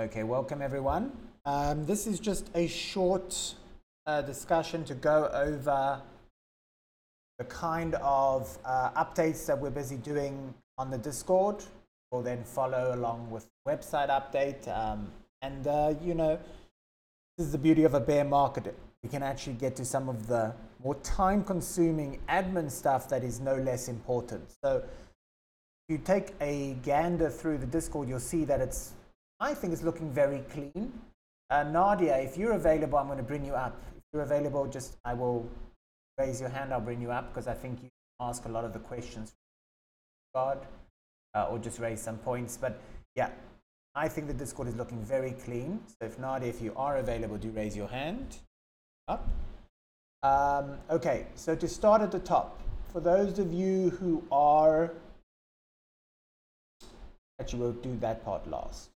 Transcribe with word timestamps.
Okay, 0.00 0.22
welcome 0.22 0.62
everyone. 0.62 1.12
Um, 1.44 1.84
this 1.84 2.06
is 2.06 2.18
just 2.18 2.48
a 2.54 2.66
short 2.68 3.54
uh, 4.06 4.22
discussion 4.22 4.82
to 4.84 4.94
go 4.94 5.28
over 5.30 6.00
the 7.36 7.44
kind 7.44 7.96
of 7.96 8.56
uh, 8.64 8.92
updates 8.92 9.44
that 9.44 9.60
we're 9.60 9.68
busy 9.68 9.96
doing 9.96 10.54
on 10.78 10.90
the 10.90 10.96
Discord. 10.96 11.62
We'll 12.10 12.22
then 12.22 12.44
follow 12.44 12.94
along 12.94 13.30
with 13.30 13.46
website 13.68 14.08
update. 14.08 14.66
Um, 14.74 15.12
and, 15.42 15.66
uh, 15.66 15.92
you 16.02 16.14
know, 16.14 16.38
this 17.36 17.48
is 17.48 17.52
the 17.52 17.58
beauty 17.58 17.84
of 17.84 17.92
a 17.92 18.00
bear 18.00 18.24
market. 18.24 18.74
We 19.02 19.10
can 19.10 19.22
actually 19.22 19.56
get 19.56 19.76
to 19.76 19.84
some 19.84 20.08
of 20.08 20.28
the 20.28 20.54
more 20.82 20.94
time 20.94 21.44
consuming 21.44 22.20
admin 22.26 22.70
stuff 22.70 23.06
that 23.10 23.22
is 23.22 23.38
no 23.38 23.56
less 23.56 23.88
important. 23.88 24.50
So, 24.64 24.78
if 24.78 25.92
you 25.92 25.98
take 25.98 26.32
a 26.40 26.78
gander 26.82 27.28
through 27.28 27.58
the 27.58 27.66
Discord, 27.66 28.08
you'll 28.08 28.18
see 28.18 28.46
that 28.46 28.62
it's, 28.62 28.94
I 29.40 29.54
think 29.54 29.72
it's 29.72 29.82
looking 29.82 30.12
very 30.12 30.44
clean. 30.50 30.92
Uh, 31.48 31.64
Nadia, 31.64 32.18
if 32.18 32.36
you're 32.36 32.52
available, 32.52 32.98
I'm 32.98 33.06
going 33.06 33.18
to 33.18 33.24
bring 33.24 33.44
you 33.44 33.54
up. 33.54 33.80
If 33.96 34.02
you're 34.12 34.22
available, 34.22 34.66
just 34.66 34.98
I 35.04 35.14
will 35.14 35.48
raise 36.18 36.40
your 36.40 36.50
hand. 36.50 36.74
I'll 36.74 36.80
bring 36.80 37.00
you 37.00 37.10
up 37.10 37.32
because 37.32 37.48
I 37.48 37.54
think 37.54 37.82
you 37.82 37.88
ask 38.20 38.44
a 38.44 38.48
lot 38.48 38.64
of 38.64 38.74
the 38.74 38.78
questions. 38.78 39.32
God, 40.34 40.58
uh, 41.34 41.46
or 41.46 41.58
just 41.58 41.78
raise 41.78 42.02
some 42.02 42.18
points. 42.18 42.58
But 42.58 42.78
yeah, 43.16 43.30
I 43.94 44.08
think 44.08 44.26
the 44.26 44.34
Discord 44.34 44.68
is 44.68 44.76
looking 44.76 45.02
very 45.02 45.32
clean. 45.32 45.80
So 45.88 46.06
if 46.06 46.18
Nadia, 46.18 46.48
if 46.48 46.60
you 46.60 46.74
are 46.76 46.98
available, 46.98 47.38
do 47.38 47.48
raise 47.50 47.74
your 47.74 47.88
hand 47.88 48.36
up. 49.08 49.26
Um, 50.22 50.76
okay, 50.90 51.26
so 51.34 51.56
to 51.56 51.66
start 51.66 52.02
at 52.02 52.12
the 52.12 52.18
top, 52.18 52.60
for 52.92 53.00
those 53.00 53.38
of 53.38 53.54
you 53.54 53.88
who 53.90 54.22
are, 54.30 54.92
actually 57.40 57.60
we'll 57.60 57.72
do 57.72 57.96
that 58.00 58.22
part 58.22 58.46
last. 58.46 58.89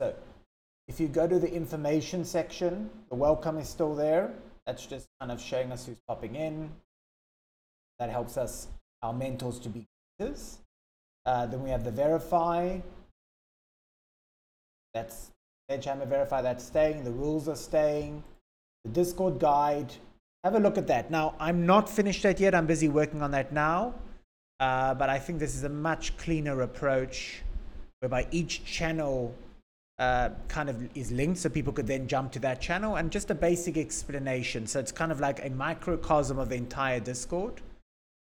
So 0.00 0.14
if 0.88 1.00
you 1.00 1.08
go 1.08 1.26
to 1.26 1.38
the 1.38 1.52
information 1.52 2.24
section, 2.24 2.90
the 3.08 3.14
welcome 3.14 3.58
is 3.58 3.68
still 3.68 3.94
there. 3.94 4.32
That's 4.66 4.86
just 4.86 5.06
kind 5.20 5.30
of 5.30 5.40
showing 5.40 5.72
us 5.72 5.86
who's 5.86 6.00
popping 6.08 6.36
in. 6.36 6.70
That 7.98 8.10
helps 8.10 8.36
us, 8.36 8.68
our 9.02 9.12
mentors, 9.12 9.58
to 9.60 9.68
be 9.68 9.86
greeters. 10.20 10.58
Uh, 11.26 11.46
then 11.46 11.62
we 11.62 11.70
have 11.70 11.84
the 11.84 11.90
verify. 11.90 12.78
That's 14.92 15.30
Edgehammer 15.70 16.06
verify 16.06 16.42
that's 16.42 16.64
staying. 16.64 17.04
The 17.04 17.12
rules 17.12 17.48
are 17.48 17.56
staying. 17.56 18.22
The 18.84 18.90
Discord 18.90 19.38
guide. 19.38 19.94
Have 20.42 20.54
a 20.54 20.60
look 20.60 20.76
at 20.76 20.86
that. 20.88 21.10
Now, 21.10 21.34
I'm 21.40 21.64
not 21.64 21.88
finished 21.88 22.22
that 22.24 22.38
yet. 22.38 22.54
I'm 22.54 22.66
busy 22.66 22.88
working 22.88 23.22
on 23.22 23.30
that 23.30 23.52
now. 23.52 23.94
Uh, 24.60 24.94
but 24.94 25.08
I 25.08 25.18
think 25.18 25.38
this 25.38 25.54
is 25.54 25.64
a 25.64 25.68
much 25.68 26.16
cleaner 26.18 26.60
approach 26.60 27.42
whereby 28.00 28.26
each 28.30 28.64
channel 28.64 29.34
uh, 29.98 30.30
kind 30.48 30.68
of 30.68 30.88
is 30.96 31.12
linked 31.12 31.38
so 31.38 31.48
people 31.48 31.72
could 31.72 31.86
then 31.86 32.08
jump 32.08 32.32
to 32.32 32.38
that 32.40 32.60
channel 32.60 32.96
and 32.96 33.10
just 33.10 33.30
a 33.30 33.34
basic 33.34 33.76
explanation. 33.76 34.66
So 34.66 34.80
it's 34.80 34.92
kind 34.92 35.12
of 35.12 35.20
like 35.20 35.44
a 35.44 35.50
microcosm 35.50 36.38
of 36.38 36.48
the 36.48 36.56
entire 36.56 37.00
Discord, 37.00 37.60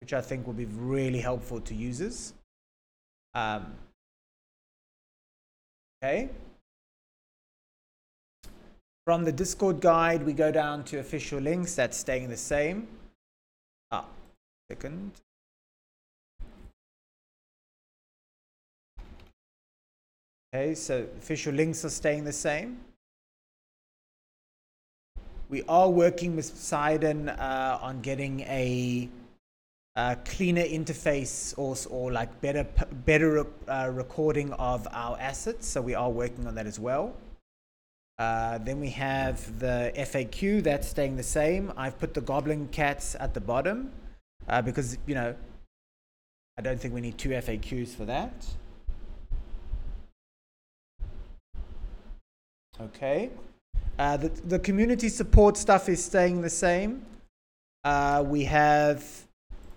which 0.01 0.13
I 0.13 0.21
think 0.21 0.45
will 0.45 0.53
be 0.53 0.65
really 0.65 1.19
helpful 1.19 1.59
to 1.61 1.73
users. 1.73 2.33
Um, 3.33 3.73
okay. 6.03 6.29
From 9.05 9.25
the 9.25 9.31
Discord 9.31 9.81
guide, 9.81 10.23
we 10.23 10.33
go 10.33 10.51
down 10.51 10.83
to 10.85 10.99
official 10.99 11.39
links. 11.39 11.75
That's 11.75 11.97
staying 11.97 12.29
the 12.29 12.37
same. 12.37 12.87
Ah, 13.91 14.05
second. 14.69 15.11
Okay, 20.55 20.75
so 20.75 21.07
official 21.17 21.51
links 21.51 21.83
are 21.83 21.89
staying 21.89 22.25
the 22.25 22.31
same. 22.31 22.77
We 25.49 25.63
are 25.67 25.89
working 25.89 26.35
with 26.35 26.51
Poseidon 26.51 27.29
uh, 27.29 27.79
on 27.81 28.01
getting 28.01 28.41
a, 28.41 29.09
a, 29.95 30.15
cleaner 30.25 30.61
interface 30.61 31.55
or, 31.57 31.75
or 31.89 32.11
like 32.11 32.39
better 32.41 32.67
better 33.03 33.47
uh, 33.67 33.89
recording 33.91 34.53
of 34.53 34.87
our 34.91 35.17
assets. 35.19 35.67
So 35.67 35.81
we 35.81 35.95
are 35.95 36.11
working 36.11 36.45
on 36.45 36.53
that 36.53 36.67
as 36.67 36.79
well. 36.79 37.15
Uh, 38.19 38.59
then 38.59 38.79
we 38.79 38.91
have 38.91 39.57
the 39.57 39.91
FAQ 39.95 40.61
that's 40.61 40.87
staying 40.87 41.15
the 41.15 41.23
same. 41.23 41.73
I've 41.75 41.97
put 41.97 42.13
the 42.13 42.21
goblin 42.21 42.67
cats 42.67 43.15
at 43.19 43.33
the 43.33 43.41
bottom 43.41 43.91
uh, 44.47 44.61
because 44.61 44.99
you 45.07 45.15
know 45.15 45.33
I 46.59 46.61
don't 46.61 46.79
think 46.79 46.93
we 46.93 47.01
need 47.01 47.17
two 47.17 47.29
FAQs 47.29 47.95
for 47.95 48.05
that. 48.05 48.33
Okay. 52.81 53.29
Uh, 53.99 54.17
the, 54.17 54.29
the 54.47 54.59
community 54.59 55.09
support 55.09 55.57
stuff 55.57 55.87
is 55.87 56.03
staying 56.03 56.41
the 56.41 56.49
same. 56.49 57.05
Uh, 57.83 58.23
we 58.25 58.43
have 58.45 59.05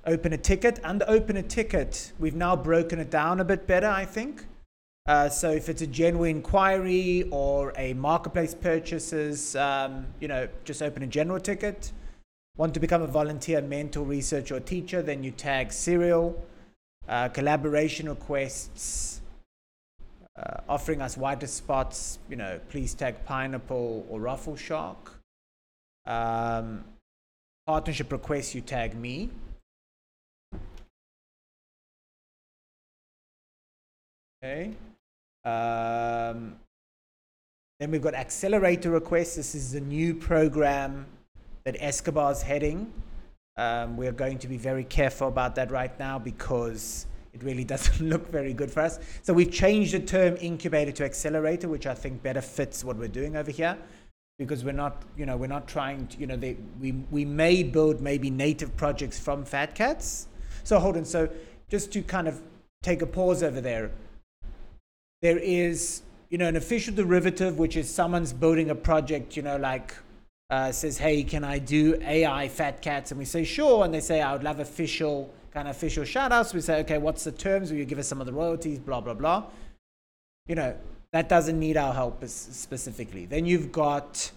open 0.07 0.33
a 0.33 0.39
ticket. 0.39 0.81
Under 0.83 1.05
open 1.09 1.37
a 1.37 1.43
ticket, 1.43 2.13
we've 2.19 2.35
now 2.35 2.57
broken 2.57 2.99
it 2.99 3.11
down 3.11 3.41
a 3.41 3.45
bit 3.45 3.67
better, 3.67 3.89
I 3.89 4.05
think. 4.05 4.47
Uh, 5.07 5.29
so 5.29 5.51
if 5.51 5.69
it's 5.69 5.83
a 5.83 5.87
genuine 5.87 6.37
inquiry 6.37 7.29
or 7.31 7.73
a 7.77 7.95
marketplace 7.95 8.55
purchases, 8.55 9.55
um, 9.55 10.07
you 10.21 10.29
know, 10.29 10.49
just 10.65 10.83
open 10.83 11.03
a 11.03 11.07
general 11.07 11.39
ticket. 11.39 11.93
Want 12.57 12.73
to 12.75 12.81
become 12.81 13.03
a 13.03 13.07
volunteer, 13.07 13.61
mentor, 13.61 14.05
researcher, 14.05 14.57
or 14.57 14.61
teacher, 14.61 15.03
then 15.03 15.23
you 15.23 15.31
tag 15.31 15.73
serial. 15.73 16.43
Uh, 17.09 17.29
collaboration 17.29 18.09
requests, 18.09 19.21
uh, 20.39 20.61
offering 20.69 21.01
us 21.01 21.17
whiter 21.17 21.47
spots, 21.47 22.19
you 22.29 22.37
know, 22.37 22.61
please 22.69 22.95
tag 22.95 23.25
pineapple 23.25 24.07
or 24.09 24.21
ruffle 24.21 24.57
shark. 24.57 25.15
Um, 26.05 26.85
partnership 27.67 28.13
requests, 28.13 28.55
you 28.55 28.61
tag 28.61 28.95
me. 28.95 29.31
Okay. 34.45 34.75
Um, 35.45 36.57
then 37.81 37.91
we've 37.91 38.03
got 38.03 38.15
accelerator 38.15 38.91
requests. 38.91 39.37
This 39.37 39.55
is 39.55 39.75
a 39.75 39.81
new 39.81 40.15
program 40.15 41.07
that 41.65 41.77
Escobar's 41.81 42.43
heading. 42.43 42.93
Um, 43.57 43.97
we're 43.97 44.13
going 44.13 44.39
to 44.39 44.49
be 44.49 44.59
very 44.59 44.85
careful 44.85 45.29
about 45.29 45.55
that 45.55 45.71
right 45.71 45.99
now 45.99 46.19
because 46.19 47.07
it 47.37 47.43
really 47.45 47.65
doesn't 47.65 48.01
look 48.09 48.31
very 48.31 48.53
good 48.53 48.71
for 48.71 48.81
us. 48.81 48.99
So 49.23 49.33
we've 49.33 49.51
changed 49.51 49.93
the 49.93 50.01
term 50.01 50.37
incubator 50.41 50.93
to 50.93 51.05
accelerator, 51.05 51.69
which 51.69 51.87
I 51.87 51.95
think 51.95 52.23
better 52.23 52.41
fits 52.41 52.83
what 52.83 52.97
we're 52.97 53.09
doing 53.09 53.37
over 53.37 53.51
here. 53.51 53.77
Because 54.39 54.65
we're 54.65 54.73
not, 54.73 55.03
you 55.17 55.25
know, 55.25 55.37
we're 55.37 55.47
not 55.47 55.67
trying 55.67 56.07
to, 56.09 56.19
you 56.19 56.27
know, 56.27 56.37
they, 56.37 56.57
we, 56.81 56.93
we 57.11 57.25
may 57.25 57.63
build 57.63 58.01
maybe 58.03 58.29
native 58.31 58.77
projects 58.77 59.19
from 59.19 59.45
Fat 59.45 59.75
Cats. 59.75 60.29
So 60.63 60.79
hold 60.79 60.97
on. 60.97 61.05
So 61.07 61.29
just 61.71 61.91
to 61.93 62.03
kind 62.03 62.29
of 62.29 62.43
take 62.83 63.01
a 63.01 63.07
pause 63.07 63.43
over 63.43 63.63
there, 63.63 63.91
there 65.23 65.39
is, 65.39 66.03
you 66.29 66.37
know, 66.37 66.49
an 66.49 66.57
official 66.57 66.95
derivative, 66.95 67.59
which 67.59 67.77
is 67.77 67.89
someone's 67.89 68.33
building 68.33 68.69
a 68.69 68.75
project, 68.75 69.37
you 69.37 69.43
know, 69.43 69.57
like 69.57 69.95
uh, 70.51 70.71
says, 70.71 70.99
hey, 70.99 71.23
can 71.23 71.43
I 71.43 71.59
do 71.59 71.99
AI 72.03 72.49
Fat 72.49 72.83
Cats? 72.83 73.11
And 73.11 73.19
we 73.19 73.25
say, 73.25 73.43
sure. 73.43 73.87
And 73.87 73.95
they 73.95 74.01
say, 74.01 74.21
I 74.21 74.35
would 74.35 74.45
love 74.45 74.61
official 74.61 75.33
kind 75.57 75.69
of 75.69 75.75
official 75.75 76.05
shout 76.05 76.33
outs. 76.33 76.53
We 76.53 76.61
say, 76.61 76.81
okay, 76.81 76.99
what's 76.99 77.25
the 77.25 77.33
terms? 77.33 77.71
Will 77.71 77.79
you 77.79 77.87
give 77.87 77.99
us 77.99 78.07
some 78.07 78.21
of 78.21 78.27
the 78.27 78.33
royalties? 78.33 78.79
Blah, 78.79 79.01
blah, 79.01 79.15
blah. 79.15 79.45
You 80.47 80.55
know, 80.55 80.77
that 81.15 81.31
doesn't 81.31 81.59
need 81.59 81.79
our 81.79 81.95
help 81.95 82.23
specifically. 82.29 83.25
Then 83.25 83.47
you've 83.47 83.73
got 83.73 84.31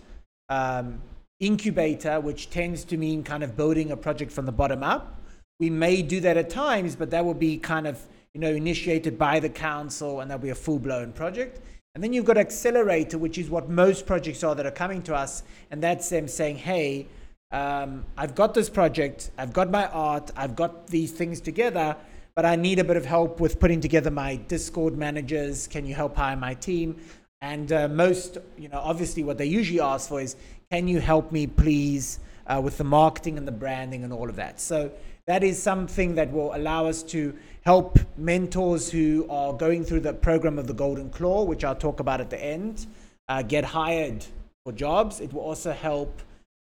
um, 0.47 1.01
incubator, 1.41 2.21
which 2.21 2.49
tends 2.49 2.85
to 2.85 2.95
mean 2.95 3.23
kind 3.23 3.43
of 3.43 3.57
building 3.57 3.91
a 3.91 3.97
project 3.97 4.31
from 4.31 4.45
the 4.45 4.53
bottom 4.53 4.81
up. 4.81 5.19
We 5.59 5.69
may 5.69 6.01
do 6.01 6.21
that 6.21 6.37
at 6.37 6.49
times, 6.49 6.95
but 6.95 7.11
that 7.11 7.25
will 7.25 7.33
be 7.33 7.57
kind 7.57 7.85
of 7.85 8.01
you 8.33 8.39
know 8.39 8.51
initiated 8.51 9.19
by 9.19 9.41
the 9.41 9.49
council, 9.49 10.21
and 10.21 10.31
that'll 10.31 10.41
be 10.41 10.51
a 10.51 10.55
full 10.55 10.79
blown 10.79 11.11
project. 11.11 11.59
And 11.95 12.03
then 12.03 12.13
you've 12.13 12.23
got 12.23 12.37
accelerator, 12.37 13.17
which 13.17 13.37
is 13.37 13.49
what 13.49 13.67
most 13.67 14.05
projects 14.05 14.41
are 14.41 14.55
that 14.55 14.65
are 14.65 14.71
coming 14.71 15.01
to 15.01 15.15
us, 15.15 15.43
and 15.69 15.83
that's 15.83 16.07
them 16.07 16.29
saying, 16.29 16.59
hey, 16.59 17.07
um, 17.51 18.05
I've 18.15 18.35
got 18.35 18.53
this 18.53 18.69
project, 18.69 19.31
I've 19.37 19.53
got 19.53 19.71
my 19.71 19.87
art, 19.87 20.31
I've 20.35 20.55
got 20.55 20.87
these 20.87 21.11
things 21.11 21.41
together, 21.41 21.95
but 22.35 22.45
I 22.45 22.55
need 22.55 22.77
a 22.77 22.83
bit 22.83 22.95
of 22.95 23.05
help 23.05 23.39
with 23.39 23.59
putting 23.59 23.81
together 23.81 24.11
my 24.11 24.35
Discord 24.35 24.97
managers. 24.97 25.67
Can 25.67 25.85
you 25.85 25.95
help 25.95 26.15
hire 26.15 26.35
my 26.35 26.53
team? 26.53 26.97
And 27.41 27.71
uh, 27.71 27.87
most, 27.87 28.37
you 28.57 28.69
know, 28.69 28.77
obviously 28.77 29.23
what 29.23 29.37
they 29.37 29.45
usually 29.45 29.79
ask 29.79 30.09
for 30.09 30.21
is, 30.21 30.35
can 30.69 30.87
you 30.87 30.99
help 30.99 31.31
me 31.31 31.47
please 31.47 32.19
uh, 32.45 32.61
with 32.63 32.77
the 32.77 32.83
marketing 32.83 33.37
and 33.37 33.47
the 33.47 33.51
branding 33.51 34.03
and 34.03 34.13
all 34.13 34.29
of 34.29 34.35
that? 34.35 34.61
So 34.61 34.91
that 35.25 35.43
is 35.43 35.61
something 35.61 36.15
that 36.15 36.31
will 36.31 36.55
allow 36.55 36.85
us 36.85 37.01
to 37.03 37.35
help 37.63 37.97
mentors 38.17 38.91
who 38.91 39.25
are 39.29 39.53
going 39.53 39.83
through 39.83 40.01
the 40.01 40.13
program 40.13 40.59
of 40.59 40.67
the 40.67 40.73
Golden 40.73 41.09
Claw, 41.09 41.43
which 41.43 41.63
I'll 41.63 41.75
talk 41.75 41.99
about 41.99 42.21
at 42.21 42.29
the 42.29 42.43
end, 42.43 42.85
uh, 43.27 43.41
get 43.41 43.63
hired 43.63 44.25
for 44.63 44.71
jobs. 44.71 45.19
It 45.19 45.33
will 45.33 45.41
also 45.41 45.71
help 45.71 46.21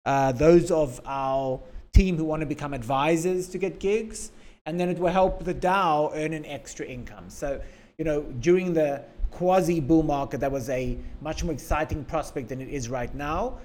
uh, 0.05 0.31
those 0.31 0.71
of 0.71 0.99
our 1.05 1.59
team 1.93 2.17
who 2.17 2.23
want 2.23 2.39
to 2.41 2.45
become 2.45 2.73
advisors 2.73 3.47
to 3.49 3.57
get 3.57 3.79
gigs, 3.79 4.31
and 4.65 4.79
then 4.79 4.89
it 4.89 4.97
will 4.97 5.11
help 5.11 5.43
the 5.43 5.53
DAO 5.53 6.11
earn 6.13 6.33
an 6.33 6.45
extra 6.45 6.85
income. 6.85 7.29
So, 7.29 7.61
you 7.97 8.05
know, 8.05 8.21
during 8.39 8.73
the 8.73 9.03
quasi 9.31 9.79
bull 9.79 10.03
market 10.03 10.39
that 10.41 10.51
was 10.51 10.69
a 10.69 10.97
much 11.21 11.43
more 11.43 11.53
exciting 11.53 12.03
prospect 12.05 12.49
than 12.49 12.61
it 12.61 12.69
is 12.69 12.89
right 12.89 13.13
now. 13.15 13.57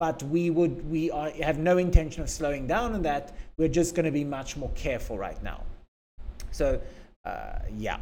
But 0.00 0.22
we 0.22 0.50
would 0.50 0.88
we 0.88 1.10
are, 1.10 1.30
have 1.30 1.58
no 1.58 1.78
intention 1.78 2.22
of 2.22 2.30
slowing 2.30 2.66
down 2.66 2.94
on 2.94 3.02
that. 3.02 3.36
We're 3.56 3.68
just 3.68 3.96
going 3.96 4.06
to 4.06 4.12
be 4.12 4.24
much 4.24 4.56
more 4.56 4.70
careful 4.76 5.18
right 5.18 5.42
now. 5.42 5.64
So 6.52 6.80
uh, 7.24 7.58
yeah, 7.76 7.98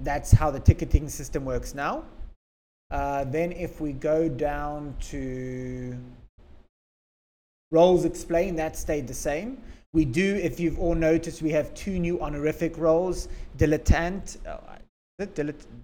that's 0.00 0.32
how 0.32 0.50
the 0.50 0.60
ticketing 0.60 1.08
system 1.08 1.44
works 1.44 1.74
now. 1.74 2.04
Uh, 2.90 3.24
then 3.24 3.52
if 3.52 3.80
we 3.80 3.92
go 3.92 4.28
down 4.28 4.94
to 5.00 5.96
roles 7.70 8.04
explained, 8.04 8.58
that 8.58 8.76
stayed 8.76 9.06
the 9.06 9.14
same. 9.14 9.58
We 9.92 10.04
do, 10.04 10.36
if 10.36 10.60
you've 10.60 10.78
all 10.78 10.94
noticed, 10.94 11.42
we 11.42 11.50
have 11.52 11.72
two 11.74 11.98
new 11.98 12.20
honorific 12.20 12.76
roles, 12.76 13.28
dilettante, 13.56 14.36
oh, 14.46 14.60
is 15.18 15.28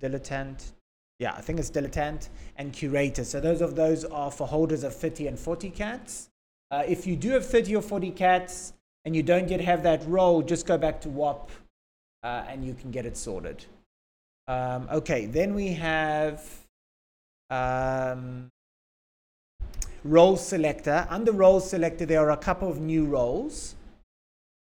dilettante? 0.01 0.73
Yeah, 1.19 1.33
I 1.35 1.41
think 1.41 1.59
it's 1.59 1.71
dilettante 1.71 2.29
and 2.57 2.73
curator. 2.73 3.25
So 3.25 3.41
those 3.41 3.61
of 3.61 3.77
those 3.77 4.05
are 4.05 4.31
for 4.31 4.47
holders 4.47 4.83
of 4.83 4.95
30 4.95 5.29
and 5.29 5.39
40 5.39 5.71
cats. 5.71 6.29
Uh, 6.71 6.83
if 6.87 7.07
you 7.07 7.17
do 7.17 7.31
have 7.31 7.47
30 7.47 7.77
or 7.77 7.83
40 7.83 8.11
cats 8.11 8.73
and 9.05 9.15
you 9.15 9.23
don't 9.23 9.49
yet 9.49 9.61
have 9.61 9.83
that 9.85 10.07
role, 10.07 10.43
just 10.43 10.67
go 10.67 10.77
back 10.77 11.01
to 11.03 11.09
WAP 11.09 11.51
uh, 12.23 12.45
and 12.49 12.65
you 12.65 12.75
can 12.75 12.91
get 12.91 13.07
it 13.07 13.17
sorted. 13.17 13.65
Um, 14.49 14.89
okay, 14.93 15.27
then 15.27 15.55
we 15.55 15.69
have 15.75 16.45
um, 17.51 18.51
role 20.05 20.37
selector. 20.37 21.07
Under 21.11 21.33
role 21.33 21.61
selector, 21.61 22.07
there 22.07 22.21
are 22.21 22.33
a 22.33 22.37
couple 22.37 22.71
of 22.71 22.81
new 22.81 23.05
roles. 23.05 23.75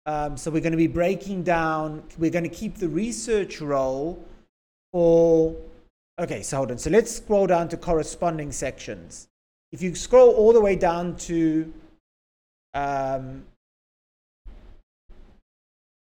Um, 0.06 0.38
so 0.38 0.50
we're 0.50 0.62
going 0.62 0.72
to 0.72 0.78
be 0.78 0.88
breaking 0.88 1.44
down, 1.44 2.04
we're 2.18 2.32
going 2.32 2.44
to 2.44 2.50
keep 2.50 2.78
the 2.78 2.88
research 2.88 3.62
role 3.62 4.24
for, 4.92 5.56
okay, 6.20 6.42
so 6.42 6.58
hold 6.58 6.72
on. 6.72 6.78
So 6.78 6.90
let's 6.90 7.16
scroll 7.16 7.46
down 7.46 7.70
to 7.70 7.78
corresponding 7.78 8.52
sections. 8.52 9.28
If 9.72 9.84
you 9.84 9.94
scroll 9.94 10.32
all 10.32 10.52
the 10.52 10.62
way 10.62 10.76
down 10.76 11.16
to 11.18 11.72
um, 12.74 13.44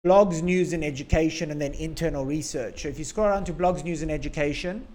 blogs, 0.05 0.41
news, 0.41 0.73
and 0.73 0.83
education, 0.83 1.49
and 1.49 1.59
then 1.59 1.73
internal 1.73 2.23
research. 2.23 2.83
So 2.83 2.89
if 2.89 2.99
you 2.99 3.05
scroll 3.05 3.29
down 3.29 3.45
to 3.45 3.53
blogs, 3.53 3.83
news, 3.83 4.01
and 4.03 4.11
education, 4.11 4.87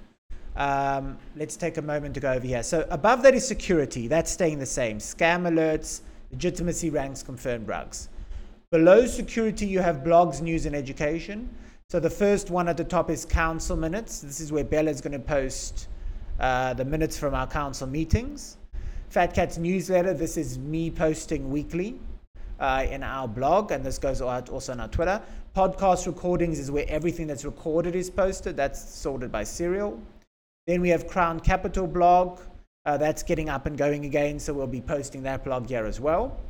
um, 0.57 1.19
let's 1.37 1.57
take 1.57 1.77
a 1.77 1.83
moment 1.83 2.15
to 2.15 2.21
go 2.21 2.33
over 2.33 2.47
here. 2.47 2.63
So 2.63 2.87
above 2.91 3.23
that 3.23 3.35
is 3.35 3.47
security. 3.47 4.09
That's 4.09 4.31
staying 4.31 4.59
the 4.59 4.67
same. 4.67 4.99
Scam 4.99 5.43
alerts, 5.43 6.03
legitimacy 6.31 6.91
ranks, 6.91 7.23
confirmed 7.23 7.69
rugs. 7.69 8.09
Below 8.71 9.07
security, 9.07 9.67
you 9.67 9.81
have 9.81 9.97
blogs, 9.97 10.41
news, 10.41 10.67
and 10.67 10.75
education. 10.75 11.49
So 11.91 12.01
the 12.01 12.11
first 12.11 12.51
one 12.51 12.69
at 12.69 12.79
the 12.79 12.85
top 12.85 13.11
is 13.11 13.27
council 13.27 13.77
minutes. 13.77 14.21
This 14.21 14.41
is 14.41 14.51
where 14.51 14.65
Bella 14.65 14.91
is 14.91 15.03
going 15.03 15.13
to 15.13 15.19
post 15.19 15.89
uh, 16.41 16.73
the 16.73 16.85
minutes 16.85 17.19
from 17.19 17.35
our 17.35 17.47
council 17.47 17.87
meetings. 17.87 18.57
Fat 19.11 19.35
Cat's 19.35 19.59
newsletter. 19.59 20.15
This 20.15 20.39
is 20.39 20.59
me 20.59 20.91
posting 20.91 21.51
weekly 21.51 22.01
uh, 22.61 22.87
in 22.91 23.03
our 23.03 23.29
blog, 23.29 23.73
and 23.73 23.85
this 23.85 23.99
goes 23.99 24.23
out 24.23 24.49
also 24.49 24.73
on 24.73 24.81
our 24.81 24.89
Twitter. 24.89 25.21
Podcast 25.55 26.07
recordings 26.07 26.59
is 26.59 26.71
where 26.71 26.87
everything 26.89 27.27
that's 27.27 27.45
recorded 27.45 27.95
is 27.95 28.09
posted. 28.09 28.57
That's 28.57 28.83
sorted 28.83 29.31
by 29.31 29.45
serial. 29.45 30.01
Then 30.67 30.81
we 30.81 30.91
have 30.91 31.07
Crown 31.09 31.41
Capital 31.41 31.87
blog. 31.87 32.41
Uh, 32.85 32.97
that's 32.97 33.23
getting 33.23 33.49
up 33.49 33.67
and 33.67 33.77
going 33.77 34.05
again, 34.05 34.39
so 34.39 34.53
we'll 34.53 34.67
be 34.67 34.81
posting 34.81 35.23
that 35.23 35.45
blog 35.45 35.69
here 35.69 35.87
as 35.87 36.01
well. 36.01 36.41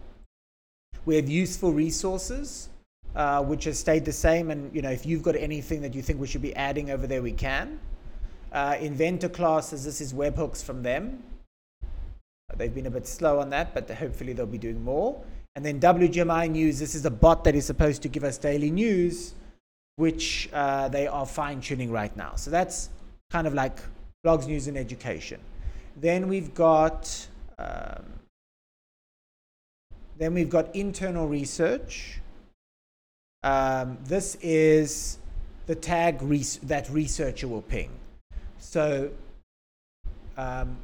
We 1.05 1.17
have 1.17 1.29
useful 1.29 1.73
resources, 1.73 2.69
uh, 3.15 3.43
which 3.43 3.65
has 3.65 3.79
stayed 3.79 4.05
the 4.05 4.13
same. 4.13 4.51
And 4.51 4.75
you 4.75 4.83
know, 4.83 4.91
if 4.91 5.05
you've 5.05 5.23
got 5.23 5.37
anything 5.37 5.83
that 5.83 5.95
you 5.95 6.03
think 6.03 6.21
we 6.21 6.27
should 6.27 6.43
be 6.43 6.55
adding 6.57 6.91
over 6.91 7.07
there, 7.07 7.23
we 7.23 7.33
can. 7.33 7.81
Uh, 8.53 8.77
inventor 8.81 9.29
classes. 9.29 9.85
This 9.85 10.01
is 10.01 10.13
webhooks 10.13 10.63
from 10.63 10.83
them. 10.83 11.23
They've 12.57 12.75
been 12.75 12.87
a 12.87 12.91
bit 12.91 13.07
slow 13.07 13.41
on 13.41 13.49
that, 13.51 13.73
but 13.73 13.91
hopefully 13.91 14.35
they'll 14.35 14.47
be 14.47 14.59
doing 14.59 14.83
more. 14.85 15.23
And 15.57 15.65
then 15.65 15.81
WGMI 15.81 16.51
News. 16.51 16.79
This 16.79 16.95
is 16.95 17.05
a 17.05 17.11
bot 17.11 17.45
that 17.45 17.55
is 17.55 17.65
supposed 17.67 18.03
to 18.03 18.09
give 18.09 18.25
us 18.25 18.39
daily 18.39 18.71
news, 18.71 19.35
which 19.97 20.51
uh, 20.53 20.89
they 20.89 21.07
are 21.07 21.27
fine 21.27 21.61
tuning 21.61 21.91
right 21.91 22.15
now. 22.17 22.35
So 22.37 22.51
that's 22.51 22.91
kind 23.31 23.47
of 23.47 23.55
like 23.55 23.79
blogs, 24.25 24.47
news, 24.47 24.69
and 24.69 24.79
education. 24.79 25.41
Then 25.97 26.29
we've 26.29 26.55
got 26.55 27.27
um, 27.59 28.05
then 30.19 30.35
we've 30.35 30.51
got 30.51 30.75
internal 30.77 31.27
research. 31.27 32.21
Um, 33.43 33.99
this 34.05 34.37
is 34.41 35.19
the 35.67 35.75
tag 35.75 36.23
res- 36.23 36.59
that 36.63 36.89
researcher 36.91 37.49
will 37.49 37.63
ping. 37.63 37.91
So 38.59 39.11
um, 40.37 40.77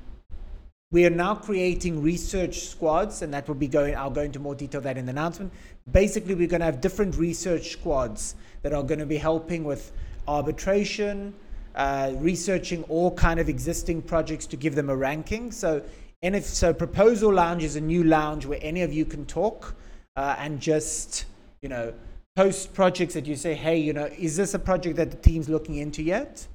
we 0.90 1.06
are 1.06 1.10
now 1.10 1.36
creating 1.36 2.02
research 2.02 2.62
squads, 2.62 3.22
and 3.22 3.32
that 3.32 3.46
will 3.46 3.54
be 3.54 3.68
going. 3.68 3.94
I'll 3.94 4.10
go 4.10 4.22
into 4.22 4.40
more 4.40 4.56
detail 4.56 4.80
that 4.80 4.98
in 4.98 5.06
the 5.06 5.10
announcement. 5.10 5.52
Basically, 5.92 6.34
we're 6.34 6.48
going 6.48 6.60
to 6.60 6.66
have 6.66 6.80
different 6.80 7.16
research 7.16 7.70
squads 7.70 8.34
that 8.62 8.72
are 8.72 8.82
going 8.82 8.98
to 8.98 9.06
be 9.06 9.18
helping 9.18 9.62
with 9.62 9.92
arbitration, 10.26 11.34
uh, 11.78 12.12
researching 12.16 12.82
all 12.84 13.12
kind 13.12 13.38
of 13.38 13.48
existing 13.48 14.02
projects 14.02 14.46
to 14.46 14.56
give 14.56 14.74
them 14.74 14.90
a 14.90 14.96
ranking. 14.96 15.52
So, 15.52 15.80
and 16.22 16.34
if 16.34 16.44
so, 16.44 16.74
Proposal 16.74 17.32
Lounge 17.32 17.62
is 17.62 17.76
a 17.76 17.80
new 17.80 18.02
lounge 18.02 18.44
where 18.44 18.58
any 18.60 18.82
of 18.82 18.92
you 18.92 19.04
can 19.04 19.24
talk 19.24 19.76
uh, 20.16 20.34
and 20.38 20.60
just, 20.60 21.26
you 21.62 21.68
know, 21.68 21.94
post 22.34 22.74
projects 22.74 23.14
that 23.14 23.26
you 23.26 23.36
say, 23.36 23.54
hey, 23.54 23.78
you 23.78 23.92
know, 23.92 24.06
is 24.18 24.36
this 24.36 24.54
a 24.54 24.58
project 24.58 24.96
that 24.96 25.12
the 25.12 25.16
team's 25.18 25.48
looking 25.48 25.76
into 25.76 26.02
yet? 26.02 26.48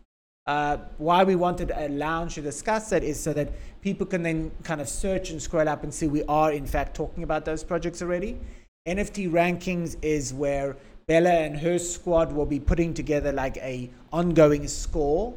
Uh, 0.45 0.75
why 0.97 1.23
we 1.23 1.35
wanted 1.37 1.71
a 1.73 1.87
lounge 1.87 2.35
to 2.35 2.41
discuss 2.41 2.89
that 2.89 3.01
is 3.01 3.17
so 3.17 3.31
that 3.31 3.49
people 3.79 4.05
can 4.05 4.23
then 4.23 4.51
kind 4.63 4.81
of 4.81 4.89
search 4.89 5.29
and 5.29 5.41
scroll 5.41 5.69
up 5.69 5.83
and 5.83 5.93
see 5.93 6.05
we 6.05 6.21
are 6.23 6.51
in 6.51 6.65
fact 6.65 6.93
talking 6.93 7.23
about 7.23 7.45
those 7.45 7.63
projects 7.63 8.01
already. 8.01 8.37
NFT 8.85 9.31
rankings 9.31 9.95
is 10.01 10.33
where 10.33 10.75
Bella 11.05 11.31
and 11.31 11.57
her 11.57 11.77
squad 11.79 12.31
will 12.31 12.45
be 12.45 12.59
putting 12.59 12.93
together 12.93 13.31
like 13.31 13.57
a 13.57 13.89
ongoing 14.11 14.67
score 14.67 15.33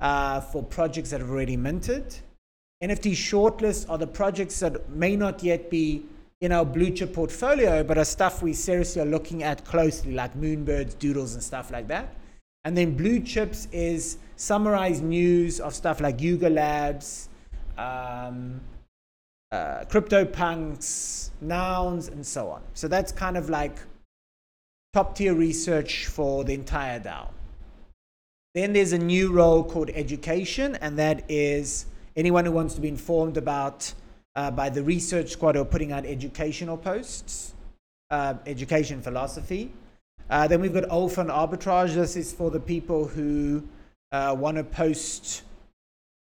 uh, 0.00 0.40
for 0.40 0.62
projects 0.62 1.10
that 1.10 1.20
have 1.20 1.30
already 1.30 1.56
minted. 1.56 2.16
NFT 2.82 3.12
shortlists 3.12 3.88
are 3.90 3.98
the 3.98 4.06
projects 4.06 4.60
that 4.60 4.88
may 4.90 5.16
not 5.16 5.42
yet 5.42 5.70
be 5.70 6.04
in 6.40 6.52
our 6.52 6.64
blue 6.64 6.90
chip 6.90 7.12
portfolio, 7.12 7.82
but 7.82 7.98
are 7.98 8.04
stuff 8.04 8.42
we 8.42 8.52
seriously 8.52 9.02
are 9.02 9.06
looking 9.06 9.42
at 9.42 9.64
closely, 9.64 10.12
like 10.12 10.36
Moonbirds, 10.36 10.96
Doodles, 10.98 11.34
and 11.34 11.42
stuff 11.42 11.72
like 11.72 11.88
that. 11.88 12.14
And 12.64 12.76
then 12.76 12.96
blue 12.96 13.18
chips 13.20 13.66
is 13.72 14.18
summarized 14.36 15.02
news 15.02 15.58
of 15.58 15.74
stuff 15.74 16.00
like 16.00 16.20
Yuga 16.20 16.48
Labs, 16.48 17.28
um, 17.76 18.60
uh, 19.50 19.84
CryptoPunks, 19.86 21.30
nouns, 21.40 22.08
and 22.08 22.24
so 22.24 22.50
on. 22.50 22.62
So 22.74 22.86
that's 22.86 23.10
kind 23.10 23.36
of 23.36 23.50
like 23.50 23.78
top 24.92 25.14
tier 25.14 25.34
research 25.34 26.06
for 26.06 26.44
the 26.44 26.54
entire 26.54 26.98
DAO. 26.98 27.28
Then 28.54 28.72
there's 28.72 28.92
a 28.92 28.98
new 28.98 29.32
role 29.32 29.62
called 29.62 29.90
education, 29.90 30.76
and 30.76 30.98
that 30.98 31.24
is 31.28 31.86
anyone 32.16 32.44
who 32.44 32.52
wants 32.52 32.74
to 32.74 32.80
be 32.80 32.88
informed 32.88 33.36
about 33.36 33.92
uh, 34.34 34.50
by 34.50 34.70
the 34.70 34.82
research 34.82 35.30
squad 35.30 35.56
are 35.56 35.64
putting 35.64 35.92
out 35.92 36.06
educational 36.06 36.76
posts, 36.76 37.54
uh, 38.10 38.34
education 38.46 39.02
philosophy. 39.02 39.72
Uh, 40.30 40.46
then 40.46 40.60
we've 40.60 40.74
got 40.74 40.88
alpha 40.90 41.20
and 41.20 41.30
arbitrage. 41.30 41.94
This 41.94 42.16
is 42.16 42.32
for 42.32 42.50
the 42.50 42.60
people 42.60 43.06
who 43.06 43.62
uh, 44.12 44.34
want 44.38 44.56
to 44.56 44.64
post, 44.64 45.42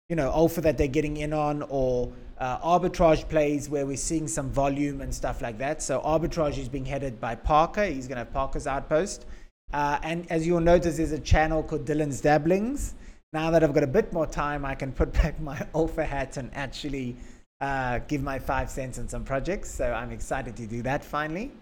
you 0.08 0.16
know, 0.16 0.30
alpha 0.30 0.60
that 0.60 0.76
they're 0.76 0.86
getting 0.88 1.16
in 1.16 1.32
on 1.32 1.62
or 1.68 2.12
uh, 2.42 2.58
arbitrage 2.58 3.28
plays 3.28 3.68
where 3.68 3.86
we're 3.86 3.96
seeing 3.96 4.26
some 4.26 4.50
volume 4.50 5.00
and 5.00 5.14
stuff 5.14 5.40
like 5.40 5.58
that. 5.58 5.80
So 5.80 6.00
arbitrage 6.00 6.58
is 6.58 6.68
being 6.68 6.84
headed 6.84 7.20
by 7.20 7.36
Parker. 7.36 7.84
He's 7.84 8.08
going 8.08 8.16
to 8.16 8.24
have 8.24 8.32
Parker's 8.32 8.66
outpost. 8.66 9.26
Uh, 9.72 10.00
and 10.02 10.28
as 10.28 10.44
you'll 10.44 10.58
notice, 10.58 10.96
there's 10.96 11.12
a 11.12 11.20
channel 11.20 11.62
called 11.62 11.84
Dylan's 11.84 12.20
Dabblings. 12.20 12.94
Now 13.32 13.52
that 13.52 13.62
I've 13.62 13.72
got 13.72 13.84
a 13.84 13.94
bit 13.98 14.12
more 14.12 14.26
time, 14.26 14.64
I 14.64 14.74
can 14.74 14.90
put 14.90 15.12
back 15.22 15.40
my 15.40 15.64
alpha 15.72 16.04
hat 16.04 16.36
and 16.36 16.50
actually 16.52 17.14
uh, 17.60 18.00
give 18.08 18.24
my 18.24 18.40
five 18.40 18.68
cents 18.68 18.98
on 18.98 19.06
some 19.06 19.22
projects. 19.22 19.70
So 19.70 19.92
I'm 19.92 20.10
excited 20.10 20.56
to 20.56 20.66
do 20.66 20.82
that 20.82 21.04
finally. 21.04 21.52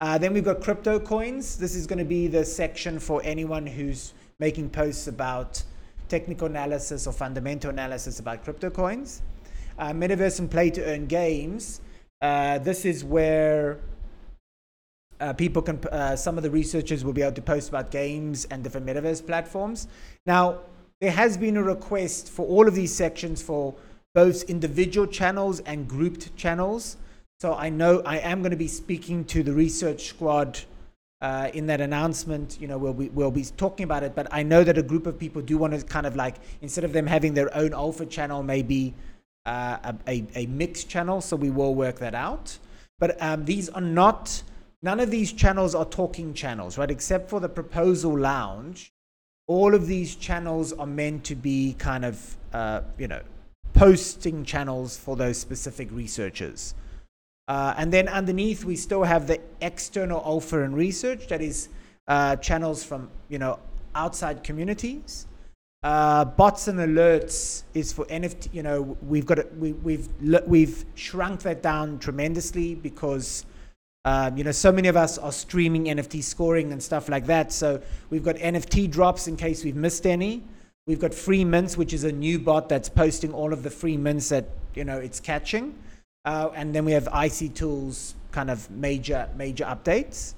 Uh, 0.00 0.18
then 0.18 0.34
we've 0.34 0.44
got 0.44 0.60
crypto 0.60 0.98
coins. 0.98 1.56
This 1.56 1.76
is 1.76 1.86
going 1.86 2.00
to 2.00 2.04
be 2.04 2.26
the 2.26 2.44
section 2.44 2.98
for 2.98 3.22
anyone 3.22 3.68
who's 3.68 4.14
making 4.40 4.70
posts 4.70 5.06
about 5.06 5.62
technical 6.08 6.48
analysis 6.48 7.06
or 7.06 7.12
fundamental 7.12 7.70
analysis 7.70 8.18
about 8.18 8.42
crypto 8.42 8.68
coins 8.68 9.22
uh, 9.78 9.92
metaverse 9.92 10.38
and 10.38 10.50
play 10.50 10.70
to 10.70 10.84
earn 10.84 11.06
games, 11.06 11.80
uh, 12.20 12.58
this 12.58 12.84
is 12.84 13.04
where 13.04 13.78
uh, 15.20 15.32
people 15.32 15.62
can, 15.62 15.78
uh, 15.90 16.16
some 16.16 16.36
of 16.36 16.42
the 16.42 16.50
researchers 16.50 17.04
will 17.04 17.12
be 17.12 17.22
able 17.22 17.34
to 17.34 17.42
post 17.42 17.68
about 17.68 17.90
games 17.90 18.44
and 18.46 18.62
different 18.62 18.86
metaverse 18.86 19.24
platforms. 19.24 19.88
Now, 20.26 20.60
there 21.00 21.10
has 21.10 21.36
been 21.36 21.56
a 21.56 21.62
request 21.62 22.28
for 22.28 22.46
all 22.46 22.66
of 22.66 22.74
these 22.74 22.94
sections 22.94 23.40
for 23.42 23.74
both 24.14 24.42
individual 24.44 25.06
channels 25.06 25.60
and 25.60 25.88
grouped 25.88 26.34
channels. 26.36 26.96
So 27.40 27.54
I 27.54 27.68
know 27.68 28.02
I 28.04 28.18
am 28.18 28.40
going 28.40 28.50
to 28.50 28.56
be 28.56 28.68
speaking 28.68 29.24
to 29.26 29.42
the 29.42 29.52
research 29.52 30.08
squad 30.08 30.60
uh, 31.20 31.50
in 31.52 31.66
that 31.66 31.80
announcement, 31.80 32.60
you 32.60 32.68
know, 32.68 32.78
we'll 32.78 32.94
be, 32.94 33.08
we'll 33.08 33.30
be 33.30 33.44
talking 33.44 33.84
about 33.84 34.04
it. 34.04 34.14
But 34.14 34.28
I 34.30 34.42
know 34.44 34.62
that 34.62 34.78
a 34.78 34.82
group 34.82 35.06
of 35.06 35.18
people 35.18 35.42
do 35.42 35.58
want 35.58 35.72
to 35.74 35.84
kind 35.84 36.06
of 36.06 36.14
like, 36.14 36.36
instead 36.62 36.84
of 36.84 36.92
them 36.92 37.06
having 37.06 37.34
their 37.34 37.54
own 37.56 37.74
alpha 37.74 38.06
channel, 38.06 38.42
maybe 38.42 38.94
uh, 39.48 39.92
a, 40.06 40.24
a, 40.34 40.46
mixed 40.46 40.88
channel. 40.88 41.20
So 41.20 41.36
we 41.36 41.50
will 41.50 41.74
work 41.74 41.98
that 42.00 42.14
out. 42.14 42.58
But 42.98 43.20
um, 43.22 43.44
these 43.44 43.68
are 43.70 43.80
not, 43.80 44.42
none 44.82 45.00
of 45.00 45.10
these 45.10 45.32
channels 45.32 45.74
are 45.74 45.84
talking 45.84 46.34
channels, 46.34 46.76
right? 46.76 46.90
Except 46.90 47.30
for 47.30 47.40
the 47.40 47.48
proposal 47.48 48.18
lounge. 48.18 48.92
All 49.46 49.74
of 49.74 49.86
these 49.86 50.16
channels 50.16 50.74
are 50.74 50.86
meant 50.86 51.24
to 51.24 51.34
be 51.34 51.74
kind 51.78 52.04
of, 52.04 52.36
uh, 52.52 52.82
you 52.98 53.08
know, 53.08 53.22
posting 53.72 54.44
channels 54.44 54.96
for 54.98 55.16
those 55.16 55.38
specific 55.38 55.88
researchers. 55.92 56.74
Uh, 57.46 57.72
and 57.78 57.90
then 57.90 58.08
underneath, 58.08 58.64
we 58.64 58.76
still 58.76 59.04
have 59.04 59.26
the 59.26 59.40
external 59.62 60.20
offer 60.20 60.64
and 60.64 60.76
research 60.76 61.28
that 61.28 61.40
is 61.40 61.70
uh, 62.08 62.36
channels 62.36 62.84
from 62.84 63.08
you 63.30 63.38
know 63.38 63.58
outside 63.94 64.44
communities. 64.44 65.27
Uh, 65.82 66.24
bots 66.24 66.66
and 66.66 66.78
alerts 66.80 67.62
is 67.72 67.92
for 67.92 68.04
NFT. 68.06 68.52
You 68.52 68.64
know, 68.64 68.96
we've 69.02 69.24
got 69.24 69.38
it, 69.38 69.54
we, 69.56 69.72
we've 69.72 70.08
we've 70.46 70.84
shrunk 70.96 71.42
that 71.42 71.62
down 71.62 72.00
tremendously 72.00 72.74
because 72.74 73.46
um, 74.04 74.36
you 74.36 74.42
know 74.42 74.50
so 74.50 74.72
many 74.72 74.88
of 74.88 74.96
us 74.96 75.18
are 75.18 75.30
streaming 75.30 75.84
NFT 75.84 76.22
scoring 76.22 76.72
and 76.72 76.82
stuff 76.82 77.08
like 77.08 77.26
that. 77.26 77.52
So 77.52 77.80
we've 78.10 78.24
got 78.24 78.36
NFT 78.36 78.90
drops 78.90 79.28
in 79.28 79.36
case 79.36 79.64
we've 79.64 79.76
missed 79.76 80.04
any. 80.04 80.42
We've 80.86 80.98
got 80.98 81.14
free 81.14 81.44
mints, 81.44 81.76
which 81.76 81.92
is 81.92 82.02
a 82.02 82.12
new 82.12 82.40
bot 82.40 82.68
that's 82.68 82.88
posting 82.88 83.32
all 83.32 83.52
of 83.52 83.62
the 83.62 83.70
free 83.70 83.96
mints 83.96 84.30
that 84.30 84.48
you 84.74 84.84
know 84.84 84.98
it's 84.98 85.20
catching. 85.20 85.74
Uh, 86.24 86.50
and 86.54 86.74
then 86.74 86.84
we 86.84 86.92
have 86.92 87.08
icy.tools 87.08 88.14
kind 88.32 88.50
of 88.50 88.70
major, 88.70 89.28
major 89.36 89.64
updates. 89.64 90.34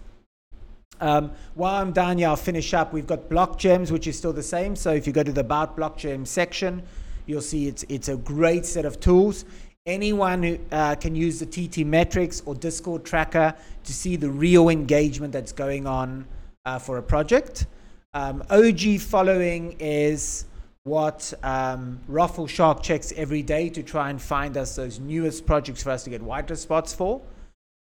Um, 1.00 1.32
while 1.54 1.80
I'm 1.80 1.92
down 1.92 2.18
here, 2.18 2.28
I'll 2.28 2.36
finish 2.36 2.74
up. 2.74 2.92
We've 2.92 3.06
got 3.06 3.28
block 3.28 3.58
gems, 3.58 3.90
which 3.90 4.06
is 4.06 4.16
still 4.16 4.32
the 4.32 4.42
same. 4.42 4.76
So 4.76 4.92
if 4.92 5.06
you 5.06 5.12
go 5.12 5.22
to 5.22 5.32
the 5.32 5.40
About 5.40 5.76
Block 5.76 5.96
Gem 5.96 6.26
section, 6.26 6.82
you'll 7.26 7.40
see 7.40 7.66
it's, 7.66 7.84
it's 7.88 8.08
a 8.08 8.16
great 8.16 8.66
set 8.66 8.84
of 8.84 9.00
tools. 9.00 9.44
Anyone 9.86 10.42
who 10.42 10.58
uh, 10.70 10.94
can 10.96 11.14
use 11.14 11.40
the 11.40 11.46
TT 11.46 11.86
metrics 11.86 12.42
or 12.44 12.54
Discord 12.54 13.04
tracker 13.04 13.54
to 13.84 13.92
see 13.92 14.16
the 14.16 14.30
real 14.30 14.68
engagement 14.68 15.32
that's 15.32 15.52
going 15.52 15.86
on 15.86 16.26
uh, 16.66 16.78
for 16.78 16.98
a 16.98 17.02
project. 17.02 17.66
Um, 18.12 18.42
OG 18.50 19.00
following 19.00 19.76
is 19.78 20.44
what 20.84 21.32
um, 21.42 22.00
Ruffle 22.08 22.46
Shark 22.46 22.82
checks 22.82 23.12
every 23.16 23.42
day 23.42 23.70
to 23.70 23.82
try 23.82 24.10
and 24.10 24.20
find 24.20 24.56
us 24.56 24.76
those 24.76 24.98
newest 24.98 25.46
projects 25.46 25.82
for 25.82 25.90
us 25.90 26.04
to 26.04 26.10
get 26.10 26.22
whitelist 26.22 26.58
spots 26.58 26.94
for. 26.94 27.22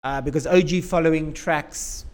Uh, 0.04 0.20
because 0.20 0.46
OG 0.46 0.82
following 0.82 1.32
tracks 1.32 2.06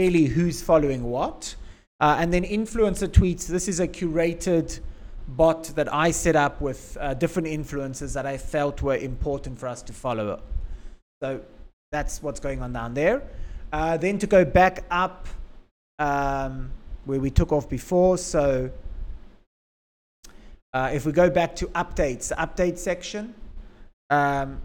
really 0.00 0.24
who's 0.24 0.62
following 0.62 1.02
what. 1.04 1.54
Uh, 2.00 2.16
and 2.20 2.32
then 2.32 2.42
influencer 2.42 3.06
tweets. 3.06 3.46
This 3.46 3.68
is 3.68 3.80
a 3.80 3.86
curated 3.86 4.80
bot 5.28 5.64
that 5.74 5.92
I 5.92 6.10
set 6.10 6.36
up 6.36 6.58
with 6.62 6.96
uh, 6.98 7.12
different 7.12 7.48
influencers 7.48 8.14
that 8.14 8.24
I 8.24 8.38
felt 8.38 8.80
were 8.80 8.96
important 8.96 9.58
for 9.58 9.68
us 9.68 9.82
to 9.82 9.92
follow. 9.92 10.40
So 11.22 11.42
that's 11.92 12.22
what's 12.22 12.40
going 12.40 12.62
on 12.62 12.72
down 12.72 12.94
there. 12.94 13.22
Uh, 13.72 13.98
then 13.98 14.18
to 14.18 14.26
go 14.26 14.42
back 14.42 14.84
up 14.90 15.28
um, 15.98 16.70
where 17.04 17.20
we 17.20 17.30
took 17.30 17.52
off 17.52 17.68
before. 17.68 18.16
So 18.16 18.70
uh, 20.72 20.90
if 20.94 21.04
we 21.04 21.12
go 21.12 21.28
back 21.28 21.54
to 21.56 21.66
updates, 21.82 22.28
the 22.28 22.36
update 22.36 22.78
section, 22.78 23.34
um, 24.08 24.62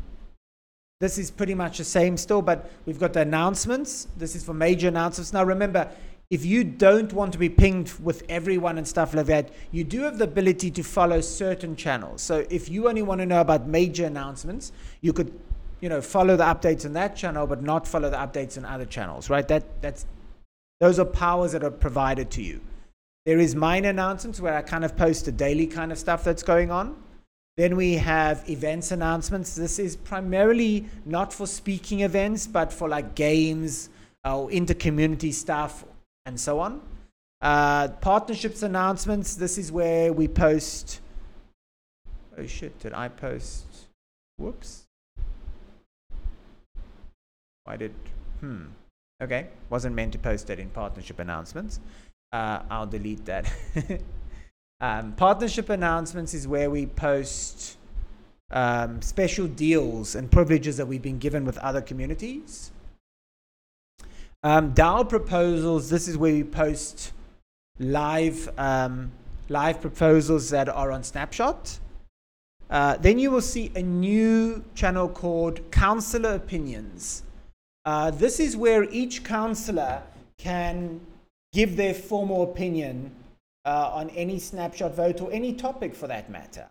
this 1.01 1.17
is 1.17 1.29
pretty 1.29 1.53
much 1.53 1.77
the 1.77 1.83
same 1.83 2.15
still, 2.17 2.41
but 2.41 2.71
we've 2.85 2.99
got 2.99 3.13
the 3.13 3.21
announcements. 3.21 4.07
This 4.17 4.35
is 4.35 4.43
for 4.43 4.53
major 4.53 4.87
announcements. 4.87 5.33
Now 5.33 5.43
remember, 5.43 5.89
if 6.31 6.45
you 6.45 6.63
don't 6.63 7.11
want 7.13 7.33
to 7.33 7.37
be 7.37 7.49
pinged 7.49 7.91
with 7.99 8.23
everyone 8.29 8.77
and 8.77 8.87
stuff 8.87 9.13
like 9.13 9.25
that, 9.27 9.51
you 9.71 9.83
do 9.83 10.01
have 10.01 10.17
the 10.17 10.23
ability 10.23 10.71
to 10.71 10.83
follow 10.83 11.21
certain 11.21 11.75
channels. 11.75 12.21
So 12.21 12.45
if 12.49 12.69
you 12.69 12.87
only 12.87 13.01
want 13.01 13.19
to 13.19 13.25
know 13.25 13.41
about 13.41 13.67
major 13.67 14.05
announcements, 14.05 14.71
you 15.01 15.13
could, 15.13 15.37
you 15.81 15.89
know, 15.89 16.01
follow 16.01 16.35
the 16.35 16.45
updates 16.45 16.85
on 16.85 16.93
that 16.93 17.15
channel, 17.15 17.45
but 17.45 17.61
not 17.61 17.87
follow 17.87 18.09
the 18.09 18.17
updates 18.17 18.57
on 18.57 18.65
other 18.65 18.85
channels, 18.85 19.29
right? 19.29 19.47
That 19.47 19.81
that's 19.81 20.05
those 20.79 20.97
are 20.97 21.05
powers 21.05 21.51
that 21.51 21.63
are 21.63 21.71
provided 21.71 22.31
to 22.31 22.41
you. 22.41 22.59
There 23.25 23.39
is 23.39 23.55
minor 23.55 23.89
announcements 23.89 24.39
where 24.39 24.55
I 24.55 24.61
kind 24.61 24.83
of 24.83 24.95
post 24.97 25.25
the 25.25 25.31
daily 25.31 25.67
kind 25.67 25.91
of 25.91 25.97
stuff 25.97 26.23
that's 26.23 26.43
going 26.43 26.71
on. 26.71 26.95
Then 27.57 27.75
we 27.75 27.93
have 27.93 28.47
events 28.49 28.91
announcements. 28.91 29.55
This 29.55 29.79
is 29.79 29.95
primarily 29.95 30.85
not 31.05 31.31
for 31.31 31.47
speaking 31.47 32.01
events, 32.01 32.47
but 32.47 32.73
for 32.73 32.89
like 32.89 33.15
games 33.15 33.89
uh, 34.25 34.39
or 34.39 34.51
inter-community 34.51 35.31
stuff 35.31 35.85
and 36.25 36.39
so 36.39 36.59
on. 36.59 36.81
Uh, 37.41 37.87
partnerships 38.01 38.61
announcements. 38.63 39.35
This 39.35 39.57
is 39.57 39.71
where 39.71 40.11
we 40.11 40.27
post. 40.27 40.99
Oh 42.37 42.45
shit! 42.45 42.77
Did 42.79 42.93
I 42.93 43.07
post? 43.07 43.65
Whoops. 44.37 44.83
Why 47.63 47.77
did? 47.77 47.93
Hmm. 48.41 48.65
Okay, 49.23 49.47
wasn't 49.69 49.95
meant 49.95 50.11
to 50.11 50.19
post 50.19 50.49
it 50.49 50.59
in 50.59 50.69
partnership 50.69 51.19
announcements 51.19 51.79
uh, 52.35 52.59
I'll 52.69 52.87
delete 52.87 53.25
that. 53.25 53.51
um, 54.81 55.13
partnership 55.13 55.69
announcements 55.69 56.33
is 56.33 56.47
where 56.47 56.69
we 56.69 56.85
post 56.85 57.77
um, 58.51 59.01
special 59.01 59.47
deals 59.47 60.15
and 60.15 60.29
privileges 60.29 60.77
that 60.77 60.85
we've 60.85 61.01
been 61.01 61.17
given 61.17 61.45
with 61.45 61.57
other 61.59 61.81
communities. 61.81 62.71
Um, 64.43 64.73
DAO 64.73 65.07
proposals, 65.07 65.89
this 65.89 66.07
is 66.07 66.17
where 66.17 66.33
we 66.33 66.43
post 66.43 67.13
live, 67.79 68.49
um, 68.59 69.11
live 69.49 69.81
proposals 69.81 70.49
that 70.51 70.69
are 70.69 70.91
on 70.91 71.03
Snapshot. 71.03 71.79
Uh, 72.69 72.97
then 72.97 73.17
you 73.17 73.31
will 73.31 73.41
see 73.41 73.71
a 73.75 73.81
new 73.81 74.63
channel 74.75 75.07
called 75.07 75.71
Counselor 75.71 76.35
Opinions. 76.35 77.23
Uh, 77.85 78.11
this 78.11 78.39
is 78.39 78.57
where 78.57 78.83
each 78.85 79.23
counselor 79.23 80.01
can 80.37 80.99
give 81.53 81.75
their 81.75 81.93
formal 81.93 82.43
opinion 82.43 83.11
uh, 83.65 83.91
on 83.93 84.09
any 84.11 84.39
snapshot 84.39 84.95
vote 84.95 85.21
or 85.21 85.31
any 85.31 85.53
topic 85.53 85.95
for 85.95 86.07
that 86.07 86.29
matter. 86.29 86.69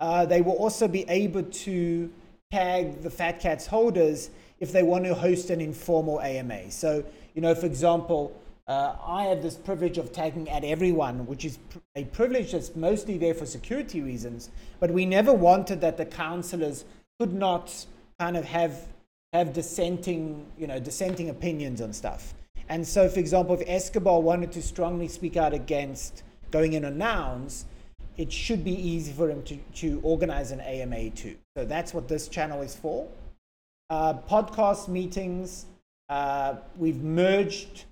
Uh, 0.00 0.24
they 0.24 0.40
will 0.40 0.54
also 0.54 0.88
be 0.88 1.04
able 1.08 1.42
to 1.42 2.10
tag 2.50 3.02
the 3.02 3.10
Fat 3.10 3.38
Cats 3.38 3.66
holders 3.66 4.30
if 4.58 4.72
they 4.72 4.82
want 4.82 5.04
to 5.04 5.14
host 5.14 5.50
an 5.50 5.60
informal 5.60 6.20
AMA. 6.20 6.70
So, 6.70 7.04
you 7.34 7.42
know, 7.42 7.54
for 7.54 7.66
example, 7.66 8.34
uh, 8.66 8.96
I 9.04 9.24
have 9.24 9.42
this 9.42 9.56
privilege 9.56 9.98
of 9.98 10.12
tagging 10.12 10.48
at 10.48 10.64
everyone, 10.64 11.26
which 11.26 11.44
is 11.44 11.58
pr- 11.70 11.78
a 11.96 12.04
privilege 12.04 12.52
that's 12.52 12.74
mostly 12.76 13.18
there 13.18 13.34
for 13.34 13.44
security 13.44 14.00
reasons. 14.00 14.50
But 14.78 14.90
we 14.90 15.06
never 15.06 15.32
wanted 15.32 15.80
that 15.80 15.96
the 15.96 16.06
councillors 16.06 16.84
could 17.18 17.32
not 17.34 17.86
kind 18.18 18.36
of 18.36 18.44
have 18.44 18.86
have 19.32 19.52
dissenting, 19.52 20.44
you 20.58 20.66
know, 20.66 20.80
dissenting 20.80 21.30
opinions 21.30 21.80
on 21.80 21.92
stuff. 21.92 22.34
And 22.68 22.86
so, 22.86 23.08
for 23.08 23.20
example, 23.20 23.54
if 23.54 23.62
Escobar 23.68 24.20
wanted 24.20 24.50
to 24.52 24.62
strongly 24.62 25.08
speak 25.08 25.36
out 25.36 25.54
against 25.54 26.22
going 26.50 26.74
in 26.74 26.84
on 26.84 26.98
nouns, 26.98 27.64
it 28.16 28.32
should 28.32 28.64
be 28.64 28.72
easy 28.72 29.12
for 29.12 29.30
him 29.30 29.42
to, 29.44 29.56
to 29.74 30.00
organize 30.02 30.50
an 30.50 30.60
AMA 30.60 31.10
too. 31.10 31.36
So 31.56 31.64
that's 31.64 31.94
what 31.94 32.08
this 32.08 32.28
channel 32.28 32.62
is 32.62 32.74
for. 32.74 33.08
Uh, 33.88 34.14
podcast 34.28 34.88
meetings, 34.88 35.66
uh, 36.08 36.56
we've 36.76 37.02
merged 37.02 37.84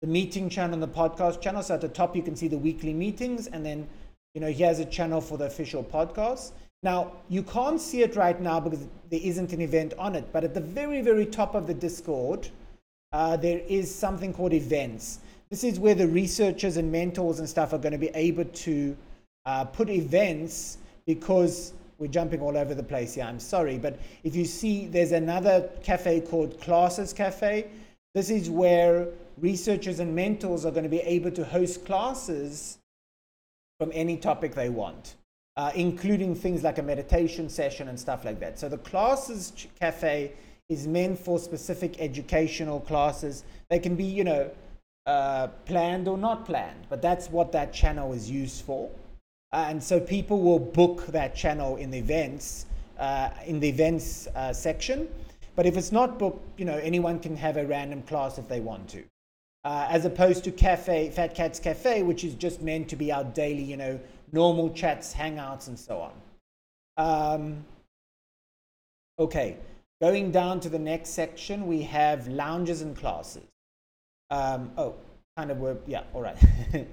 the 0.00 0.06
meeting 0.06 0.48
channel 0.48 0.74
and 0.74 0.82
the 0.82 0.88
podcast 0.88 1.40
channel. 1.40 1.62
So 1.62 1.74
at 1.74 1.80
the 1.80 1.88
top, 1.88 2.16
you 2.16 2.22
can 2.22 2.36
see 2.36 2.48
the 2.48 2.58
weekly 2.58 2.92
meetings, 2.92 3.46
and 3.46 3.64
then 3.64 3.86
you 4.34 4.40
know 4.40 4.50
here's 4.50 4.78
a 4.78 4.84
channel 4.84 5.20
for 5.20 5.38
the 5.38 5.46
official 5.46 5.84
podcast. 5.84 6.52
Now 6.82 7.12
you 7.28 7.42
can't 7.42 7.80
see 7.80 8.02
it 8.02 8.16
right 8.16 8.40
now 8.40 8.60
because 8.60 8.86
there 9.10 9.20
isn't 9.22 9.52
an 9.52 9.60
event 9.60 9.94
on 9.98 10.14
it, 10.14 10.32
but 10.32 10.44
at 10.44 10.54
the 10.54 10.60
very, 10.60 11.00
very 11.00 11.26
top 11.26 11.54
of 11.54 11.66
the 11.66 11.74
Discord, 11.74 12.48
uh, 13.12 13.36
there 13.36 13.60
is 13.68 13.92
something 13.92 14.32
called 14.32 14.52
events. 14.52 15.20
This 15.50 15.62
is 15.62 15.78
where 15.78 15.94
the 15.94 16.08
researchers 16.08 16.76
and 16.76 16.90
mentors 16.90 17.38
and 17.38 17.48
stuff 17.48 17.72
are 17.72 17.78
going 17.78 17.92
to 17.92 17.98
be 17.98 18.10
able 18.14 18.44
to 18.44 18.96
uh, 19.44 19.64
put 19.64 19.88
events 19.88 20.78
because 21.06 21.72
we're 21.98 22.08
jumping 22.08 22.40
all 22.40 22.56
over 22.56 22.74
the 22.74 22.82
place 22.82 23.14
here. 23.14 23.24
I'm 23.24 23.38
sorry, 23.38 23.78
but 23.78 23.98
if 24.24 24.34
you 24.34 24.44
see, 24.44 24.86
there's 24.86 25.12
another 25.12 25.70
cafe 25.82 26.20
called 26.20 26.60
Classes 26.60 27.12
Cafe. 27.12 27.68
This 28.14 28.28
is 28.28 28.50
where 28.50 29.08
researchers 29.38 30.00
and 30.00 30.14
mentors 30.14 30.66
are 30.66 30.72
going 30.72 30.82
to 30.82 30.88
be 30.90 31.00
able 31.00 31.30
to 31.30 31.44
host 31.44 31.84
classes 31.86 32.78
from 33.78 33.92
any 33.94 34.16
topic 34.16 34.54
they 34.54 34.68
want, 34.68 35.14
uh, 35.56 35.70
including 35.74 36.34
things 36.34 36.64
like 36.64 36.78
a 36.78 36.82
meditation 36.82 37.48
session 37.48 37.88
and 37.88 37.98
stuff 37.98 38.24
like 38.24 38.40
that. 38.40 38.58
So 38.58 38.68
the 38.68 38.78
Classes 38.78 39.52
Cafe 39.78 40.32
is 40.68 40.86
meant 40.88 41.18
for 41.18 41.38
specific 41.38 42.00
educational 42.00 42.80
classes. 42.80 43.44
They 43.70 43.78
can 43.78 43.94
be, 43.94 44.04
you 44.04 44.24
know, 44.24 44.50
uh, 45.06 45.46
planned 45.64 46.08
or 46.08 46.18
not 46.18 46.44
planned, 46.44 46.86
but 46.88 47.00
that's 47.00 47.30
what 47.30 47.52
that 47.52 47.72
channel 47.72 48.12
is 48.12 48.30
used 48.30 48.64
for. 48.64 48.90
Uh, 49.52 49.66
and 49.68 49.82
so 49.82 50.00
people 50.00 50.40
will 50.40 50.58
book 50.58 51.06
that 51.06 51.34
channel 51.36 51.76
in 51.76 51.90
the 51.90 51.98
events, 51.98 52.66
uh, 52.98 53.30
in 53.46 53.60
the 53.60 53.68
events 53.68 54.26
uh, 54.34 54.52
section. 54.52 55.08
But 55.54 55.64
if 55.66 55.76
it's 55.76 55.92
not 55.92 56.18
booked, 56.18 56.58
you 56.58 56.64
know, 56.66 56.78
anyone 56.78 57.18
can 57.20 57.36
have 57.36 57.56
a 57.56 57.64
random 57.64 58.02
class 58.02 58.38
if 58.38 58.48
they 58.48 58.60
want 58.60 58.88
to. 58.90 59.04
uh, 59.66 59.84
as 59.90 60.04
opposed 60.04 60.44
to 60.44 60.52
cafe, 60.52 61.10
Fat 61.10 61.34
Cats 61.34 61.58
Cafe, 61.58 62.04
which 62.04 62.22
is 62.22 62.34
just 62.34 62.62
meant 62.62 62.88
to 62.88 62.94
be 62.94 63.10
our 63.10 63.24
daily, 63.24 63.64
you 63.64 63.76
know, 63.76 63.98
normal 64.30 64.70
chats, 64.70 65.12
hangouts, 65.12 65.66
and 65.66 65.76
so 65.76 65.98
on. 65.98 66.14
Um, 66.96 67.64
okay, 69.18 69.56
going 70.00 70.30
down 70.30 70.60
to 70.60 70.68
the 70.68 70.78
next 70.78 71.10
section, 71.10 71.66
we 71.66 71.82
have 71.82 72.28
lounges 72.28 72.80
and 72.80 72.96
classes. 72.96 73.42
Um, 74.30 74.70
oh, 74.76 74.94
kind 75.36 75.50
of 75.50 75.58
work, 75.58 75.82
yeah, 75.86 76.02
all 76.14 76.22
right. 76.22 76.36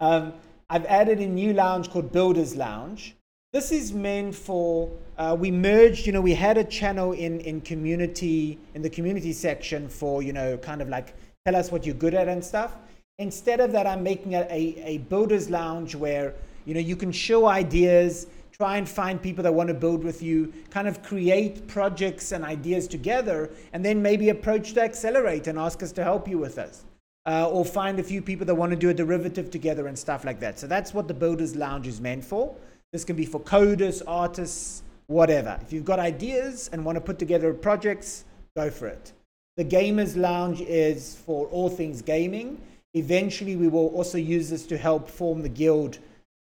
um, 0.00 0.32
I've 0.70 0.86
added 0.86 1.18
a 1.20 1.26
new 1.26 1.52
lounge 1.52 1.90
called 1.90 2.12
Builders 2.12 2.56
Lounge. 2.56 3.14
This 3.52 3.72
is 3.72 3.92
meant 3.92 4.34
for, 4.34 4.90
uh, 5.16 5.36
we 5.38 5.50
merged, 5.50 6.06
you 6.06 6.12
know, 6.12 6.20
we 6.20 6.34
had 6.34 6.58
a 6.58 6.64
channel 6.64 7.12
in, 7.12 7.40
in 7.40 7.62
community, 7.62 8.58
in 8.74 8.82
the 8.82 8.90
community 8.90 9.32
section 9.32 9.88
for, 9.88 10.22
you 10.22 10.32
know, 10.32 10.58
kind 10.58 10.82
of 10.82 10.88
like 10.88 11.14
tell 11.46 11.56
us 11.56 11.72
what 11.72 11.86
you're 11.86 11.94
good 11.94 12.14
at 12.14 12.28
and 12.28 12.44
stuff. 12.44 12.76
Instead 13.18 13.60
of 13.60 13.72
that, 13.72 13.86
I'm 13.86 14.02
making 14.02 14.34
a, 14.34 14.42
a, 14.50 14.82
a 14.84 14.98
builder's 14.98 15.48
lounge 15.48 15.94
where, 15.94 16.34
you 16.66 16.74
know, 16.74 16.80
you 16.80 16.94
can 16.94 17.10
show 17.10 17.46
ideas, 17.46 18.26
try 18.60 18.76
and 18.76 18.88
find 18.88 19.22
people 19.22 19.44
that 19.44 19.54
want 19.54 19.68
to 19.68 19.74
build 19.74 20.02
with 20.02 20.20
you, 20.20 20.52
kind 20.68 20.88
of 20.88 21.00
create 21.00 21.68
projects 21.68 22.32
and 22.32 22.44
ideas 22.44 22.88
together, 22.88 23.48
and 23.72 23.84
then 23.84 24.02
maybe 24.02 24.30
approach 24.30 24.72
to 24.72 24.82
accelerate 24.82 25.46
and 25.46 25.56
ask 25.56 25.80
us 25.80 25.92
to 25.92 26.02
help 26.02 26.26
you 26.26 26.38
with 26.38 26.58
us 26.58 26.84
uh, 27.26 27.48
or 27.48 27.64
find 27.64 28.00
a 28.00 28.02
few 28.02 28.20
people 28.20 28.44
that 28.44 28.56
want 28.56 28.70
to 28.70 28.76
do 28.76 28.88
a 28.88 28.94
derivative 28.94 29.48
together 29.52 29.86
and 29.86 29.96
stuff 29.96 30.24
like 30.24 30.40
that. 30.40 30.58
So 30.58 30.66
that's 30.66 30.92
what 30.92 31.06
the 31.06 31.14
Builders 31.14 31.54
Lounge 31.54 31.86
is 31.86 32.00
meant 32.00 32.24
for. 32.24 32.52
This 32.92 33.04
can 33.04 33.14
be 33.14 33.24
for 33.24 33.38
coders, 33.38 34.02
artists, 34.08 34.82
whatever. 35.06 35.56
If 35.62 35.72
you've 35.72 35.84
got 35.84 36.00
ideas 36.00 36.68
and 36.72 36.84
want 36.84 36.96
to 36.96 37.00
put 37.00 37.20
together 37.20 37.54
projects, 37.54 38.24
go 38.56 38.72
for 38.72 38.88
it. 38.88 39.12
The 39.56 39.64
Gamers 39.64 40.16
Lounge 40.16 40.62
is 40.62 41.14
for 41.14 41.46
all 41.46 41.68
things 41.68 42.02
gaming. 42.02 42.60
Eventually, 42.94 43.54
we 43.54 43.68
will 43.68 43.86
also 43.88 44.18
use 44.18 44.50
this 44.50 44.66
to 44.66 44.76
help 44.76 45.08
form 45.08 45.42
the 45.42 45.48
guild 45.48 45.98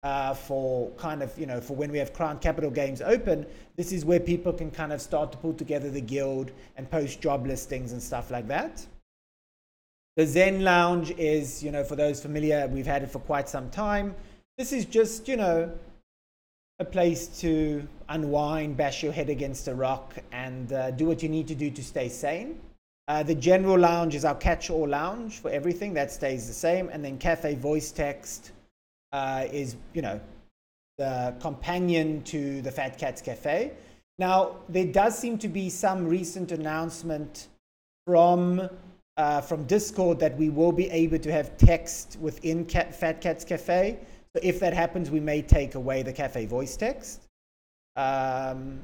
uh, 0.04 0.34
for 0.34 0.90
kind 0.92 1.22
of, 1.22 1.36
you 1.38 1.46
know, 1.46 1.60
for 1.60 1.74
when 1.74 1.90
we 1.90 1.98
have 1.98 2.12
Crown 2.12 2.38
Capital 2.38 2.70
Games 2.70 3.00
open. 3.00 3.46
This 3.74 3.90
is 3.90 4.04
where 4.04 4.20
people 4.20 4.52
can 4.52 4.70
kind 4.70 4.92
of 4.92 5.00
start 5.00 5.32
to 5.32 5.38
pull 5.38 5.54
together 5.54 5.90
the 5.90 6.02
guild 6.02 6.52
and 6.76 6.88
post 6.88 7.22
job 7.22 7.46
listings 7.46 7.92
and 7.92 8.02
stuff 8.02 8.30
like 8.30 8.46
that. 8.48 8.86
The 10.16 10.26
Zen 10.26 10.62
Lounge 10.62 11.10
is, 11.12 11.64
you 11.64 11.72
know, 11.72 11.82
for 11.82 11.96
those 11.96 12.20
familiar, 12.22 12.68
we've 12.68 12.86
had 12.86 13.02
it 13.02 13.10
for 13.10 13.18
quite 13.18 13.48
some 13.48 13.70
time. 13.70 14.14
This 14.58 14.72
is 14.72 14.84
just, 14.84 15.26
you 15.26 15.36
know, 15.36 15.72
a 16.78 16.84
place 16.84 17.26
to 17.40 17.86
unwind, 18.10 18.76
bash 18.76 19.02
your 19.02 19.12
head 19.12 19.30
against 19.30 19.68
a 19.68 19.74
rock, 19.74 20.14
and 20.32 20.72
uh, 20.72 20.90
do 20.90 21.06
what 21.06 21.22
you 21.22 21.28
need 21.28 21.48
to 21.48 21.54
do 21.54 21.70
to 21.70 21.82
stay 21.82 22.08
sane. 22.10 22.60
Uh, 23.08 23.22
the 23.22 23.34
general 23.34 23.78
lounge 23.78 24.14
is 24.14 24.24
our 24.24 24.34
catch-all 24.34 24.86
lounge 24.86 25.40
for 25.40 25.50
everything 25.50 25.94
that 25.94 26.12
stays 26.12 26.46
the 26.46 26.52
same, 26.52 26.90
and 26.90 27.04
then 27.04 27.16
cafe 27.18 27.54
voice 27.54 27.90
text 27.90 28.52
uh, 29.14 29.46
is, 29.52 29.76
you 29.94 30.02
know, 30.02 30.20
the 30.98 31.34
companion 31.40 32.20
to 32.24 32.60
the 32.62 32.70
Fat 32.70 32.98
Cats 32.98 33.22
Cafe. 33.22 33.72
Now, 34.18 34.56
there 34.68 34.86
does 34.86 35.16
seem 35.16 35.38
to 35.38 35.48
be 35.48 35.70
some 35.70 36.06
recent 36.06 36.50
announcement 36.50 37.48
from 38.06 38.68
uh, 39.16 39.40
from 39.40 39.64
Discord 39.66 40.18
that 40.18 40.36
we 40.36 40.50
will 40.50 40.72
be 40.72 40.90
able 40.90 41.20
to 41.20 41.30
have 41.30 41.56
text 41.56 42.18
within 42.20 42.64
Cat, 42.66 42.92
Fat 42.92 43.20
Cats 43.20 43.44
Cafe. 43.44 43.96
So 44.34 44.40
if 44.42 44.58
that 44.58 44.74
happens, 44.74 45.08
we 45.12 45.20
may 45.20 45.40
take 45.40 45.76
away 45.76 46.02
the 46.02 46.12
cafe 46.12 46.46
voice 46.46 46.76
text. 46.76 47.20
Um, 47.94 48.80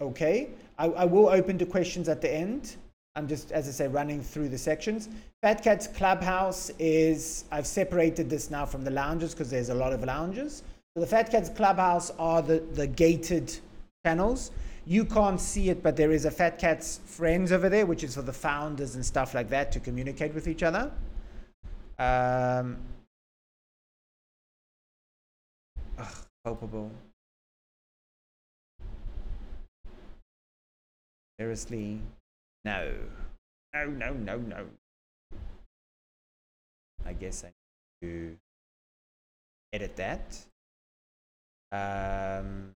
okay, 0.00 0.50
I, 0.78 0.86
I, 0.86 1.04
will 1.04 1.28
open 1.28 1.58
to 1.58 1.66
questions 1.66 2.08
at 2.08 2.20
the 2.20 2.32
end. 2.32 2.76
I'm 3.14 3.28
just, 3.28 3.52
as 3.52 3.68
I 3.68 3.72
say, 3.72 3.88
running 3.88 4.22
through 4.22 4.48
the 4.48 4.58
sections. 4.58 5.08
Fat 5.42 5.62
Cats 5.62 5.86
Clubhouse 5.86 6.70
is, 6.78 7.44
I've 7.52 7.66
separated 7.66 8.30
this 8.30 8.50
now 8.50 8.64
from 8.64 8.84
the 8.84 8.90
lounges 8.90 9.34
because 9.34 9.50
there's 9.50 9.68
a 9.68 9.74
lot 9.74 9.92
of 9.92 10.02
lounges. 10.02 10.62
So 10.94 11.00
the 11.00 11.06
Fat 11.06 11.30
Cats 11.30 11.50
Clubhouse 11.50 12.10
are 12.18 12.40
the, 12.40 12.60
the 12.72 12.86
gated 12.86 13.54
channels. 14.04 14.50
You 14.86 15.04
can't 15.04 15.40
see 15.40 15.68
it, 15.68 15.82
but 15.82 15.96
there 15.96 16.10
is 16.10 16.24
a 16.24 16.30
Fat 16.30 16.58
Cats 16.58 17.00
Friends 17.04 17.52
over 17.52 17.68
there, 17.68 17.84
which 17.84 18.02
is 18.02 18.14
for 18.14 18.22
the 18.22 18.32
founders 18.32 18.94
and 18.94 19.04
stuff 19.04 19.34
like 19.34 19.50
that 19.50 19.72
to 19.72 19.80
communicate 19.80 20.34
with 20.34 20.48
each 20.48 20.62
other. 20.62 20.90
Um, 21.98 22.78
ugh. 25.98 26.88
Seriously, 31.38 32.00
no. 32.64 32.92
No, 33.74 33.86
no, 33.86 34.12
no, 34.12 34.36
no. 34.36 34.66
I 37.04 37.12
guess 37.14 37.44
I 37.44 37.48
need 37.48 38.08
to 38.08 38.36
edit 39.72 39.96
that. 39.96 40.44
Um, 41.72 42.74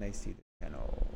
I 0.00 0.12
see 0.12 0.30
the 0.32 0.42
channel. 0.62 1.06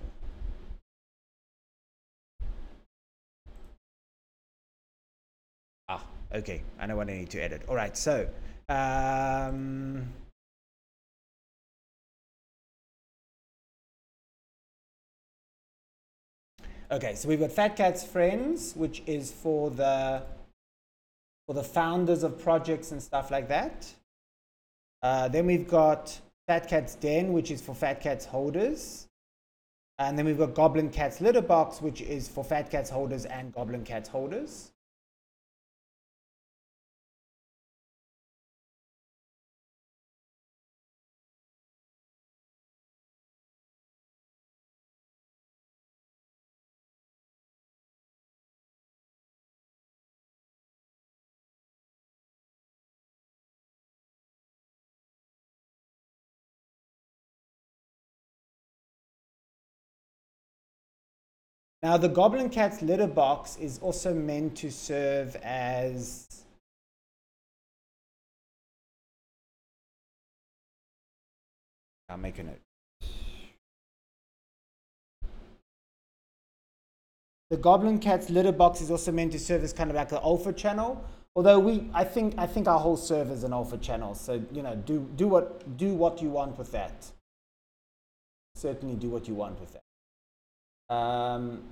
Ah, 5.88 6.04
okay. 6.34 6.62
I 6.80 6.86
know 6.86 6.96
what 6.96 7.08
I 7.08 7.12
need 7.18 7.30
to 7.30 7.40
edit. 7.40 7.62
All 7.68 7.76
right. 7.76 7.96
So, 7.96 8.28
um, 8.68 10.12
okay. 16.92 17.14
So 17.14 17.28
we've 17.28 17.40
got 17.40 17.52
Fat 17.52 17.76
Cat's 17.76 18.04
Friends, 18.04 18.74
which 18.76 19.02
is 19.06 19.32
for 19.32 19.70
the 19.70 20.22
for 21.46 21.54
the 21.54 21.62
founders 21.62 22.22
of 22.22 22.38
projects 22.38 22.92
and 22.92 23.02
stuff 23.02 23.30
like 23.30 23.48
that. 23.48 23.92
Uh, 25.02 25.28
then 25.28 25.46
we've 25.46 25.66
got 25.66 26.20
Fat 26.46 26.68
Cat's 26.68 26.94
Den, 26.94 27.32
which 27.32 27.50
is 27.50 27.60
for 27.60 27.74
Fat 27.74 28.00
Cats 28.00 28.24
holders. 28.24 29.08
And 29.98 30.18
then 30.18 30.26
we've 30.26 30.38
got 30.38 30.54
Goblin 30.54 30.90
Cat's 30.90 31.20
Litter 31.20 31.42
Box, 31.42 31.82
which 31.82 32.00
is 32.00 32.28
for 32.28 32.44
Fat 32.44 32.70
Cats 32.70 32.90
holders 32.90 33.24
and 33.24 33.52
Goblin 33.52 33.84
Cats 33.84 34.08
holders. 34.08 34.72
Now, 61.82 61.96
the 61.96 62.08
Goblin 62.08 62.48
Cat's 62.48 62.80
litter 62.80 63.08
box 63.08 63.56
is 63.56 63.80
also 63.80 64.14
meant 64.14 64.56
to 64.58 64.70
serve 64.70 65.34
as 65.42 66.44
I'll 72.08 72.18
make 72.18 72.38
a 72.38 72.44
note. 72.44 72.60
The 77.50 77.56
Goblin 77.56 77.98
Cat's 77.98 78.30
litter 78.30 78.52
box 78.52 78.80
is 78.80 78.90
also 78.90 79.10
meant 79.10 79.32
to 79.32 79.38
serve 79.38 79.64
as 79.64 79.72
kind 79.72 79.90
of 79.90 79.96
like 79.96 80.12
an 80.12 80.18
alpha 80.18 80.52
channel. 80.52 81.02
Although 81.34 81.58
we, 81.58 81.90
I 81.94 82.04
think, 82.04 82.34
I 82.38 82.46
think 82.46 82.68
our 82.68 82.78
whole 82.78 82.96
server 82.96 83.32
is 83.32 83.44
an 83.44 83.52
alpha 83.52 83.78
channel. 83.78 84.14
So 84.14 84.42
you 84.52 84.62
know, 84.62 84.76
do 84.76 85.08
do 85.16 85.26
what 85.26 85.76
do 85.76 85.94
what 85.94 86.22
you 86.22 86.28
want 86.28 86.58
with 86.58 86.70
that. 86.72 87.10
Certainly, 88.54 88.96
do 88.96 89.08
what 89.08 89.26
you 89.26 89.34
want 89.34 89.58
with 89.58 89.72
that. 89.72 89.82
Um, 90.88 91.62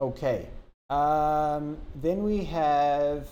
okay. 0.00 0.48
Um, 0.90 1.78
then 1.94 2.22
we 2.22 2.44
have 2.44 3.28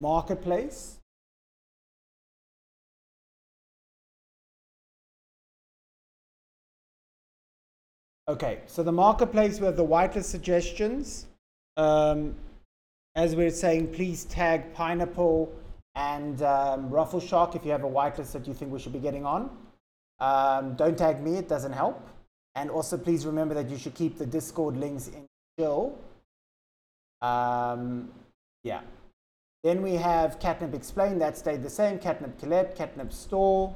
marketplace. 0.00 0.98
Okay, 8.28 8.60
so 8.66 8.82
the 8.82 8.92
marketplace 8.92 9.58
we 9.58 9.66
have 9.66 9.76
the 9.76 9.84
whitelist 9.84 10.24
suggestions. 10.24 11.26
Um, 11.76 12.34
as 13.16 13.34
we're 13.34 13.50
saying, 13.50 13.92
please 13.92 14.24
tag 14.24 14.72
pineapple 14.72 15.52
And 15.96 16.40
um, 16.42 16.88
Ruffle 16.88 17.20
Shark, 17.20 17.56
if 17.56 17.64
you 17.64 17.72
have 17.72 17.84
a 17.84 17.88
whitelist 17.88 18.32
that 18.32 18.46
you 18.46 18.54
think 18.54 18.72
we 18.72 18.78
should 18.78 18.92
be 18.92 19.00
getting 19.00 19.26
on, 19.26 19.50
um, 20.20 20.74
don't 20.74 20.96
tag 20.96 21.20
me, 21.20 21.36
it 21.36 21.48
doesn't 21.48 21.72
help. 21.72 22.08
And 22.54 22.70
also, 22.70 22.96
please 22.96 23.26
remember 23.26 23.54
that 23.54 23.68
you 23.68 23.76
should 23.76 23.94
keep 23.94 24.18
the 24.18 24.26
Discord 24.26 24.76
links 24.76 25.08
in 25.08 25.26
chill. 25.58 25.98
Um, 27.22 28.10
yeah. 28.62 28.80
Then 29.62 29.82
we 29.82 29.94
have 29.94 30.40
Catnip 30.40 30.74
Explain, 30.74 31.18
that 31.18 31.36
stayed 31.36 31.62
the 31.62 31.70
same. 31.70 31.98
Catnip 31.98 32.38
Collect, 32.38 32.76
Catnip 32.76 33.12
Store, 33.12 33.74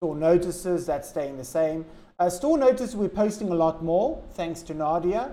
Store 0.00 0.14
Notices, 0.14 0.84
that's 0.86 1.08
staying 1.08 1.38
the 1.38 1.44
same. 1.44 1.86
Uh, 2.18 2.28
store 2.28 2.58
Notices, 2.58 2.94
we're 2.94 3.08
posting 3.08 3.48
a 3.50 3.54
lot 3.54 3.82
more, 3.82 4.22
thanks 4.32 4.60
to 4.62 4.74
Nadia, 4.74 5.32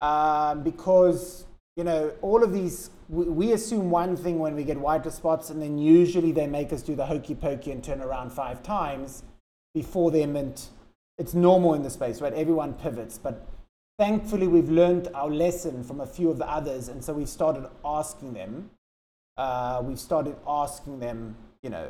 um, 0.00 0.62
because, 0.62 1.46
you 1.76 1.82
know, 1.82 2.12
all 2.22 2.44
of 2.44 2.52
these, 2.52 2.90
we, 3.08 3.24
we, 3.24 3.52
assume 3.52 3.90
one 3.90 4.16
thing 4.16 4.38
when 4.38 4.54
we 4.54 4.62
get 4.62 4.78
whiter 4.78 5.10
spots, 5.10 5.50
and 5.50 5.60
then 5.60 5.78
usually 5.78 6.30
they 6.30 6.46
make 6.46 6.72
us 6.72 6.82
do 6.82 6.94
the 6.94 7.06
hokey 7.06 7.34
pokey 7.34 7.72
and 7.72 7.82
turn 7.82 8.00
around 8.00 8.30
five 8.30 8.62
times 8.62 9.24
before 9.74 10.12
they're 10.12 10.28
mint. 10.28 10.68
It's 11.16 11.34
normal 11.34 11.74
in 11.74 11.82
the 11.82 11.90
space, 11.90 12.20
right? 12.20 12.32
Everyone 12.34 12.74
pivots, 12.74 13.18
but 13.18 13.48
thankfully 13.98 14.46
we've 14.46 14.70
learned 14.70 15.08
our 15.14 15.28
lesson 15.28 15.82
from 15.82 16.00
a 16.00 16.06
few 16.06 16.30
of 16.30 16.38
the 16.38 16.48
others, 16.48 16.86
and 16.86 17.02
so 17.02 17.12
we've 17.14 17.28
started 17.28 17.66
asking 17.84 18.34
them 18.34 18.70
uh, 19.38 19.80
we've 19.82 19.98
started 19.98 20.36
asking 20.46 20.98
them, 20.98 21.36
you 21.62 21.70
know, 21.70 21.88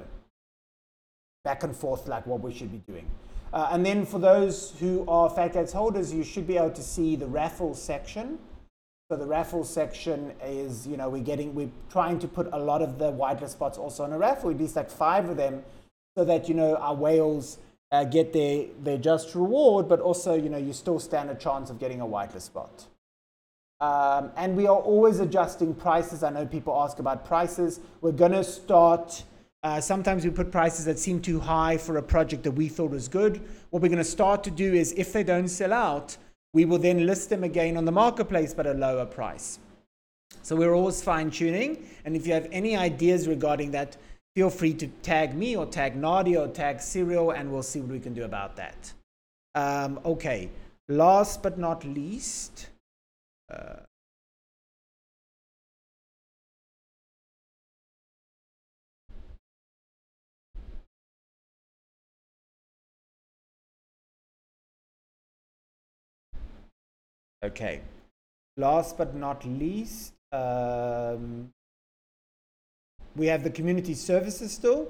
back 1.42 1.64
and 1.64 1.74
forth 1.74 2.06
like 2.06 2.26
what 2.26 2.40
we 2.40 2.52
should 2.52 2.70
be 2.70 2.82
doing. 2.86 3.10
Uh, 3.52 3.70
and 3.72 3.84
then 3.84 4.04
for 4.04 4.18
those 4.18 4.74
who 4.78 5.04
are 5.08 5.30
Fat 5.30 5.54
Cats 5.54 5.72
holders, 5.72 6.12
you 6.12 6.22
should 6.22 6.46
be 6.46 6.58
able 6.58 6.70
to 6.70 6.82
see 6.82 7.16
the 7.16 7.26
raffle 7.26 7.74
section. 7.74 8.38
So 9.10 9.16
the 9.16 9.24
raffle 9.24 9.64
section 9.64 10.34
is, 10.44 10.86
you 10.86 10.98
know, 10.98 11.08
we're 11.08 11.22
getting, 11.22 11.54
we're 11.54 11.70
trying 11.90 12.18
to 12.18 12.28
put 12.28 12.46
a 12.52 12.58
lot 12.58 12.82
of 12.82 12.98
the 12.98 13.10
whitelist 13.10 13.52
spots 13.52 13.78
also 13.78 14.04
on 14.04 14.12
a 14.12 14.18
raffle, 14.18 14.50
at 14.50 14.58
least 14.58 14.76
like 14.76 14.90
five 14.90 15.30
of 15.30 15.38
them, 15.38 15.64
so 16.16 16.26
that, 16.26 16.46
you 16.46 16.54
know, 16.54 16.76
our 16.76 16.94
whales 16.94 17.56
uh, 17.90 18.04
get 18.04 18.34
their, 18.34 18.66
their 18.82 18.98
just 18.98 19.34
reward, 19.34 19.88
but 19.88 20.00
also, 20.00 20.34
you 20.34 20.50
know, 20.50 20.58
you 20.58 20.74
still 20.74 20.98
stand 20.98 21.30
a 21.30 21.34
chance 21.34 21.70
of 21.70 21.78
getting 21.78 22.02
a 22.02 22.06
whitelist 22.06 22.42
spot. 22.42 22.84
Um, 23.80 24.32
and 24.36 24.56
we 24.56 24.66
are 24.66 24.76
always 24.76 25.20
adjusting 25.20 25.74
prices. 25.74 26.22
I 26.22 26.30
know 26.30 26.44
people 26.44 26.74
ask 26.80 26.98
about 26.98 27.24
prices. 27.24 27.80
We're 28.00 28.12
going 28.12 28.32
to 28.32 28.42
start. 28.42 29.22
Uh, 29.62 29.80
sometimes 29.80 30.24
we 30.24 30.30
put 30.30 30.50
prices 30.50 30.84
that 30.86 30.98
seem 30.98 31.20
too 31.20 31.38
high 31.38 31.76
for 31.76 31.96
a 31.96 32.02
project 32.02 32.42
that 32.44 32.52
we 32.52 32.68
thought 32.68 32.90
was 32.90 33.06
good. 33.06 33.40
What 33.70 33.82
we're 33.82 33.88
going 33.88 33.98
to 33.98 34.04
start 34.04 34.42
to 34.44 34.50
do 34.50 34.74
is, 34.74 34.92
if 34.96 35.12
they 35.12 35.22
don't 35.22 35.48
sell 35.48 35.72
out, 35.72 36.16
we 36.54 36.64
will 36.64 36.78
then 36.78 37.06
list 37.06 37.30
them 37.30 37.44
again 37.44 37.76
on 37.76 37.84
the 37.84 37.92
marketplace 37.92 38.52
but 38.54 38.66
at 38.66 38.76
a 38.76 38.78
lower 38.78 39.06
price. 39.06 39.58
So 40.42 40.56
we're 40.56 40.74
always 40.74 41.02
fine 41.02 41.30
tuning. 41.30 41.88
And 42.04 42.16
if 42.16 42.26
you 42.26 42.32
have 42.32 42.48
any 42.50 42.76
ideas 42.76 43.28
regarding 43.28 43.70
that, 43.72 43.96
feel 44.34 44.50
free 44.50 44.74
to 44.74 44.88
tag 45.02 45.34
me 45.34 45.56
or 45.56 45.66
tag 45.66 45.94
Nadia 45.94 46.40
or 46.40 46.48
tag 46.48 46.80
Serial, 46.80 47.30
and 47.30 47.52
we'll 47.52 47.62
see 47.62 47.80
what 47.80 47.90
we 47.90 48.00
can 48.00 48.14
do 48.14 48.24
about 48.24 48.56
that. 48.56 48.92
Um, 49.54 50.00
okay, 50.04 50.50
last 50.88 51.42
but 51.42 51.58
not 51.58 51.84
least. 51.84 52.68
Uh, 53.50 53.80
okay. 67.44 67.80
Last 68.56 68.98
but 68.98 69.14
not 69.14 69.44
least, 69.44 70.14
um, 70.32 71.50
we 73.16 73.26
have 73.26 73.44
the 73.44 73.50
community 73.50 73.94
services 73.94 74.52
still. 74.52 74.88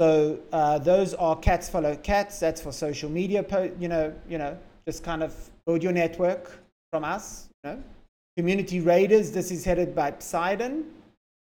So 0.00 0.38
uh, 0.52 0.78
those 0.78 1.14
are 1.14 1.36
cats 1.36 1.68
follow 1.68 1.96
cats. 1.96 2.38
That's 2.38 2.60
for 2.60 2.72
social 2.72 3.10
media. 3.10 3.42
Po- 3.42 3.72
you 3.78 3.88
know, 3.88 4.14
you 4.28 4.38
know, 4.38 4.56
just 4.86 5.02
kind 5.02 5.22
of 5.22 5.34
build 5.66 5.82
your 5.82 5.92
network 5.92 6.58
from 6.90 7.04
us. 7.04 7.48
You 7.64 7.70
know? 7.70 7.82
Community 8.36 8.80
Raiders, 8.80 9.30
this 9.30 9.50
is 9.50 9.64
headed 9.64 9.94
by 9.94 10.10
Poseidon. 10.12 10.84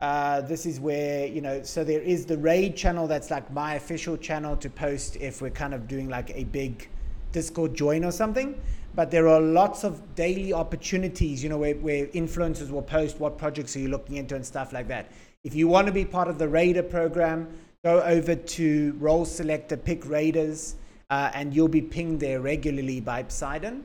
Uh, 0.01 0.40
this 0.42 0.64
is 0.64 0.79
where, 0.81 1.27
you 1.27 1.40
know, 1.40 1.62
so 1.62 1.83
there 1.83 2.01
is 2.01 2.24
the 2.24 2.38
raid 2.38 2.77
channel 2.77 3.07
that's 3.07 3.31
like 3.31 3.51
my 3.53 3.74
official 3.74 4.16
channel 4.16 4.57
to 4.57 4.70
post 4.70 5.16
if 5.16 5.42
we're 5.42 5.51
kind 5.51 5.74
of 5.74 5.88
doing 5.88 6.09
like 6.09 6.31
a 6.35 6.44
big 6.44 6.88
Discord 7.33 7.74
join 7.74 8.05
or 8.05 8.12
something. 8.12 8.61
But 8.94 9.11
there 9.11 9.29
are 9.29 9.40
lots 9.40 9.85
of 9.85 10.14
daily 10.14 10.53
opportunities, 10.53 11.42
you 11.42 11.48
know, 11.48 11.59
where, 11.59 11.74
where 11.74 12.07
influencers 12.09 12.70
will 12.70 12.83
post 12.83 13.20
what 13.20 13.38
projects 13.38 13.77
are 13.77 13.81
you 13.81 13.88
looking 13.88 14.16
into 14.16 14.35
and 14.35 14.46
stuff 14.46 14.72
like 14.72 14.88
that. 14.88 15.11
If 15.44 15.55
you 15.55 15.68
want 15.68 15.87
to 15.88 15.92
be 15.92 16.05
part 16.05 16.29
of 16.29 16.38
the 16.38 16.48
Raider 16.48 16.83
program, 16.83 17.48
go 17.85 18.01
over 18.03 18.35
to 18.35 18.96
Role 18.98 19.24
Selector, 19.24 19.77
pick 19.77 20.09
Raiders, 20.09 20.77
uh, 21.11 21.31
and 21.35 21.55
you'll 21.55 21.68
be 21.68 21.83
pinged 21.83 22.20
there 22.20 22.40
regularly 22.40 23.01
by 23.01 23.22
Poseidon. 23.24 23.85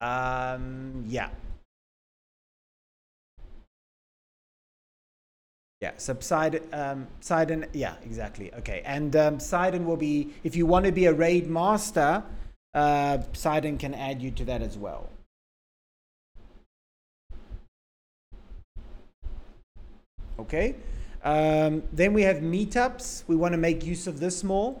Um, 0.00 1.04
yeah. 1.06 1.30
Yeah, 5.80 5.92
Poseidon, 5.92 6.62
um, 6.72 7.06
Poseidon, 7.20 7.66
yeah, 7.72 7.94
exactly. 8.04 8.52
Okay, 8.54 8.82
and 8.84 9.14
um, 9.14 9.34
Poseidon 9.38 9.86
will 9.86 9.96
be, 9.96 10.34
if 10.42 10.56
you 10.56 10.66
want 10.66 10.86
to 10.86 10.92
be 10.92 11.06
a 11.06 11.12
raid 11.12 11.48
master, 11.48 12.24
uh, 12.74 13.18
Poseidon 13.32 13.78
can 13.78 13.94
add 13.94 14.20
you 14.20 14.32
to 14.32 14.44
that 14.44 14.60
as 14.60 14.76
well. 14.76 15.08
Okay, 20.40 20.74
um, 21.22 21.84
then 21.92 22.12
we 22.12 22.22
have 22.22 22.38
meetups. 22.38 23.22
We 23.28 23.36
want 23.36 23.52
to 23.52 23.58
make 23.58 23.84
use 23.84 24.08
of 24.08 24.18
this 24.18 24.42
more. 24.42 24.80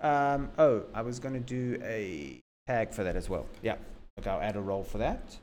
Um, 0.00 0.50
oh, 0.58 0.84
I 0.94 1.02
was 1.02 1.18
going 1.18 1.34
to 1.34 1.40
do 1.40 1.78
a 1.84 2.40
tag 2.66 2.92
for 2.92 3.04
that 3.04 3.16
as 3.16 3.28
well. 3.28 3.46
Yeah. 3.62 3.76
Okay, 4.22 4.30
I'll 4.30 4.40
add 4.40 4.54
a 4.54 4.60
role 4.60 4.84
for 4.84 4.98
that. 4.98 5.36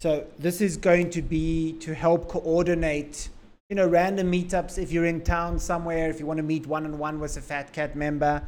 So 0.00 0.24
this 0.38 0.60
is 0.60 0.76
going 0.76 1.10
to 1.10 1.22
be 1.22 1.72
to 1.80 1.92
help 1.92 2.28
coordinate, 2.28 3.30
you 3.68 3.74
know, 3.74 3.88
random 3.88 4.30
meetups 4.30 4.78
if 4.78 4.92
you're 4.92 5.06
in 5.06 5.22
town 5.22 5.58
somewhere, 5.58 6.08
if 6.08 6.20
you 6.20 6.26
want 6.26 6.36
to 6.36 6.44
meet 6.44 6.68
one-on-one 6.68 7.18
with 7.18 7.36
a 7.36 7.40
Fat 7.40 7.72
Cat 7.72 7.96
member, 7.96 8.40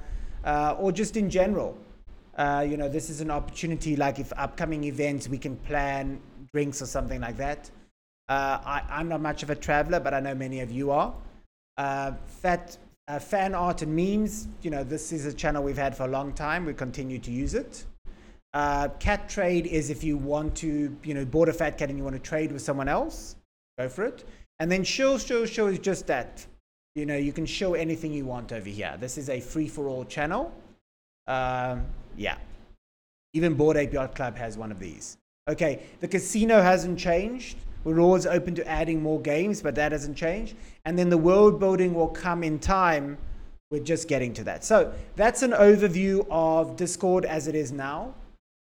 uh, 0.44 0.76
or 0.78 0.92
just 0.92 1.16
in 1.16 1.28
general. 1.28 1.76
Uh, 2.36 2.64
you 2.68 2.76
know, 2.76 2.88
this 2.88 3.10
is 3.10 3.20
an 3.20 3.32
opportunity, 3.32 3.96
like 3.96 4.20
if 4.20 4.32
upcoming 4.36 4.84
events, 4.84 5.28
we 5.28 5.38
can 5.38 5.56
plan 5.56 6.20
drinks 6.52 6.80
or 6.80 6.86
something 6.86 7.20
like 7.20 7.36
that. 7.36 7.68
Uh, 8.28 8.58
I, 8.64 9.00
am 9.00 9.08
not 9.08 9.22
much 9.22 9.42
of 9.42 9.50
a 9.50 9.56
traveler, 9.56 9.98
but 9.98 10.14
I 10.14 10.20
know 10.20 10.36
many 10.36 10.60
of 10.60 10.70
you 10.70 10.92
are. 10.92 11.12
Uh, 11.76 12.12
Fat 12.26 12.78
uh, 13.08 13.18
fan 13.18 13.54
art 13.54 13.82
and 13.82 13.94
memes, 13.94 14.48
you 14.62 14.70
know, 14.70 14.82
this 14.82 15.12
is 15.12 15.26
a 15.26 15.32
channel 15.32 15.62
we've 15.62 15.76
had 15.76 15.96
for 15.96 16.04
a 16.04 16.08
long 16.08 16.32
time. 16.32 16.64
We 16.64 16.74
continue 16.74 17.18
to 17.18 17.30
use 17.30 17.54
it. 17.54 17.84
Uh, 18.52 18.88
cat 19.00 19.28
trade 19.28 19.66
is 19.66 19.90
if 19.90 20.04
you 20.04 20.16
want 20.16 20.54
to, 20.56 20.96
you 21.02 21.14
know, 21.14 21.24
board 21.24 21.48
a 21.48 21.52
fat 21.52 21.76
cat 21.76 21.90
and 21.90 21.98
you 21.98 22.04
want 22.04 22.16
to 22.16 22.22
trade 22.22 22.52
with 22.52 22.62
someone 22.62 22.88
else, 22.88 23.36
go 23.78 23.88
for 23.88 24.04
it. 24.04 24.24
And 24.60 24.70
then 24.70 24.84
show, 24.84 25.18
show, 25.18 25.44
show 25.44 25.66
is 25.66 25.80
just 25.80 26.06
that. 26.06 26.46
You 26.94 27.04
know, 27.04 27.16
you 27.16 27.32
can 27.32 27.44
show 27.44 27.74
anything 27.74 28.12
you 28.12 28.24
want 28.24 28.52
over 28.52 28.68
here. 28.68 28.96
This 29.00 29.18
is 29.18 29.28
a 29.28 29.40
free 29.40 29.66
for 29.66 29.88
all 29.88 30.04
channel. 30.04 30.52
Um, 31.26 31.86
yeah. 32.16 32.36
Even 33.32 33.54
Bored 33.54 33.76
Ape 33.76 33.92
Yacht 33.92 34.14
Club 34.14 34.36
has 34.36 34.56
one 34.56 34.70
of 34.70 34.78
these. 34.78 35.18
Okay, 35.48 35.82
the 36.00 36.08
casino 36.08 36.62
hasn't 36.62 36.98
changed. 36.98 37.56
We're 37.84 38.00
always 38.00 38.26
open 38.26 38.54
to 38.56 38.66
adding 38.66 39.02
more 39.02 39.20
games, 39.20 39.62
but 39.62 39.74
that 39.74 39.92
hasn't 39.92 40.16
changed. 40.16 40.56
And 40.84 40.98
then 40.98 41.10
the 41.10 41.18
world 41.18 41.60
building 41.60 41.94
will 41.94 42.08
come 42.08 42.42
in 42.42 42.58
time. 42.58 43.18
We're 43.70 43.82
just 43.82 44.08
getting 44.08 44.32
to 44.34 44.44
that. 44.44 44.64
So 44.64 44.92
that's 45.16 45.42
an 45.42 45.52
overview 45.52 46.26
of 46.30 46.76
Discord 46.76 47.24
as 47.24 47.46
it 47.46 47.54
is 47.54 47.72
now. 47.72 48.14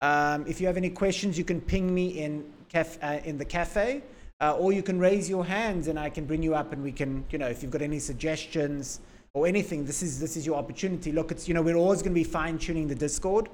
Um, 0.01 0.45
if 0.47 0.59
you 0.59 0.67
have 0.67 0.77
any 0.77 0.89
questions, 0.89 1.37
you 1.37 1.45
can 1.45 1.61
ping 1.61 1.93
me 1.93 2.07
in, 2.19 2.45
caf- 2.69 3.01
uh, 3.01 3.19
in 3.23 3.37
the 3.37 3.45
cafe, 3.45 4.03
uh, 4.41 4.55
or 4.57 4.73
you 4.73 4.83
can 4.83 4.99
raise 4.99 5.29
your 5.29 5.45
hands 5.45 5.87
and 5.87 5.97
I 5.97 6.09
can 6.09 6.25
bring 6.25 6.43
you 6.43 6.53
up 6.53 6.73
and 6.73 6.83
we 6.83 6.91
can, 6.91 7.23
you 7.31 7.37
know, 7.37 7.47
if 7.47 7.63
you've 7.63 7.71
got 7.71 7.81
any 7.81 7.99
suggestions 7.99 8.99
or 9.33 9.45
anything, 9.47 9.85
this 9.85 10.01
is 10.01 10.19
this 10.19 10.37
is 10.37 10.45
your 10.45 10.55
opportunity. 10.55 11.11
Look, 11.11 11.31
it's 11.31 11.47
you 11.47 11.53
know 11.53 11.61
we're 11.61 11.75
always 11.75 12.01
going 12.01 12.13
to 12.13 12.19
be 12.19 12.23
fine 12.23 12.57
tuning 12.57 12.87
the 12.87 12.95
Discord, 12.95 13.49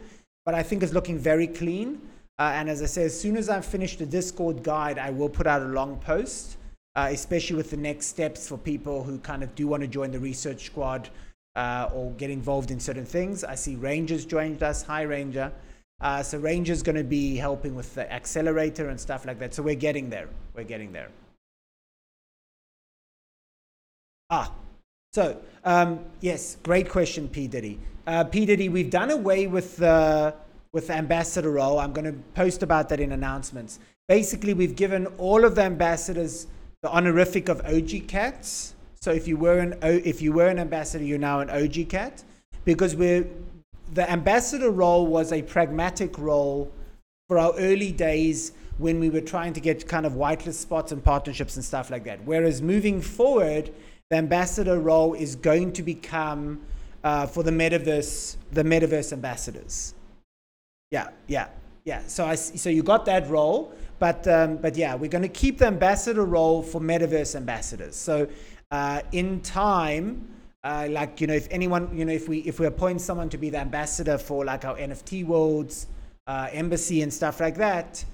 but 0.45 0.53
I 0.53 0.63
think 0.63 0.83
it's 0.83 0.93
looking 0.93 1.17
very 1.17 1.47
clean. 1.47 2.01
Uh, 2.41 2.53
and 2.55 2.67
as 2.71 2.81
I 2.81 2.87
say, 2.87 3.03
as 3.03 3.19
soon 3.19 3.37
as 3.37 3.49
I've 3.49 3.63
finished 3.63 3.99
the 3.99 4.05
Discord 4.07 4.63
guide, 4.63 4.97
I 4.97 5.11
will 5.11 5.29
put 5.29 5.45
out 5.45 5.61
a 5.61 5.65
long 5.65 5.97
post, 5.97 6.57
uh, 6.95 7.09
especially 7.11 7.55
with 7.55 7.69
the 7.69 7.77
next 7.77 8.07
steps 8.07 8.49
for 8.49 8.57
people 8.57 9.03
who 9.03 9.19
kind 9.19 9.43
of 9.43 9.53
do 9.53 9.67
want 9.67 9.81
to 9.81 9.87
join 9.87 10.09
the 10.09 10.17
research 10.17 10.65
squad 10.65 11.09
uh, 11.55 11.91
or 11.93 12.09
get 12.13 12.31
involved 12.31 12.71
in 12.71 12.79
certain 12.79 13.05
things. 13.05 13.43
I 13.43 13.53
see 13.53 13.75
Rangers 13.75 14.25
joined 14.25 14.63
us. 14.63 14.81
Hi, 14.81 15.03
Ranger. 15.03 15.51
Uh, 15.99 16.23
so 16.23 16.39
Ranger's 16.39 16.81
going 16.81 16.95
to 16.95 17.03
be 17.03 17.35
helping 17.35 17.75
with 17.75 17.93
the 17.93 18.11
accelerator 18.11 18.89
and 18.89 18.99
stuff 18.99 19.23
like 19.27 19.37
that. 19.37 19.53
So 19.53 19.61
we're 19.61 19.75
getting 19.75 20.09
there. 20.09 20.27
We're 20.55 20.63
getting 20.63 20.91
there. 20.91 21.09
Ah, 24.31 24.51
so 25.13 25.39
um, 25.63 25.99
yes, 26.21 26.57
great 26.63 26.89
question, 26.89 27.27
P 27.27 27.47
Diddy. 27.47 27.77
Uh, 28.07 28.23
P 28.23 28.47
Diddy, 28.47 28.67
we've 28.67 28.89
done 28.89 29.11
away 29.11 29.45
with 29.45 29.77
the 29.77 30.33
with 30.73 30.89
ambassador 30.89 31.51
role. 31.51 31.79
I'm 31.79 31.93
going 31.93 32.05
to 32.05 32.17
post 32.33 32.63
about 32.63 32.89
that 32.89 32.99
in 32.99 33.11
announcements. 33.11 33.79
Basically, 34.07 34.53
we've 34.53 34.75
given 34.75 35.07
all 35.17 35.45
of 35.45 35.55
the 35.55 35.63
ambassadors 35.63 36.47
the 36.81 36.89
honorific 36.89 37.47
of 37.47 37.61
OG 37.61 38.07
cats. 38.07 38.73
So 39.01 39.11
if 39.11 39.27
you 39.27 39.37
were 39.37 39.59
an 39.59 39.77
if 39.81 40.21
you 40.21 40.31
were 40.31 40.47
an 40.47 40.59
ambassador, 40.59 41.03
you're 41.03 41.19
now 41.19 41.39
an 41.39 41.49
OG 41.49 41.89
cat 41.89 42.23
because 42.65 42.95
we're 42.95 43.25
the 43.93 44.09
ambassador 44.09 44.71
role 44.71 45.05
was 45.05 45.31
a 45.31 45.41
pragmatic 45.43 46.17
role 46.17 46.71
for 47.27 47.37
our 47.37 47.53
early 47.57 47.91
days 47.91 48.53
when 48.77 48.99
we 48.99 49.09
were 49.09 49.21
trying 49.21 49.53
to 49.53 49.59
get 49.59 49.87
kind 49.87 50.05
of 50.05 50.13
whitelist 50.13 50.55
spots 50.55 50.91
and 50.91 51.03
partnerships 51.03 51.55
and 51.55 51.63
stuff 51.63 51.91
like 51.91 52.03
that. 52.05 52.23
Whereas 52.25 52.61
moving 52.61 53.01
forward, 53.01 53.71
the 54.09 54.15
ambassador 54.17 54.79
role 54.79 55.13
is 55.13 55.35
going 55.35 55.73
to 55.73 55.83
become 55.83 56.61
uh, 57.03 57.27
for 57.27 57.43
the 57.43 57.51
metaverse, 57.51 58.37
the 58.51 58.63
metaverse 58.63 59.13
ambassadors. 59.13 59.93
Yeah, 60.91 61.09
yeah, 61.27 61.47
yeah. 61.85 62.01
So 62.07 62.25
I 62.25 62.35
so 62.35 62.69
you 62.69 62.83
got 62.83 63.05
that 63.05 63.29
role, 63.29 63.73
but 63.99 64.27
um, 64.27 64.57
but 64.57 64.75
yeah, 64.75 64.95
we're 64.95 65.09
going 65.09 65.21
to 65.23 65.29
keep 65.29 65.57
the 65.57 65.67
ambassador 65.67 66.25
role 66.25 66.61
for 66.61 66.81
metaverse 66.81 67.35
ambassadors. 67.35 67.95
So 67.95 68.27
uh, 68.71 69.01
in 69.11 69.41
time. 69.41 70.27
Uh, 70.63 70.87
like 70.91 71.19
you 71.19 71.25
know, 71.25 71.33
if 71.33 71.47
anyone 71.49 71.89
you 71.91 72.05
know, 72.05 72.13
if 72.13 72.29
we 72.29 72.37
if 72.41 72.59
we 72.59 72.67
appoint 72.67 73.01
someone 73.01 73.27
to 73.27 73.35
be 73.39 73.49
the 73.49 73.57
ambassador 73.57 74.15
for 74.15 74.45
like 74.45 74.63
our 74.63 74.75
NFT 74.77 75.25
worlds, 75.25 75.87
uh, 76.27 76.49
embassy 76.51 77.01
and 77.01 77.11
stuff 77.11 77.39
like 77.39 77.55
that, 77.57 78.05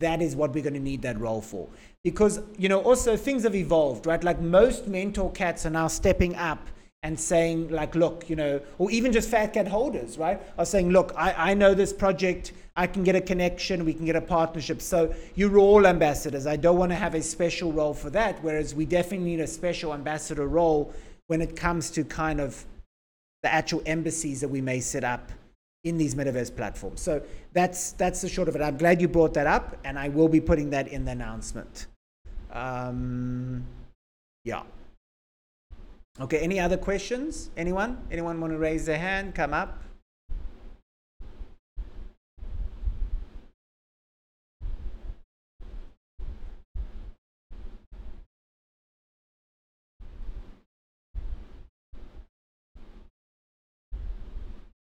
that 0.00 0.20
is 0.20 0.36
what 0.36 0.52
we're 0.52 0.62
going 0.62 0.74
to 0.74 0.80
need 0.80 1.02
that 1.02 1.18
role 1.18 1.40
for. 1.40 1.68
Because, 2.02 2.40
you 2.58 2.68
know, 2.68 2.80
also 2.82 3.16
things 3.16 3.44
have 3.44 3.54
evolved, 3.54 4.06
right? 4.06 4.22
Like 4.22 4.40
most 4.40 4.86
mentor 4.86 5.32
cats 5.32 5.64
are 5.64 5.70
now 5.70 5.88
stepping 5.88 6.36
up 6.36 6.68
and 7.04 7.20
saying, 7.20 7.68
like, 7.68 7.94
look, 7.94 8.30
you 8.30 8.34
know, 8.34 8.58
or 8.78 8.90
even 8.90 9.12
just 9.12 9.28
fat 9.28 9.52
cat 9.52 9.68
holders, 9.68 10.16
right? 10.16 10.40
Are 10.58 10.64
saying, 10.64 10.90
look, 10.90 11.12
I, 11.14 11.50
I 11.50 11.54
know 11.54 11.74
this 11.74 11.92
project, 11.92 12.52
I 12.76 12.86
can 12.86 13.04
get 13.04 13.14
a 13.14 13.20
connection, 13.20 13.84
we 13.84 13.92
can 13.92 14.06
get 14.06 14.16
a 14.16 14.22
partnership. 14.22 14.80
So 14.80 15.14
you're 15.34 15.58
all 15.58 15.86
ambassadors. 15.86 16.46
I 16.46 16.56
don't 16.56 16.78
want 16.78 16.92
to 16.92 16.96
have 16.96 17.14
a 17.14 17.20
special 17.20 17.72
role 17.72 17.92
for 17.92 18.08
that. 18.10 18.42
Whereas 18.42 18.74
we 18.74 18.86
definitely 18.86 19.26
need 19.26 19.40
a 19.40 19.46
special 19.46 19.92
ambassador 19.92 20.48
role 20.48 20.94
when 21.26 21.42
it 21.42 21.54
comes 21.54 21.90
to 21.90 22.04
kind 22.04 22.40
of 22.40 22.64
the 23.42 23.52
actual 23.52 23.82
embassies 23.84 24.40
that 24.40 24.48
we 24.48 24.62
may 24.62 24.80
set 24.80 25.04
up 25.04 25.30
in 25.84 25.98
these 25.98 26.14
metaverse 26.14 26.56
platforms. 26.56 27.02
So 27.02 27.22
that's 27.52 27.92
that's 27.92 28.22
the 28.22 28.30
short 28.30 28.48
of 28.48 28.56
it. 28.56 28.62
I'm 28.62 28.78
glad 28.78 29.02
you 29.02 29.08
brought 29.08 29.34
that 29.34 29.46
up, 29.46 29.76
and 29.84 29.98
I 29.98 30.08
will 30.08 30.28
be 30.28 30.40
putting 30.40 30.70
that 30.70 30.88
in 30.88 31.04
the 31.04 31.12
announcement. 31.12 31.86
Um, 32.50 33.62
yeah. 34.44 34.62
Okay. 36.20 36.38
Any 36.38 36.60
other 36.60 36.76
questions? 36.76 37.50
Anyone? 37.56 37.98
Anyone 38.10 38.40
want 38.40 38.52
to 38.52 38.58
raise 38.58 38.86
their 38.86 38.98
hand? 38.98 39.34
Come 39.34 39.52
up. 39.52 39.82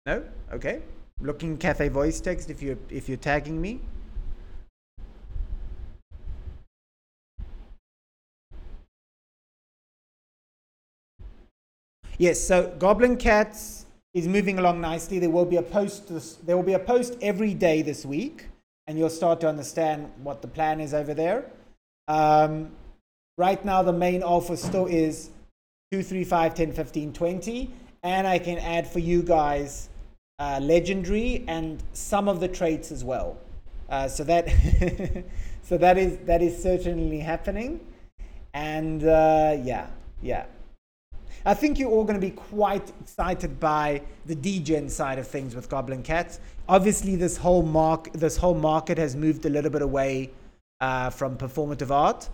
No? 0.04 0.24
Okay. 0.52 0.82
Looking 1.20 1.56
cafe 1.56 1.88
voice 1.88 2.20
text 2.20 2.50
if 2.50 2.60
you 2.60 2.76
if 2.90 3.08
you're 3.08 3.16
tagging 3.16 3.60
me. 3.60 3.80
Yes, 12.22 12.40
so 12.40 12.72
Goblin 12.78 13.16
Cats 13.16 13.84
is 14.14 14.28
moving 14.28 14.60
along 14.60 14.80
nicely. 14.80 15.18
There 15.18 15.28
will 15.28 15.44
be 15.44 15.56
a 15.56 15.62
post 15.62 16.06
this, 16.06 16.34
there 16.36 16.56
will 16.56 16.62
be 16.62 16.74
a 16.74 16.78
post 16.78 17.16
every 17.20 17.52
day 17.52 17.82
this 17.82 18.06
week 18.06 18.46
and 18.86 18.96
you'll 18.96 19.10
start 19.10 19.40
to 19.40 19.48
understand 19.48 20.08
what 20.22 20.40
the 20.40 20.46
plan 20.46 20.78
is 20.78 20.94
over 20.94 21.14
there. 21.14 21.50
Um, 22.06 22.70
right 23.38 23.64
now 23.64 23.82
the 23.82 23.92
main 23.92 24.22
offer 24.22 24.54
still 24.56 24.86
is 24.86 25.30
2 25.90 26.04
3 26.04 26.22
5 26.22 26.54
10 26.54 26.72
15 26.72 27.12
20 27.12 27.70
and 28.04 28.24
I 28.28 28.38
can 28.38 28.58
add 28.58 28.86
for 28.86 29.00
you 29.00 29.24
guys 29.24 29.88
uh, 30.38 30.60
legendary 30.62 31.42
and 31.48 31.82
some 31.92 32.28
of 32.28 32.38
the 32.38 32.46
traits 32.46 32.92
as 32.92 33.02
well. 33.02 33.36
Uh, 33.88 34.06
so 34.06 34.22
that 34.22 34.46
so 35.64 35.76
that 35.76 35.98
is 35.98 36.18
that 36.18 36.40
is 36.40 36.62
certainly 36.62 37.18
happening, 37.18 37.80
and 38.54 39.02
uh, 39.02 39.56
yeah, 39.60 39.88
yeah. 40.22 40.44
I 41.44 41.54
think 41.54 41.78
you're 41.78 41.90
all 41.90 42.04
going 42.04 42.20
to 42.20 42.24
be 42.24 42.30
quite 42.30 42.92
excited 43.00 43.58
by 43.58 44.02
the 44.26 44.34
degen 44.34 44.88
side 44.88 45.18
of 45.18 45.26
things 45.26 45.56
with 45.56 45.68
Goblin 45.68 46.02
Cats. 46.02 46.38
Obviously, 46.68 47.16
this 47.16 47.36
whole 47.36 47.62
mark 47.62 48.12
this 48.12 48.36
whole 48.36 48.54
market 48.54 48.96
has 48.98 49.16
moved 49.16 49.44
a 49.46 49.48
little 49.48 49.70
bit 49.70 49.82
away 49.82 50.30
uh, 50.80 51.10
from 51.10 51.36
performative 51.36 51.90
art, 51.90 52.28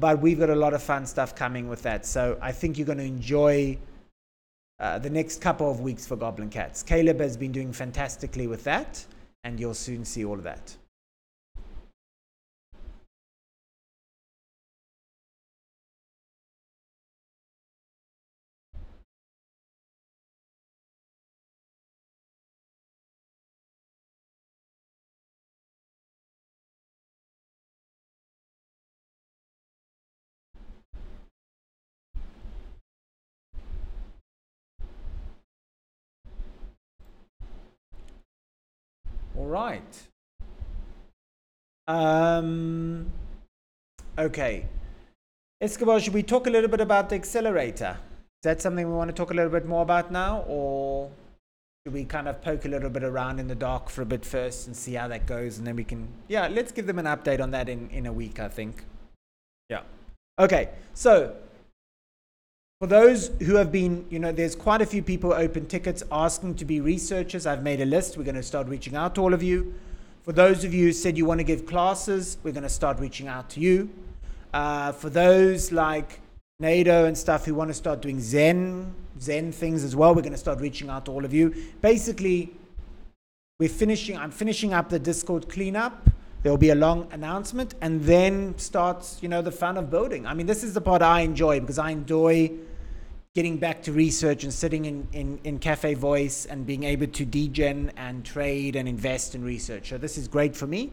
but 0.00 0.20
we've 0.20 0.40
got 0.40 0.50
a 0.50 0.56
lot 0.56 0.74
of 0.74 0.82
fun 0.82 1.06
stuff 1.06 1.36
coming 1.36 1.68
with 1.68 1.82
that. 1.82 2.04
So 2.04 2.36
I 2.40 2.50
think 2.50 2.78
you're 2.78 2.86
going 2.86 2.98
to 2.98 3.04
enjoy 3.04 3.78
uh, 4.80 4.98
the 4.98 5.10
next 5.10 5.40
couple 5.40 5.70
of 5.70 5.80
weeks 5.80 6.06
for 6.06 6.16
Goblin 6.16 6.50
Cats. 6.50 6.82
Caleb 6.82 7.20
has 7.20 7.36
been 7.36 7.52
doing 7.52 7.72
fantastically 7.72 8.48
with 8.48 8.64
that, 8.64 9.04
and 9.44 9.60
you'll 9.60 9.74
soon 9.74 10.04
see 10.04 10.24
all 10.24 10.34
of 10.34 10.44
that. 10.44 10.76
Right. 39.64 40.08
Um, 41.86 43.10
okay. 44.18 44.66
Escobar, 45.60 46.00
should 46.00 46.14
we 46.14 46.22
talk 46.22 46.46
a 46.46 46.50
little 46.50 46.70
bit 46.70 46.80
about 46.80 47.08
the 47.08 47.16
accelerator? 47.16 47.96
Is 48.40 48.44
that 48.44 48.62
something 48.62 48.86
we 48.86 48.94
want 48.94 49.08
to 49.08 49.14
talk 49.14 49.30
a 49.30 49.34
little 49.34 49.50
bit 49.50 49.66
more 49.66 49.82
about 49.82 50.12
now, 50.12 50.44
or 50.46 51.10
should 51.84 51.94
we 51.94 52.04
kind 52.04 52.28
of 52.28 52.40
poke 52.40 52.64
a 52.64 52.68
little 52.68 52.90
bit 52.90 53.02
around 53.02 53.40
in 53.40 53.48
the 53.48 53.56
dark 53.56 53.90
for 53.90 54.02
a 54.02 54.06
bit 54.06 54.24
first 54.24 54.68
and 54.68 54.76
see 54.76 54.94
how 54.94 55.08
that 55.08 55.26
goes, 55.26 55.58
and 55.58 55.66
then 55.66 55.74
we 55.74 55.82
can, 55.82 56.06
yeah, 56.28 56.46
let's 56.46 56.70
give 56.70 56.86
them 56.86 56.98
an 56.98 57.06
update 57.06 57.40
on 57.40 57.50
that 57.50 57.68
in 57.68 57.90
in 57.90 58.06
a 58.06 58.12
week, 58.12 58.38
I 58.38 58.48
think. 58.48 58.84
Yeah. 59.68 59.82
Okay. 60.38 60.68
So 60.94 61.34
for 62.80 62.86
those 62.86 63.32
who 63.42 63.56
have 63.56 63.72
been, 63.72 64.06
you 64.08 64.20
know, 64.20 64.30
there's 64.30 64.54
quite 64.54 64.80
a 64.80 64.86
few 64.86 65.02
people 65.02 65.32
open 65.32 65.66
tickets 65.66 66.04
asking 66.12 66.54
to 66.54 66.64
be 66.64 66.80
researchers. 66.80 67.44
I've 67.44 67.64
made 67.64 67.80
a 67.80 67.84
list. 67.84 68.16
We're 68.16 68.22
going 68.22 68.36
to 68.36 68.42
start 68.42 68.68
reaching 68.68 68.94
out 68.94 69.16
to 69.16 69.20
all 69.20 69.34
of 69.34 69.42
you. 69.42 69.74
For 70.22 70.30
those 70.30 70.62
of 70.62 70.72
you 70.72 70.84
who 70.86 70.92
said 70.92 71.18
you 71.18 71.24
want 71.24 71.40
to 71.40 71.44
give 71.44 71.66
classes, 71.66 72.38
we're 72.44 72.52
going 72.52 72.62
to 72.62 72.68
start 72.68 73.00
reaching 73.00 73.26
out 73.26 73.50
to 73.50 73.60
you. 73.60 73.90
Uh, 74.54 74.92
for 74.92 75.10
those 75.10 75.72
like 75.72 76.20
NATO 76.60 77.06
and 77.06 77.18
stuff 77.18 77.46
who 77.46 77.54
want 77.54 77.68
to 77.68 77.74
start 77.74 78.00
doing 78.00 78.20
Zen, 78.20 78.94
Zen 79.20 79.50
things 79.50 79.82
as 79.82 79.96
well, 79.96 80.14
we're 80.14 80.22
going 80.22 80.30
to 80.30 80.38
start 80.38 80.60
reaching 80.60 80.88
out 80.88 81.04
to 81.06 81.10
all 81.10 81.24
of 81.24 81.34
you. 81.34 81.52
Basically, 81.80 82.52
we're 83.58 83.68
finishing, 83.68 84.16
I'm 84.16 84.30
finishing 84.30 84.72
up 84.72 84.88
the 84.88 85.00
Discord 85.00 85.48
cleanup. 85.48 86.10
There 86.44 86.52
will 86.52 86.58
be 86.58 86.70
a 86.70 86.76
long 86.76 87.08
announcement 87.10 87.74
and 87.80 88.04
then 88.04 88.56
starts, 88.56 89.18
you 89.20 89.28
know, 89.28 89.42
the 89.42 89.50
fun 89.50 89.76
of 89.76 89.90
building. 89.90 90.26
I 90.26 90.34
mean, 90.34 90.46
this 90.46 90.62
is 90.62 90.74
the 90.74 90.80
part 90.80 91.02
I 91.02 91.22
enjoy 91.22 91.58
because 91.58 91.80
I 91.80 91.90
enjoy 91.90 92.52
getting 93.34 93.58
back 93.58 93.82
to 93.82 93.92
research 93.92 94.44
and 94.44 94.52
sitting 94.52 94.84
in, 94.84 95.06
in, 95.12 95.40
in 95.44 95.58
cafe 95.58 95.94
voice 95.94 96.46
and 96.46 96.66
being 96.66 96.84
able 96.84 97.06
to 97.06 97.24
degen 97.24 97.92
and 97.96 98.24
trade 98.24 98.74
and 98.74 98.88
invest 98.88 99.34
in 99.34 99.44
research. 99.44 99.90
So 99.90 99.98
this 99.98 100.18
is 100.18 100.26
great 100.28 100.56
for 100.56 100.66
me. 100.66 100.92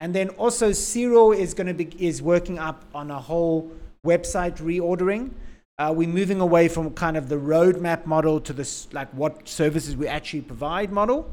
And 0.00 0.14
then 0.14 0.28
also 0.30 0.72
Cyril 0.72 1.32
is 1.32 1.54
going 1.54 1.68
to 1.68 1.74
be 1.74 1.88
is 1.98 2.20
working 2.20 2.58
up 2.58 2.84
on 2.94 3.10
a 3.10 3.18
whole 3.18 3.70
website 4.04 4.58
reordering. 4.58 5.30
Uh, 5.78 5.92
we're 5.94 6.08
moving 6.08 6.40
away 6.40 6.68
from 6.68 6.90
kind 6.92 7.16
of 7.16 7.28
the 7.28 7.36
roadmap 7.36 8.06
model 8.06 8.40
to 8.40 8.52
this 8.52 8.88
like 8.92 9.10
what 9.12 9.48
services 9.48 9.96
we 9.96 10.06
actually 10.06 10.42
provide 10.42 10.92
model. 10.92 11.30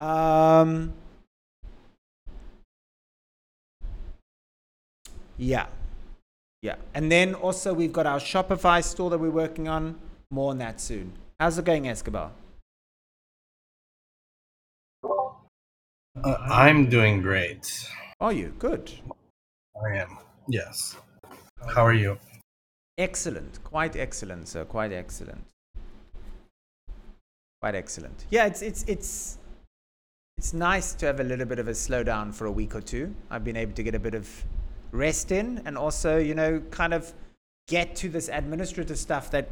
Um, 0.00 0.92
yeah. 5.36 5.66
Yeah. 6.62 6.76
And 6.94 7.10
then 7.10 7.34
also 7.34 7.72
we've 7.72 7.92
got 7.92 8.06
our 8.06 8.18
Shopify 8.18 8.82
store 8.82 9.10
that 9.10 9.18
we're 9.18 9.30
working 9.30 9.68
on. 9.68 9.96
More 10.30 10.50
on 10.50 10.58
that 10.58 10.80
soon. 10.80 11.12
How's 11.40 11.58
it 11.58 11.64
going, 11.64 11.88
Escobar? 11.88 12.32
Uh, 15.04 16.36
I'm 16.50 16.88
doing 16.90 17.22
great. 17.22 17.88
Are 18.20 18.32
you? 18.32 18.52
Good. 18.58 18.92
I 19.80 19.96
am. 19.98 20.18
Yes. 20.48 20.96
How 21.74 21.86
are 21.86 21.94
you? 21.94 22.18
Excellent. 22.98 23.62
Quite 23.62 23.94
excellent, 23.94 24.48
sir. 24.48 24.64
Quite 24.64 24.92
excellent. 24.92 25.44
Quite 27.62 27.76
excellent. 27.76 28.24
Yeah, 28.30 28.46
it's 28.46 28.62
it's 28.62 28.84
it's 28.88 29.38
it's 30.36 30.52
nice 30.52 30.92
to 30.94 31.06
have 31.06 31.20
a 31.20 31.24
little 31.24 31.46
bit 31.46 31.58
of 31.58 31.68
a 31.68 31.72
slowdown 31.72 32.34
for 32.34 32.46
a 32.46 32.52
week 32.52 32.74
or 32.74 32.80
two. 32.80 33.14
I've 33.30 33.44
been 33.44 33.56
able 33.56 33.72
to 33.72 33.82
get 33.82 33.94
a 33.94 33.98
bit 33.98 34.14
of 34.14 34.28
rest 34.92 35.32
in 35.32 35.62
and 35.64 35.76
also, 35.76 36.18
you 36.18 36.34
know, 36.34 36.60
kind 36.70 36.94
of 36.94 37.12
get 37.68 37.96
to 37.96 38.08
this 38.08 38.28
administrative 38.28 38.98
stuff 38.98 39.30
that 39.30 39.48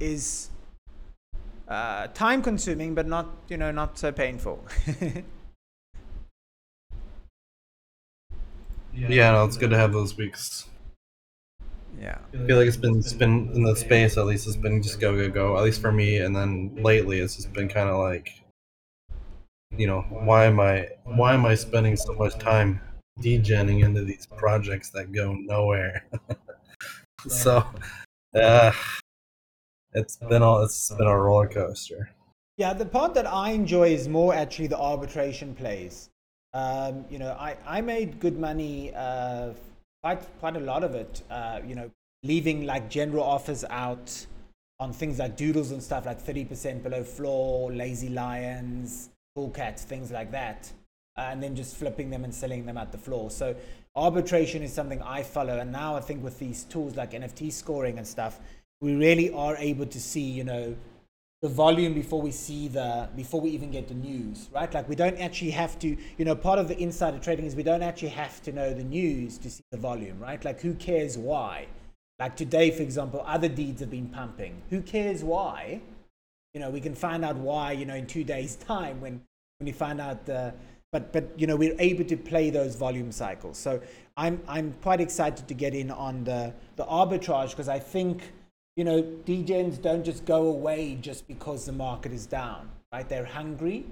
is 0.00 0.50
uh, 1.68 2.06
time 2.08 2.42
consuming, 2.42 2.94
but 2.94 3.06
not, 3.06 3.28
you 3.48 3.56
know, 3.56 3.70
not 3.70 3.98
so 3.98 4.12
painful. 4.12 4.64
Yeah, 8.92 9.32
no, 9.32 9.44
it's 9.44 9.56
good 9.56 9.70
to 9.70 9.76
have 9.76 9.92
those 9.92 10.16
weeks. 10.16 10.66
yeah. 12.00 12.18
I 12.34 12.46
feel 12.46 12.56
like 12.58 12.66
it's 12.68 12.76
been 12.76 12.98
it's 12.98 13.12
been 13.12 13.50
in 13.54 13.62
the 13.62 13.74
space 13.74 14.16
at 14.18 14.26
least 14.26 14.46
it's 14.46 14.56
been 14.56 14.82
just 14.82 15.00
go 15.00 15.16
go 15.16 15.30
go 15.30 15.56
at 15.56 15.64
least 15.64 15.80
for 15.80 15.92
me 15.92 16.18
and 16.18 16.34
then 16.36 16.76
lately 16.76 17.20
it's 17.20 17.36
just 17.36 17.52
been 17.52 17.68
kind 17.68 17.88
of 17.88 17.98
like 17.98 18.42
you 19.70 19.86
know 19.86 20.02
why 20.10 20.44
am 20.44 20.60
I 20.60 20.88
why 21.04 21.34
am 21.34 21.46
I 21.46 21.54
spending 21.54 21.96
so 21.96 22.12
much 22.14 22.38
time 22.38 22.80
degenning 23.20 23.84
into 23.84 24.04
these 24.04 24.26
projects 24.26 24.90
that 24.90 25.12
go 25.12 25.32
nowhere 25.34 26.04
so 27.28 27.64
uh, 28.34 28.72
it's 29.92 30.16
been 30.16 30.42
all 30.42 30.62
it's 30.62 30.90
been 30.90 31.06
a 31.06 31.18
roller 31.18 31.48
coaster 31.48 32.10
Yeah, 32.58 32.72
the 32.72 32.86
part 32.86 33.12
that 33.14 33.26
I 33.26 33.50
enjoy 33.50 33.88
is 33.92 34.08
more 34.08 34.34
actually 34.34 34.68
the 34.68 34.78
arbitration 34.78 35.54
plays. 35.54 36.08
Um, 36.54 37.04
you 37.10 37.18
know, 37.18 37.32
I, 37.38 37.56
I 37.66 37.82
made 37.82 38.18
good 38.18 38.38
money, 38.38 38.94
uh, 38.94 39.52
quite 40.02 40.22
quite 40.40 40.56
a 40.56 40.60
lot 40.60 40.82
of 40.82 40.94
it. 40.94 41.22
Uh, 41.30 41.60
you 41.66 41.74
know, 41.74 41.90
leaving 42.22 42.64
like 42.64 42.88
general 42.88 43.24
offers 43.24 43.62
out 43.68 44.26
on 44.80 44.92
things 44.92 45.18
like 45.18 45.36
doodles 45.36 45.70
and 45.70 45.82
stuff, 45.82 46.06
like 46.06 46.18
thirty 46.18 46.46
percent 46.46 46.82
below 46.82 47.04
floor, 47.04 47.70
lazy 47.72 48.08
lions, 48.08 49.10
bull 49.34 49.50
cats, 49.50 49.84
things 49.84 50.10
like 50.10 50.30
that, 50.30 50.72
Uh, 51.16 51.28
and 51.30 51.42
then 51.42 51.56
just 51.56 51.76
flipping 51.76 52.10
them 52.10 52.24
and 52.24 52.34
selling 52.34 52.66
them 52.66 52.76
at 52.76 52.92
the 52.92 52.98
floor. 52.98 53.30
So 53.30 53.56
arbitration 53.94 54.62
is 54.62 54.72
something 54.72 55.00
I 55.00 55.22
follow, 55.22 55.58
and 55.58 55.72
now 55.72 55.96
I 55.96 56.00
think 56.00 56.22
with 56.22 56.38
these 56.38 56.64
tools 56.64 56.94
like 56.94 57.12
NFT 57.12 57.52
scoring 57.52 57.96
and 57.96 58.06
stuff, 58.06 58.38
we 58.82 58.94
really 58.94 59.30
are 59.32 59.56
able 59.56 59.86
to 59.86 60.00
see, 60.00 60.20
you 60.20 60.44
know, 60.44 60.76
the 61.42 61.48
volume 61.48 61.92
before 61.92 62.22
we 62.22 62.30
see 62.30 62.66
the 62.66 63.08
before 63.14 63.40
we 63.40 63.50
even 63.50 63.70
get 63.70 63.88
the 63.88 63.94
news 63.94 64.48
right? 64.52 64.72
Like 64.72 64.88
we 64.88 64.96
don't 64.96 65.18
actually 65.18 65.50
have 65.50 65.78
to 65.80 65.96
you 66.16 66.24
know 66.24 66.34
part 66.34 66.58
of 66.58 66.66
the 66.66 66.78
insider 66.78 67.18
trading 67.18 67.44
is 67.44 67.54
we 67.54 67.62
don't 67.62 67.82
actually 67.82 68.08
have 68.10 68.42
to 68.44 68.52
know 68.52 68.72
the 68.72 68.82
news 68.82 69.36
to 69.38 69.50
see 69.50 69.62
the 69.70 69.76
volume 69.76 70.18
right? 70.18 70.42
Like 70.44 70.60
who 70.60 70.74
cares 70.74 71.18
why? 71.18 71.66
Like 72.18 72.36
today 72.36 72.70
for 72.70 72.82
example 72.82 73.22
Otherdeeds 73.26 73.80
have 73.80 73.90
been 73.90 74.08
pumping. 74.08 74.62
Who 74.70 74.80
cares 74.80 75.22
why? 75.22 75.82
You 76.54 76.60
know 76.60 76.70
we 76.70 76.80
can 76.80 76.94
find 76.94 77.24
out 77.24 77.36
why 77.36 77.72
you 77.72 77.84
know 77.84 77.94
in 77.94 78.06
two 78.06 78.24
days 78.24 78.56
time 78.74 79.00
when 79.00 79.20
when 79.58 79.66
we 79.66 79.72
find 79.72 80.00
out 80.00 80.24
the 80.24 80.54
but 80.92 81.12
but 81.12 81.24
you 81.36 81.46
know 81.46 81.56
we're 81.56 81.76
able 81.78 82.04
to 82.04 82.16
play 82.16 82.50
those 82.50 82.76
volume 82.76 83.10
cycles 83.12 83.58
so 83.58 83.80
i'm 84.16 84.40
i'm 84.48 84.74
quite 84.82 85.00
excited 85.00 85.46
to 85.48 85.54
get 85.54 85.74
in 85.74 85.90
on 85.90 86.24
the 86.24 86.52
the 86.76 86.84
arbitrage 86.84 87.50
because 87.50 87.68
i 87.68 87.78
think 87.78 88.22
you 88.76 88.84
know, 88.84 89.02
degens 89.02 89.80
don't 89.80 90.04
just 90.04 90.24
go 90.26 90.48
away 90.48 90.98
just 91.00 91.26
because 91.26 91.64
the 91.64 91.72
market 91.72 92.12
is 92.12 92.26
down, 92.26 92.68
right? 92.92 93.08
They're 93.08 93.24
hungry, 93.24 93.86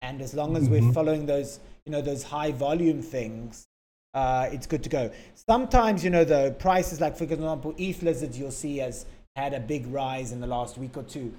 and 0.00 0.22
as 0.22 0.32
long 0.32 0.56
as 0.56 0.68
we're 0.68 0.92
following 0.92 1.26
those, 1.26 1.58
you 1.84 1.92
know, 1.92 2.00
those 2.00 2.22
high 2.22 2.52
volume 2.52 3.02
things, 3.02 3.66
uh, 4.14 4.48
it's 4.52 4.66
good 4.66 4.84
to 4.84 4.88
go. 4.88 5.10
Sometimes, 5.34 6.04
you 6.04 6.10
know, 6.10 6.24
the 6.24 6.54
prices, 6.60 7.00
like 7.00 7.16
for 7.16 7.24
example, 7.24 7.74
ETH 7.76 8.02
lizards, 8.02 8.38
you'll 8.38 8.52
see 8.52 8.78
has 8.78 9.06
had 9.34 9.54
a 9.54 9.60
big 9.60 9.86
rise 9.88 10.30
in 10.30 10.40
the 10.40 10.46
last 10.46 10.78
week 10.78 10.96
or 10.96 11.02
two. 11.02 11.34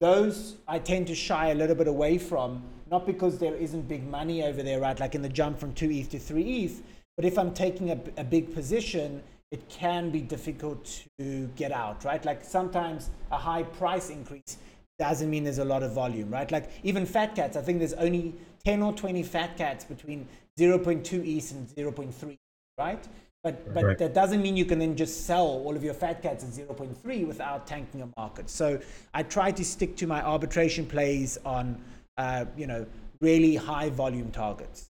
Those 0.00 0.56
I 0.68 0.78
tend 0.78 1.06
to 1.06 1.14
shy 1.14 1.48
a 1.48 1.54
little 1.54 1.76
bit 1.76 1.88
away 1.88 2.18
from, 2.18 2.62
not 2.90 3.06
because 3.06 3.38
there 3.38 3.54
isn't 3.54 3.88
big 3.88 4.06
money 4.06 4.42
over 4.44 4.62
there, 4.62 4.80
right? 4.80 4.98
Like 4.98 5.14
in 5.14 5.22
the 5.22 5.28
jump 5.28 5.58
from 5.58 5.72
two 5.72 5.90
ETH 5.90 6.10
to 6.10 6.18
three 6.18 6.64
ETH, 6.64 6.82
but 7.16 7.24
if 7.24 7.38
I'm 7.38 7.54
taking 7.54 7.90
a, 7.90 7.98
a 8.18 8.24
big 8.24 8.54
position 8.54 9.22
it 9.52 9.68
can 9.68 10.10
be 10.10 10.20
difficult 10.20 11.04
to 11.18 11.46
get 11.56 11.72
out, 11.72 12.04
right? 12.04 12.24
Like 12.24 12.44
sometimes 12.44 13.10
a 13.30 13.38
high 13.38 13.62
price 13.62 14.10
increase 14.10 14.58
doesn't 14.98 15.30
mean 15.30 15.44
there's 15.44 15.58
a 15.58 15.64
lot 15.64 15.82
of 15.82 15.92
volume, 15.92 16.30
right? 16.30 16.50
Like 16.50 16.70
even 16.82 17.06
fat 17.06 17.34
cats, 17.34 17.56
I 17.56 17.62
think 17.62 17.78
there's 17.78 17.92
only 17.94 18.34
10 18.64 18.82
or 18.82 18.92
20 18.92 19.22
fat 19.22 19.56
cats 19.56 19.84
between 19.84 20.26
0.2 20.58 21.04
ETH 21.24 21.52
and 21.52 21.68
0.3, 21.68 22.36
right? 22.78 23.06
But, 23.46 23.72
but 23.72 23.84
Right. 23.84 23.98
that 23.98 24.12
doesn't 24.12 24.42
mean 24.42 24.56
you 24.56 24.64
can 24.64 24.80
then 24.80 24.96
just 24.96 25.24
sell 25.24 25.46
all 25.46 25.76
of 25.76 25.84
your 25.84 25.94
fat 25.94 26.20
cats 26.20 26.42
at 26.42 26.50
0.3 26.50 27.24
without 27.28 27.64
tanking 27.64 28.02
a 28.02 28.08
market. 28.16 28.50
So 28.50 28.80
I 29.14 29.22
try 29.22 29.52
to 29.52 29.64
stick 29.64 29.94
to 29.98 30.06
my 30.08 30.20
arbitration 30.20 30.84
plays 30.84 31.38
on, 31.44 31.80
uh, 32.18 32.46
you 32.56 32.66
know, 32.66 32.84
really 33.20 33.54
high 33.54 33.88
volume 33.88 34.32
targets. 34.32 34.88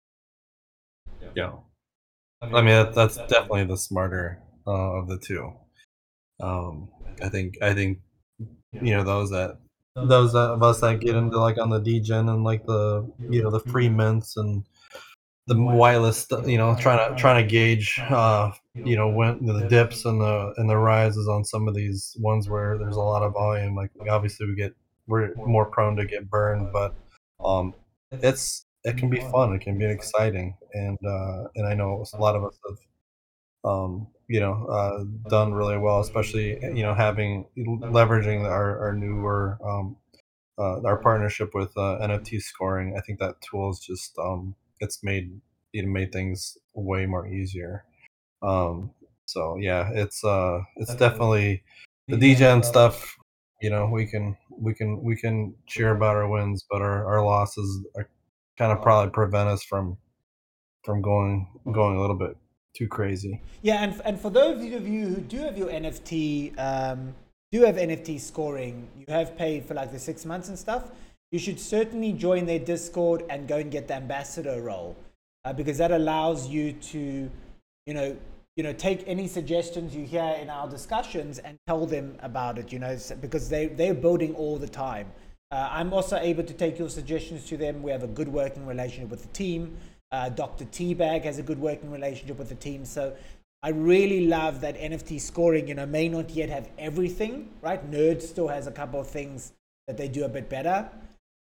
yeah 1.35 1.53
i 2.40 2.47
mean 2.47 2.66
that, 2.66 2.95
that's 2.95 3.16
definitely 3.29 3.64
the 3.64 3.77
smarter 3.77 4.40
uh, 4.66 4.99
of 4.99 5.09
the 5.09 5.19
two 5.19 5.53
um 6.40 6.88
i 7.23 7.29
think 7.29 7.57
i 7.62 7.75
think 7.75 7.99
you 8.73 8.92
know 8.95 9.05
those 9.05 9.31
that 9.31 9.59
those 9.97 10.35
of 10.35 10.62
us 10.62 10.81
that 10.81 11.01
get 11.01 11.14
into 11.14 11.38
like 11.38 11.59
on 11.59 11.71
the 11.71 11.81
degen 11.81 12.29
and 12.29 12.45
like 12.45 12.64
the 12.66 13.07
you 13.29 13.42
know 13.42 13.51
the 13.51 13.61
free 13.61 13.88
mints 13.88 14.37
and 14.37 14.64
the 15.47 15.55
wireless 15.61 16.27
you 16.45 16.59
know 16.59 16.77
trying 16.79 17.09
to 17.09 17.21
trying 17.21 17.43
to 17.43 17.49
gauge 17.49 18.01
uh 18.11 18.51
you 18.75 18.97
know 18.97 19.09
when 19.09 19.45
the 19.47 19.67
dips 19.69 20.05
and 20.05 20.21
the 20.21 20.53
and 20.57 20.69
the 20.69 20.77
rises 20.77 21.29
on 21.29 21.45
some 21.45 21.69
of 21.69 21.75
these 21.75 22.17
ones 22.21 22.49
where 22.49 22.77
there's 22.79 22.97
a 22.97 23.01
lot 23.01 23.23
of 23.23 23.33
volume 23.33 23.75
like, 23.77 23.91
obviously 24.11 24.47
we 24.47 24.55
get 24.55 24.73
we're 25.07 25.33
more 25.37 25.67
prone 25.67 25.97
to 25.97 26.05
get 26.05 26.29
burned 26.29 26.69
but 26.73 26.95
um 27.45 27.75
it's 28.11 28.65
it 28.85 28.97
can 28.97 29.09
be 29.09 29.21
fun 29.21 29.55
it 29.55 29.61
can 29.61 29.79
be 29.79 29.85
exciting 29.85 30.57
and 30.75 30.99
uh 31.07 31.45
and 31.55 31.67
i 31.67 31.75
know 31.75 32.05
a 32.13 32.17
lot 32.17 32.35
of 32.35 32.45
us 32.45 32.59
have 32.69 32.77
um, 33.67 34.07
you 34.29 34.41
know, 34.41 34.67
uh, 34.67 35.05
done 35.29 35.53
really 35.53 35.79
well, 35.79 36.01
especially 36.01 36.59
you 36.63 36.83
know 36.83 36.95
having 36.95 37.47
leveraging 37.59 38.45
our, 38.45 38.79
our 38.79 38.93
newer 38.93 39.59
um, 39.65 39.97
uh, 40.59 40.81
our 40.83 40.97
partnership 40.97 41.51
with 41.55 41.77
uh, 41.77 41.99
NFT 42.01 42.41
scoring. 42.41 42.95
I 42.97 43.01
think 43.01 43.19
that 43.19 43.41
tool 43.41 43.71
is 43.71 43.81
just 43.81 44.17
um, 44.19 44.55
it's 44.81 45.03
made 45.03 45.41
it 45.73 45.87
made 45.87 46.12
things 46.12 46.57
way 46.75 47.07
more 47.07 47.27
easier. 47.27 47.85
Um, 48.43 48.91
so 49.27 49.57
yeah, 49.57 49.91
it's 49.93 50.25
uh, 50.25 50.61
it's 50.77 50.95
definitely 50.95 51.62
the 52.09 52.17
degen 52.17 52.62
stuff. 52.62 53.17
You 53.61 53.71
know, 53.71 53.87
we 53.87 54.07
can 54.07 54.37
we 54.51 54.75
can 54.75 55.03
we 55.03 55.17
can 55.17 55.55
cheer 55.67 55.91
about 55.91 56.17
our 56.17 56.29
wins, 56.29 56.65
but 56.71 56.83
our, 56.83 57.05
our 57.07 57.25
losses 57.25 57.85
are 57.97 58.09
kind 58.59 58.73
of 58.73 58.83
probably 58.83 59.11
prevent 59.11 59.49
us 59.49 59.62
from 59.62 59.99
from 60.85 61.03
going 61.03 61.49
going 61.73 61.97
a 61.97 62.01
little 62.01 62.17
bit 62.17 62.37
too 62.77 62.87
crazy. 62.87 63.41
Yeah, 63.62 63.83
and, 63.83 64.01
and 64.05 64.21
for 64.21 64.31
those 64.31 64.62
of 64.73 64.87
you 64.87 65.09
who 65.09 65.21
do 65.21 65.39
have 65.39 65.57
your 65.57 65.69
NFT, 65.69 66.59
um, 66.59 67.15
do 67.51 67.62
have 67.62 67.77
NFT 67.77 68.21
scoring, 68.21 68.87
you 68.99 69.07
have 69.09 69.37
paid 69.37 69.65
for 69.65 69.75
like 69.75 69.93
the 69.93 69.99
six 69.99 70.25
months 70.25 70.49
and 70.49 70.59
stuff, 70.59 70.91
you 71.33 71.39
should 71.39 71.59
certainly 71.59 72.12
join 72.12 72.47
their 72.47 72.59
Discord 72.59 73.25
and 73.29 73.49
go 73.49 73.57
and 73.59 73.71
get 73.71 73.89
the 73.89 73.95
ambassador 73.95 74.62
role 74.62 74.97
uh, 75.45 75.53
because 75.53 75.79
that 75.79 75.93
allows 75.93 76.49
you 76.49 76.73
to, 76.73 77.31
you 77.87 77.95
know, 77.95 78.17
you 78.57 78.62
know, 78.62 78.73
take 78.73 79.05
any 79.07 79.29
suggestions 79.29 79.95
you 79.95 80.07
hear 80.07 80.37
in 80.41 80.49
our 80.49 80.69
discussions 80.69 81.39
and 81.39 81.59
tell 81.67 81.85
them 81.85 82.17
about 82.21 82.59
it. 82.59 82.73
You 82.73 82.79
know, 82.79 82.97
because 83.21 83.49
they 83.49 83.67
they're 83.67 83.95
building 83.95 84.35
all 84.35 84.57
the 84.57 84.69
time. 84.69 85.12
Uh, 85.51 85.69
I'm 85.71 85.93
also 85.93 86.17
able 86.17 86.43
to 86.43 86.55
take 86.55 86.79
your 86.79 86.89
suggestions 86.89 87.45
to 87.47 87.57
them. 87.57 87.83
We 87.83 87.93
have 87.93 88.03
a 88.03 88.09
good 88.09 88.29
working 88.29 88.67
relationship 88.67 89.11
with 89.11 89.23
the 89.23 89.29
team. 89.29 89.77
Uh, 90.11 90.29
Dr. 90.29 90.65
Teabag 90.65 91.25
has 91.25 91.39
a 91.39 91.43
good 91.43 91.61
working 91.61 91.91
relationship 91.91 92.39
with 92.39 92.49
the 92.49 92.55
team. 92.57 92.85
So 92.85 93.15
I 93.62 93.71
really 93.71 94.27
love 94.27 94.61
that 94.62 94.77
NFT 94.79 95.21
scoring, 95.21 95.69
you 95.69 95.75
know, 95.75 95.87
may 95.87 96.09
not 96.09 96.31
yet 96.31 96.49
have 96.49 96.69
everything, 96.79 97.51
right? 97.62 97.91
Nerd 97.91 98.23
still 98.23 98.49
has 98.49 98.67
a 98.67 98.73
couple 98.73 99.01
of 99.01 99.09
things 99.09 99.53
that 99.87 99.97
they 99.97 100.09
do 100.09 100.25
a 100.25 100.29
bit 100.29 100.49
better. 100.49 100.89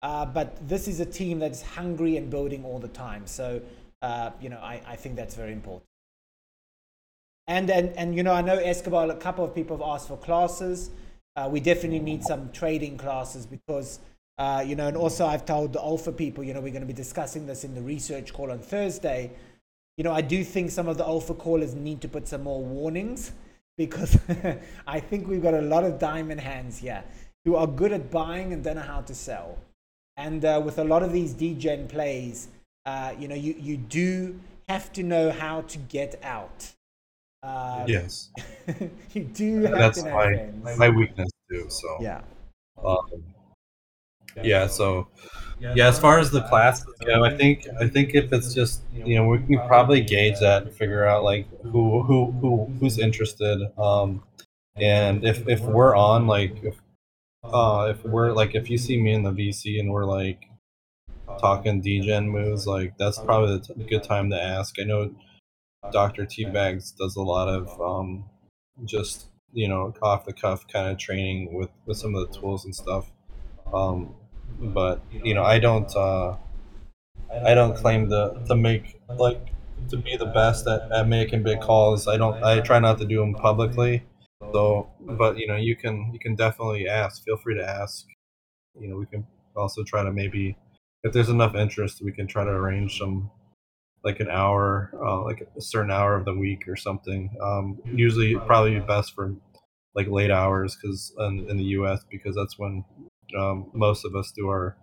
Uh, 0.05 0.27
but 0.27 0.69
this 0.69 0.87
is 0.87 1.01
a 1.01 1.07
team 1.07 1.38
that's 1.38 1.62
hungry 1.62 2.19
and 2.19 2.29
building 2.29 2.62
all 2.62 2.79
the 2.79 2.88
time. 2.88 3.27
So, 3.27 3.62
uh, 4.03 4.33
you 4.38 4.51
know, 4.51 4.59
I, 4.59 4.83
I 4.87 4.97
think 4.97 5.17
that's 5.17 5.35
very 5.35 5.53
important. 5.53 5.87
And, 7.47 7.71
and, 7.71 7.88
and, 7.97 8.14
you 8.14 8.23
know, 8.23 8.35
I 8.35 8.43
know 8.43 8.59
Escobar, 8.59 9.11
a 9.11 9.17
couple 9.17 9.47
of 9.47 9.55
people 9.55 9.79
have 9.79 9.87
asked 9.87 10.09
for 10.09 10.19
classes. 10.19 10.90
Uh, 11.37 11.48
we 11.50 11.59
definitely 11.59 12.00
need 12.00 12.23
some 12.23 12.50
trading 12.52 12.98
classes 12.98 13.46
because, 13.46 13.98
uh, 14.37 14.63
you 14.67 14.77
know, 14.77 14.88
and 14.88 14.96
also 14.98 15.25
I've 15.25 15.46
told 15.46 15.73
the 15.73 15.81
Alpha 15.81 16.13
people, 16.13 16.44
you 16.44 16.52
know, 16.52 16.61
we're 16.61 16.69
going 16.69 16.83
to 16.83 16.87
be 16.87 16.92
discussing 16.92 17.46
this 17.46 17.65
in 17.65 17.75
the 17.75 17.81
research 17.81 18.35
call 18.35 18.50
on 18.50 18.59
Thursday. 18.59 19.31
You 19.96 20.05
know, 20.05 20.13
I 20.13 20.21
do 20.21 20.44
think 20.44 20.71
some 20.71 20.87
of 20.87 20.98
the 20.98 21.07
Alpha 21.07 21.33
callers 21.33 21.75
need 21.75 22.02
to 22.02 22.09
put 22.09 22.29
some 22.29 22.42
more 22.42 22.63
warnings 22.63 23.33
because 23.79 24.19
I 24.87 25.00
think 25.00 25.29
we've 25.29 25.42
got 25.42 25.55
a 25.55 25.63
lot 25.63 25.83
of 25.83 25.98
diamond 25.98 26.42
hands 26.42 26.77
here 26.77 27.02
who 27.46 27.57
are 27.57 27.67
good 27.67 27.92
at 27.92 28.11
buying 28.11 28.52
and 28.52 28.63
don't 28.63 28.77
know 28.77 28.83
how 28.83 29.00
to 29.00 29.15
sell. 29.15 29.57
And 30.17 30.44
uh, 30.44 30.62
with 30.65 30.79
a 30.79 30.85
lot 30.85 31.02
of 31.02 31.12
these 31.12 31.33
degen 31.33 31.88
plays, 31.88 32.48
uh, 32.87 33.15
you 33.19 33.29
know, 33.29 33.35
you, 33.35 33.54
you 33.58 33.77
do 33.77 34.40
have 34.69 34.92
to 34.92 35.02
know 35.02 35.31
how 35.31 35.62
to 35.62 35.79
get 35.79 36.21
out. 36.23 36.73
Um, 37.42 37.87
Yes, 37.88 38.31
you 39.12 39.25
do 39.25 39.62
have 39.65 39.77
that's 39.79 39.98
to 40.02 40.08
know 40.08 40.15
my 40.15 40.25
friends. 40.27 40.79
my 40.79 40.88
weakness 40.88 41.29
too. 41.50 41.67
So 41.69 41.98
Yeah. 42.00 42.23
um, 42.83 43.25
yeah, 44.42 44.67
so 44.67 45.08
Yeah, 45.60 45.88
as 45.88 45.98
far 45.98 46.19
as 46.19 46.31
the 46.31 46.42
classes 46.42 46.87
go, 47.04 47.25
I 47.25 47.37
think 47.37 47.67
I 47.81 47.88
think 47.88 48.15
if 48.15 48.33
it's 48.33 48.52
just 48.54 48.83
you 48.92 49.17
know 49.17 49.27
we 49.29 49.38
can 49.38 49.67
probably 49.67 50.00
gauge 50.00 50.40
that 50.40 50.65
and 50.65 50.73
figure 50.73 51.06
out 51.06 51.25
like 51.25 51.46
who 51.62 52.02
who 52.02 52.33
who 52.33 52.67
who's 52.81 52.98
interested. 52.98 53.58
Um, 53.79 54.23
and 54.77 55.25
if 55.25 55.48
if 55.48 55.60
we're 55.62 55.96
on 55.96 56.27
like 56.27 56.62
if 56.65 56.77
uh 57.45 57.88
if 57.90 58.05
we're 58.05 58.33
like 58.33 58.55
if 58.55 58.71
you 58.71 58.79
see 58.79 59.01
me 59.01 59.13
in 59.13 59.23
the 59.23 59.33
VC 59.33 59.79
and 59.79 59.90
we're 59.90 60.05
like 60.05 60.47
talking 61.40 61.81
degen 61.81 62.29
moves, 62.29 62.67
like 62.67 62.97
that's 62.99 63.19
probably 63.19 63.59
the 63.59 63.75
t- 63.75 63.85
good 63.85 64.03
time 64.05 64.31
to 64.31 64.40
ask. 64.40 64.79
I 64.81 64.85
know 64.85 65.15
Dr. 65.92 66.27
T 66.27 66.45
Bags 66.47 66.92
does 66.92 67.17
a 67.17 67.23
lot 67.23 67.49
of 67.49 67.81
um 67.81 68.25
just 68.85 69.27
you 69.53 69.69
know 69.69 69.95
off 70.03 70.25
the 70.25 70.33
cuff 70.33 70.67
kind 70.69 70.90
of 70.90 70.99
training 70.99 71.55
with 71.55 71.71
with 71.87 71.97
some 71.99 72.15
of 72.15 72.29
the 72.33 72.38
tools 72.38 72.65
and 72.65 72.75
stuff. 72.75 73.11
Um, 73.73 74.15
but 74.61 75.03
you 75.13 75.35
know 75.35 75.45
I 75.45 75.59
don't 75.59 75.95
uh 75.97 76.37
I 77.45 77.55
don't 77.55 77.77
claim 77.77 78.09
to 78.11 78.42
to 78.47 78.55
make 78.55 79.01
like 79.19 79.53
to 79.90 79.97
be 79.97 80.17
the 80.17 80.27
best 80.27 80.67
at, 80.67 80.90
at 80.92 81.09
making 81.09 81.42
big 81.42 81.61
calls. 81.61 82.09
I 82.09 82.17
don't. 82.17 82.42
I 82.42 82.61
try 82.61 82.79
not 82.79 82.99
to 82.99 83.05
do 83.05 83.19
them 83.19 83.35
publicly. 83.35 84.03
So, 84.55 84.88
but 85.00 85.37
you 85.37 85.48
know, 85.48 85.57
you 85.57 85.75
can 85.75 86.11
you 86.13 86.21
can 86.21 86.37
definitely 86.37 86.87
ask. 86.87 87.25
Feel 87.25 87.37
free 87.37 87.57
to 87.57 87.69
ask. 87.69 88.07
You 88.81 88.88
know, 88.88 88.96
we 88.96 89.07
can 89.07 89.27
also 89.57 89.83
try 89.83 90.05
to 90.05 90.13
maybe 90.13 90.57
if 91.02 91.13
there's 91.13 91.29
enough 91.29 91.57
interest, 91.57 92.00
we 92.02 92.13
can 92.13 92.29
try 92.29 92.44
to 92.44 92.50
arrange 92.50 92.96
some 92.96 93.33
like 94.05 94.21
an 94.21 94.29
hour, 94.31 94.92
uh, 95.05 95.25
like 95.25 95.48
a 95.57 95.61
certain 95.61 95.90
hour 95.90 96.15
of 96.15 96.25
the 96.25 96.35
week 96.35 96.69
or 96.69 96.77
something. 96.77 97.37
Um, 97.42 97.81
usually, 97.85 98.37
probably 98.37 98.79
best 98.79 99.13
for 99.17 99.35
like 99.96 100.07
late 100.07 100.31
hours 100.31 100.77
because 100.81 101.13
in, 101.19 101.46
in 101.50 101.57
the 101.57 101.65
U.S. 101.79 102.05
because 102.09 102.37
that's 102.37 102.57
when 102.57 102.85
um, 103.37 103.71
most 103.75 104.05
of 104.05 104.15
us 104.15 104.33
do 104.37 104.46
our 104.46 104.77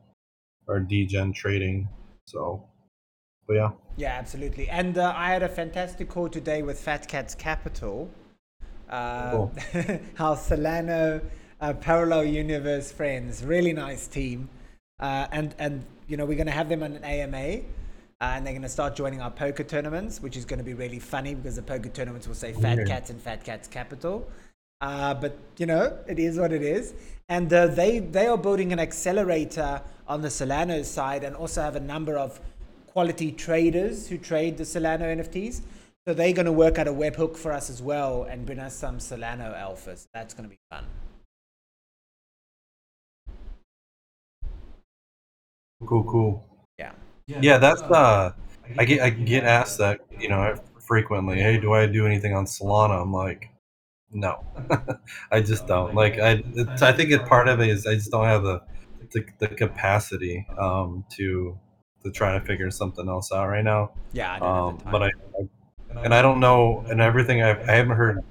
our 0.68 0.82
degen 0.82 1.32
trading. 1.32 1.88
So, 2.26 2.66
but 3.48 3.54
yeah. 3.54 3.72
Yeah, 3.96 4.18
absolutely. 4.20 4.68
And 4.68 4.98
uh, 4.98 5.14
I 5.16 5.30
had 5.30 5.44
a 5.44 5.50
fantastic 5.50 6.10
call 6.10 6.28
today 6.28 6.62
with 6.62 6.78
Fat 6.78 7.08
Cats 7.08 7.36
Capital. 7.36 8.10
Uh, 8.92 9.32
Cool. 9.32 9.52
our 10.20 10.36
Solana 10.36 11.24
uh, 11.62 11.74
Parallel 11.74 12.26
Universe 12.26 12.92
friends, 12.92 13.44
really 13.44 13.74
nice 13.74 14.08
team. 14.08 14.50
Uh, 15.00 15.28
and, 15.32 15.56
and, 15.58 15.84
you 16.08 16.18
know, 16.18 16.26
we're 16.26 16.36
going 16.36 16.48
to 16.48 16.54
have 16.54 16.70
them 16.70 16.84
on 16.84 16.94
an 16.94 17.04
AMA. 17.04 17.62
Uh, 18.22 18.34
and 18.36 18.46
they're 18.46 18.54
going 18.54 18.62
to 18.62 18.70
start 18.70 18.96
joining 18.96 19.20
our 19.22 19.32
poker 19.32 19.64
tournaments, 19.64 20.22
which 20.22 20.38
is 20.38 20.46
going 20.46 20.60
to 20.60 20.64
be 20.64 20.76
really 20.76 21.00
funny 21.00 21.34
because 21.34 21.56
the 21.56 21.62
poker 21.62 21.90
tournaments 21.90 22.28
will 22.28 22.36
say 22.36 22.54
Fat 22.54 22.78
Yeah. 22.78 22.86
Cats 22.86 23.10
and 23.10 23.20
Fat 23.20 23.44
Cats 23.44 23.68
Capital. 23.68 24.30
Uh, 24.80 25.14
but 25.14 25.38
you 25.58 25.66
know, 25.66 25.98
it 26.08 26.20
is 26.20 26.38
what 26.38 26.52
it 26.52 26.62
is. 26.62 26.94
And 27.30 27.52
uh, 27.52 27.68
they 27.68 28.00
they 28.00 28.28
are 28.28 28.38
building 28.38 28.74
an 28.74 28.80
accelerator 28.80 29.82
on 30.08 30.22
the 30.22 30.28
Solana 30.28 30.84
side, 30.84 31.24
and 31.24 31.36
also 31.36 31.62
have 31.62 31.76
a 31.76 31.80
number 31.80 32.18
of 32.18 32.40
quality 32.88 33.32
traders 33.32 34.08
who 34.08 34.18
trade 34.18 34.58
the 34.58 34.66
Solana 34.66 35.02
NFTs. 35.18 35.62
So 36.08 36.14
they're 36.16 36.34
going 36.34 36.48
to 36.48 36.52
work 36.52 36.80
out 36.80 36.88
a 36.88 36.94
webhook 36.94 37.38
for 37.38 37.52
us 37.52 37.70
as 37.70 37.82
well 37.82 38.24
and 38.24 38.46
bring 38.46 38.60
us 38.60 38.76
some 38.76 38.98
Solana 38.98 39.56
alphas. 39.56 40.08
That's 40.14 40.34
going 40.34 40.50
to 40.50 40.50
be 40.50 40.60
fun. 40.70 40.86
Cool, 45.86 46.04
cool. 46.04 46.46
Yeah. 46.78 46.94
Yeah, 47.28 47.58
that's 47.58 47.82
uh, 47.90 48.32
I 48.78 48.86
get 48.86 49.02
I 49.02 49.10
get 49.12 49.44
asked 49.44 49.78
that 49.80 50.02
you 50.20 50.30
know 50.30 50.56
frequently. 50.80 51.38
Hey, 51.40 51.60
do 51.60 51.74
I 51.74 51.86
do 51.88 52.06
anything 52.06 52.36
on 52.36 52.46
Solana? 52.46 53.02
I'm 53.02 53.14
like, 53.14 53.50
no, 54.12 54.46
I 55.32 55.42
just 55.42 55.68
don't. 55.68 55.94
Like 55.96 56.20
I, 56.20 56.44
it's, 56.56 56.82
I 56.82 56.94
think 56.94 57.12
it 57.12 57.26
part 57.26 57.48
of 57.50 57.62
it 57.62 57.70
is 57.70 57.88
I 57.88 57.96
just 57.96 58.12
don't 58.12 58.26
have 58.26 58.44
the 58.44 58.62
the, 59.14 59.26
the 59.40 59.48
capacity 59.50 60.48
um 60.58 61.06
to 61.18 61.58
to 62.04 62.12
try 62.12 62.38
to 62.40 62.46
figure 62.46 62.72
something 62.72 63.08
else 63.10 63.32
out 63.32 63.48
right 63.48 63.64
now. 63.66 63.92
Yeah. 64.12 64.32
I 64.32 64.40
don't 64.40 64.56
Um, 64.56 64.68
have 64.68 64.78
the 64.78 64.84
time. 64.84 64.92
but 64.92 65.04
I, 65.04 65.08
I 65.08 65.48
and 66.04 66.14
I 66.14 66.22
don't 66.22 66.40
know 66.40 66.84
and 66.90 67.02
everything 67.02 67.42
I've, 67.44 67.68
I 67.70 67.74
haven't 67.74 67.98
heard 67.98 68.24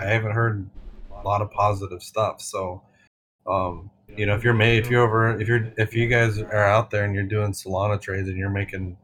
I 0.00 0.06
haven't 0.06 0.32
heard 0.32 0.68
a 1.12 1.26
lot 1.26 1.42
of 1.42 1.50
positive 1.50 2.02
stuff. 2.02 2.40
So, 2.40 2.82
um, 3.46 3.90
you 4.16 4.26
know, 4.26 4.34
if 4.34 4.42
you're 4.42 4.54
made, 4.54 4.84
if 4.84 4.90
you're 4.90 5.02
over, 5.02 5.38
if 5.38 5.46
you're, 5.46 5.72
if 5.76 5.94
you 5.94 6.08
guys 6.08 6.38
are 6.38 6.64
out 6.64 6.90
there 6.90 7.04
and 7.04 7.14
you're 7.14 7.24
doing 7.24 7.52
Solana 7.52 8.00
trades 8.00 8.28
and 8.28 8.38
you're 8.38 8.50
making, 8.50 8.96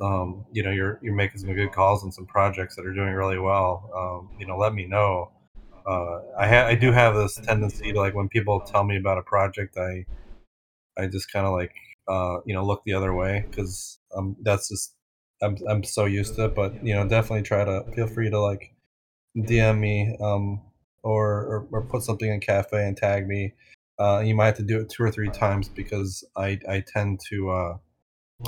um, 0.00 0.46
you 0.50 0.62
know, 0.62 0.70
you're 0.70 0.98
you're 1.02 1.14
making 1.14 1.40
some 1.40 1.54
good 1.54 1.72
calls 1.72 2.02
and 2.02 2.12
some 2.12 2.26
projects 2.26 2.74
that 2.76 2.86
are 2.86 2.94
doing 2.94 3.12
really 3.12 3.38
well, 3.38 3.90
um, 3.94 4.36
you 4.40 4.46
know, 4.46 4.56
let 4.56 4.72
me 4.74 4.86
know. 4.86 5.30
Uh, 5.86 6.20
I 6.38 6.48
ha- 6.48 6.66
I 6.66 6.74
do 6.74 6.92
have 6.92 7.14
this 7.14 7.34
tendency 7.34 7.92
to 7.92 8.00
like 8.00 8.14
when 8.14 8.28
people 8.28 8.60
tell 8.60 8.84
me 8.84 8.96
about 8.96 9.18
a 9.18 9.22
project, 9.22 9.76
I 9.76 10.06
I 10.96 11.06
just 11.06 11.30
kind 11.30 11.46
of 11.46 11.52
like 11.52 11.74
uh, 12.08 12.38
you 12.46 12.54
know 12.54 12.64
look 12.64 12.82
the 12.84 12.94
other 12.94 13.12
way 13.14 13.44
because 13.48 13.98
um 14.16 14.36
that's 14.42 14.68
just 14.68 14.94
I'm 15.42 15.56
I'm 15.68 15.84
so 15.84 16.04
used 16.06 16.36
to 16.36 16.46
it. 16.46 16.54
But 16.54 16.84
you 16.84 16.94
know, 16.94 17.06
definitely 17.08 17.42
try 17.42 17.64
to 17.64 17.84
feel 17.94 18.06
free 18.06 18.30
to 18.30 18.40
like 18.40 18.74
DM 19.36 19.80
me 19.80 20.16
um 20.22 20.62
or 21.02 21.26
or, 21.44 21.68
or 21.72 21.82
put 21.86 22.02
something 22.02 22.30
in 22.30 22.40
cafe 22.40 22.86
and 22.86 22.96
tag 22.96 23.26
me. 23.26 23.54
Uh, 23.98 24.20
you 24.20 24.34
might 24.34 24.46
have 24.46 24.56
to 24.56 24.62
do 24.62 24.80
it 24.80 24.90
two 24.90 25.02
or 25.04 25.10
three 25.10 25.30
times 25.30 25.68
because 25.68 26.24
I 26.36 26.58
I 26.68 26.82
tend 26.86 27.20
to 27.30 27.50
uh, 27.50 27.78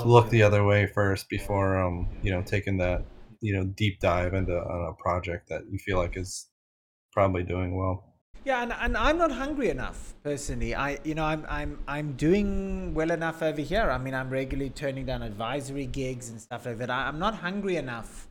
look 0.05 0.29
the 0.29 0.43
other 0.43 0.63
way 0.65 0.87
first 0.87 1.29
before 1.29 1.77
um 1.81 2.09
you 2.21 2.31
know 2.31 2.41
taking 2.43 2.77
that 2.77 3.05
you 3.41 3.53
know 3.55 3.65
deep 3.65 3.99
dive 4.01 4.33
into 4.33 4.53
on 4.53 4.89
a 4.89 5.01
project 5.01 5.49
that 5.49 5.63
you 5.71 5.79
feel 5.79 5.97
like 5.97 6.17
is 6.17 6.47
probably 7.13 7.43
doing 7.43 7.77
well. 7.77 8.14
Yeah, 8.45 8.61
and, 8.61 8.73
and 8.79 8.95
I'm 8.95 9.17
not 9.17 9.31
hungry 9.31 9.69
enough 9.69 10.13
personally. 10.23 10.75
I 10.75 10.99
you 11.03 11.15
know 11.15 11.25
I'm 11.25 11.47
I'm 11.49 11.79
I'm 11.87 12.13
doing 12.13 12.93
well 12.93 13.09
enough 13.09 13.41
over 13.41 13.59
here. 13.59 13.89
I 13.89 13.97
mean 13.97 14.13
I'm 14.13 14.29
regularly 14.29 14.69
turning 14.69 15.03
down 15.07 15.23
advisory 15.23 15.87
gigs 15.87 16.29
and 16.29 16.39
stuff 16.39 16.67
like 16.67 16.77
that. 16.77 16.91
I, 16.91 17.07
I'm 17.07 17.17
not 17.17 17.33
hungry 17.33 17.77
enough 17.77 18.27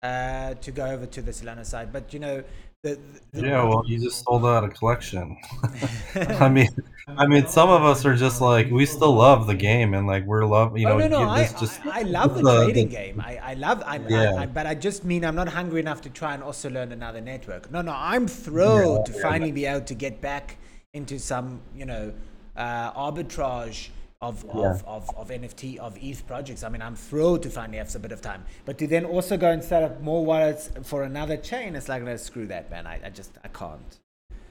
uh, 0.00 0.54
to 0.54 0.70
go 0.70 0.86
over 0.86 1.06
to 1.06 1.20
the 1.20 1.32
Solana 1.32 1.66
side. 1.66 1.92
But 1.92 2.14
you 2.14 2.20
know 2.20 2.44
the, 2.82 2.98
the 3.32 3.40
Yeah, 3.42 3.64
well, 3.64 3.82
you 3.86 3.98
just 3.98 4.24
sold 4.24 4.44
out 4.44 4.64
a 4.64 4.68
collection. 4.68 5.36
I 6.14 6.48
mean, 6.56 6.68
I 7.08 7.26
mean, 7.26 7.46
some 7.46 7.68
of 7.70 7.82
us 7.82 8.04
are 8.04 8.14
just 8.14 8.40
like 8.40 8.70
we 8.70 8.86
still 8.86 9.14
love 9.14 9.46
the 9.46 9.54
game 9.54 9.94
and 9.94 10.06
like 10.06 10.24
we're 10.24 10.44
love, 10.44 10.78
you 10.78 10.86
know. 10.86 10.92
oh 10.94 10.98
no 10.98 11.08
no 11.08 11.28
I, 11.28 11.46
just 11.58 11.84
I 11.86 12.00
I 12.00 12.02
love 12.02 12.36
the, 12.36 12.42
the- 12.42 12.64
trading 12.64 12.88
game. 12.88 13.20
I 13.20 13.36
I 13.38 13.54
love 13.54 13.82
I'm, 13.86 14.08
Yeah. 14.08 14.34
I, 14.34 14.42
I, 14.42 14.46
but 14.46 14.66
I 14.66 14.74
just 14.74 15.04
mean 15.04 15.24
I'm 15.24 15.34
not 15.34 15.48
hungry 15.48 15.80
enough 15.80 16.00
to 16.02 16.10
try 16.10 16.34
and 16.34 16.42
also 16.42 16.70
learn 16.70 16.92
another 16.92 17.20
network. 17.20 17.70
No 17.70 17.82
no 17.82 17.92
I'm 17.94 18.28
thrilled 18.28 19.06
to 19.06 19.12
yeah. 19.12 19.22
finally 19.22 19.52
be 19.52 19.64
able 19.66 19.84
to 19.86 19.94
get 19.94 20.20
back 20.20 20.58
into 20.94 21.18
some 21.18 21.60
you 21.74 21.84
know 21.84 22.12
uh, 22.56 22.92
arbitrage 22.92 23.88
of, 24.20 24.44
of, 24.46 24.84
of, 24.84 25.16
of 25.16 25.28
NFT 25.28 25.78
of 25.78 25.96
ETH 26.00 26.26
projects. 26.26 26.64
I 26.64 26.68
mean 26.68 26.82
I'm 26.82 26.96
thrilled 26.96 27.42
to 27.44 27.50
finally 27.50 27.78
have 27.78 27.94
a 27.94 27.98
bit 27.98 28.12
of 28.12 28.20
time. 28.20 28.44
But 28.64 28.78
to 28.78 28.86
then 28.86 29.04
also 29.04 29.36
go 29.36 29.50
and 29.50 29.62
set 29.62 29.82
up 29.82 30.00
more 30.00 30.24
wallets 30.24 30.70
for 30.82 31.04
another 31.04 31.36
chain, 31.36 31.76
it's 31.76 31.88
like 31.88 32.02
no 32.02 32.16
screw 32.16 32.46
that 32.46 32.70
man. 32.70 32.86
I, 32.86 33.00
I 33.04 33.10
just 33.10 33.38
I 33.44 33.48
can't. 33.48 33.98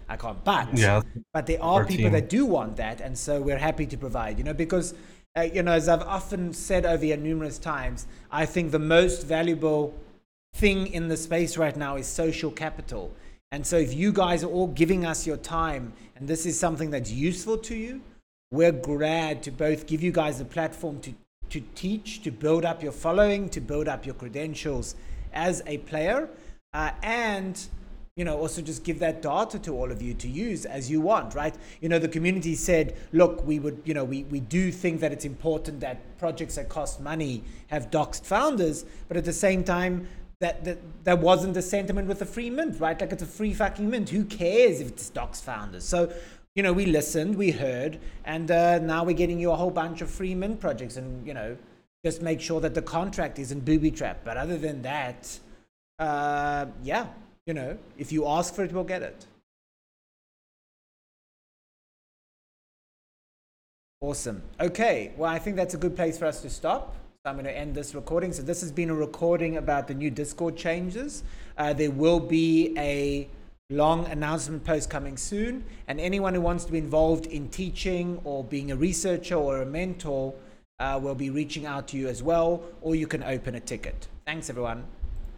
I 0.10 0.16
can't. 0.16 0.42
But 0.44 0.78
Yeah, 0.78 1.02
but 1.34 1.48
there 1.48 1.62
are 1.62 1.82
our 1.82 1.86
people 1.86 2.06
team. 2.06 2.14
that 2.14 2.30
do 2.30 2.46
want 2.46 2.78
that, 2.78 3.02
and 3.02 3.18
so 3.18 3.42
we're 3.42 3.58
happy 3.58 3.86
to 3.88 3.98
provide. 3.98 4.38
You 4.38 4.46
know, 4.46 4.54
because 4.54 4.94
uh, 5.38 5.42
you 5.42 5.62
know, 5.62 5.74
as 5.74 5.88
I've 5.90 6.02
often 6.02 6.54
said 6.54 6.86
over 6.86 7.04
here 7.04 7.18
numerous 7.18 7.60
times, 7.60 8.08
I 8.32 8.46
think 8.46 8.72
the 8.72 8.80
most 8.80 9.28
valuable 9.28 9.94
thing 10.56 10.88
in 10.88 11.10
the 11.10 11.18
space 11.18 11.58
right 11.58 11.76
now 11.76 11.98
is 11.98 12.08
social 12.08 12.52
capital. 12.52 13.14
And 13.52 13.66
so, 13.66 13.78
if 13.78 13.94
you 13.94 14.12
guys 14.12 14.44
are 14.44 14.50
all 14.50 14.68
giving 14.68 15.06
us 15.06 15.28
your 15.28 15.38
time, 15.38 15.94
and 16.16 16.28
this 16.28 16.46
is 16.46 16.60
something 16.60 16.90
that's 16.90 17.12
useful 17.12 17.58
to 17.60 17.76
you, 17.76 18.02
we're 18.52 18.72
glad 18.72 19.44
to 19.44 19.52
both 19.52 19.88
give 19.88 20.02
you 20.02 20.12
guys 20.12 20.40
a 20.40 20.46
platform 20.46 21.00
to 21.02 21.14
to 21.50 21.62
teach, 21.76 22.22
to 22.24 22.32
build 22.32 22.66
up 22.66 22.84
your 22.84 22.92
following, 22.92 23.48
to 23.48 23.62
build 23.62 23.88
up 23.88 24.06
your 24.06 24.16
credentials 24.16 24.96
as 25.34 25.64
a 25.66 25.78
player, 25.80 26.30
uh, 26.74 26.92
and 27.02 27.68
you 28.18 28.26
know 28.26 28.38
also 28.38 28.62
just 28.62 28.84
give 28.84 29.00
that 29.00 29.22
data 29.22 29.60
to 29.60 29.72
all 29.74 29.92
of 29.92 30.02
you 30.02 30.14
to 30.14 30.28
use 30.28 30.66
as 30.66 30.90
you 30.90 31.00
want 31.00 31.36
right? 31.36 31.56
You 31.82 31.90
know 31.90 32.00
the 32.00 32.08
community 32.08 32.56
said 32.56 32.98
look 33.14 33.46
we 33.46 33.60
would 33.60 33.82
you 33.86 33.94
know 33.94 34.04
we, 34.04 34.24
we 34.24 34.40
do 34.40 34.72
think 34.72 35.02
that 35.02 35.12
it's 35.12 35.26
important 35.26 35.80
that 35.82 36.18
projects 36.18 36.56
that 36.56 36.68
cost 36.68 37.00
money 37.00 37.44
have 37.68 37.92
doxed 37.92 38.26
founders 38.26 38.86
but 39.08 39.18
at 39.18 39.26
the 39.26 39.34
same 39.34 39.64
time 39.64 40.08
that, 40.40 40.64
that 40.66 40.78
that 41.04 41.20
wasn't 41.20 41.54
the 41.54 41.62
sentiment 41.62 42.08
with 42.08 42.20
the 42.20 42.26
free 42.26 42.50
mint 42.50 42.80
right? 42.80 43.00
Like 43.00 43.12
it's 43.12 43.24
a 43.24 43.28
free 43.28 43.54
fucking 43.54 43.90
mint. 43.90 44.10
Who 44.10 44.26
cares 44.26 44.82
if 44.82 44.88
it's 44.88 45.12
doxed 45.12 45.44
founders? 45.44 45.84
So 45.84 46.12
you 46.58 46.64
know 46.64 46.74
we 46.74 46.86
listened 46.86 47.36
we 47.36 47.52
heard 47.52 47.98
and 48.26 48.52
uh, 48.52 48.80
now 48.80 49.06
we're 49.06 49.22
getting 49.24 49.40
you 49.40 49.52
a 49.52 49.56
whole 49.56 49.72
bunch 49.72 50.02
of 50.02 50.10
free 50.10 50.36
mint 50.36 50.60
projects 50.60 50.98
and 50.98 51.26
you 51.26 51.34
know 51.34 51.56
just 52.04 52.22
make 52.22 52.42
sure 52.42 52.60
that 52.60 52.74
the 52.74 52.82
contract 52.82 53.40
isn't 53.40 53.64
booby 53.64 53.92
trapped 53.92 54.26
but 54.26 54.36
other 54.36 54.58
than 54.58 54.82
that 54.82 55.40
uh, 56.00 56.68
yeah, 56.84 57.08
you 57.46 57.54
know, 57.54 57.78
if 57.98 58.12
you 58.12 58.28
ask 58.28 58.54
for 58.54 58.64
it, 58.64 58.72
we'll 58.72 58.84
get 58.84 59.02
it. 59.02 59.26
Awesome. 64.00 64.44
Okay, 64.60 65.14
well, 65.18 65.32
I 65.32 65.40
think 65.40 65.56
that's 65.56 65.74
a 65.74 65.78
good 65.78 65.96
place 65.96 66.18
for 66.20 66.26
us 66.26 66.42
to 66.44 66.50
stop. 66.52 66.96
So 67.24 67.32
I'm 67.32 67.36
going 67.36 67.46
to 67.46 67.58
end 67.58 67.74
this 67.74 67.96
recording. 67.96 68.32
So 68.32 68.44
this 68.44 68.62
has 68.62 68.72
been 68.72 68.92
a 68.92 68.94
recording 68.94 69.58
about 69.58 69.88
the 69.88 69.96
new 69.96 70.12
Discord 70.12 70.56
changes. 70.56 71.24
Uh, 71.58 71.74
there 71.74 71.90
will 71.90 72.20
be 72.20 72.76
a 72.78 73.28
long 73.70 74.06
announcement 74.06 74.64
post 74.64 74.90
coming 74.90 75.18
soon. 75.18 75.66
And 75.90 76.00
anyone 76.00 76.34
who 76.34 76.40
wants 76.40 76.64
to 76.66 76.72
be 76.72 76.78
involved 76.78 77.26
in 77.26 77.50
teaching 77.50 78.22
or 78.24 78.42
being 78.42 78.72
a 78.72 78.78
researcher 78.78 79.36
or 79.36 79.62
a 79.62 79.66
mentor 79.66 80.34
uh, 80.80 80.98
will 81.04 81.16
be 81.16 81.30
reaching 81.30 81.66
out 81.66 81.88
to 81.90 81.98
you 81.98 82.08
as 82.08 82.24
well, 82.24 82.64
or 82.82 82.96
you 82.96 83.08
can 83.08 83.24
open 83.24 83.56
a 83.56 83.60
ticket. 83.60 84.08
Thanks, 84.26 84.50
everyone. 84.50 84.86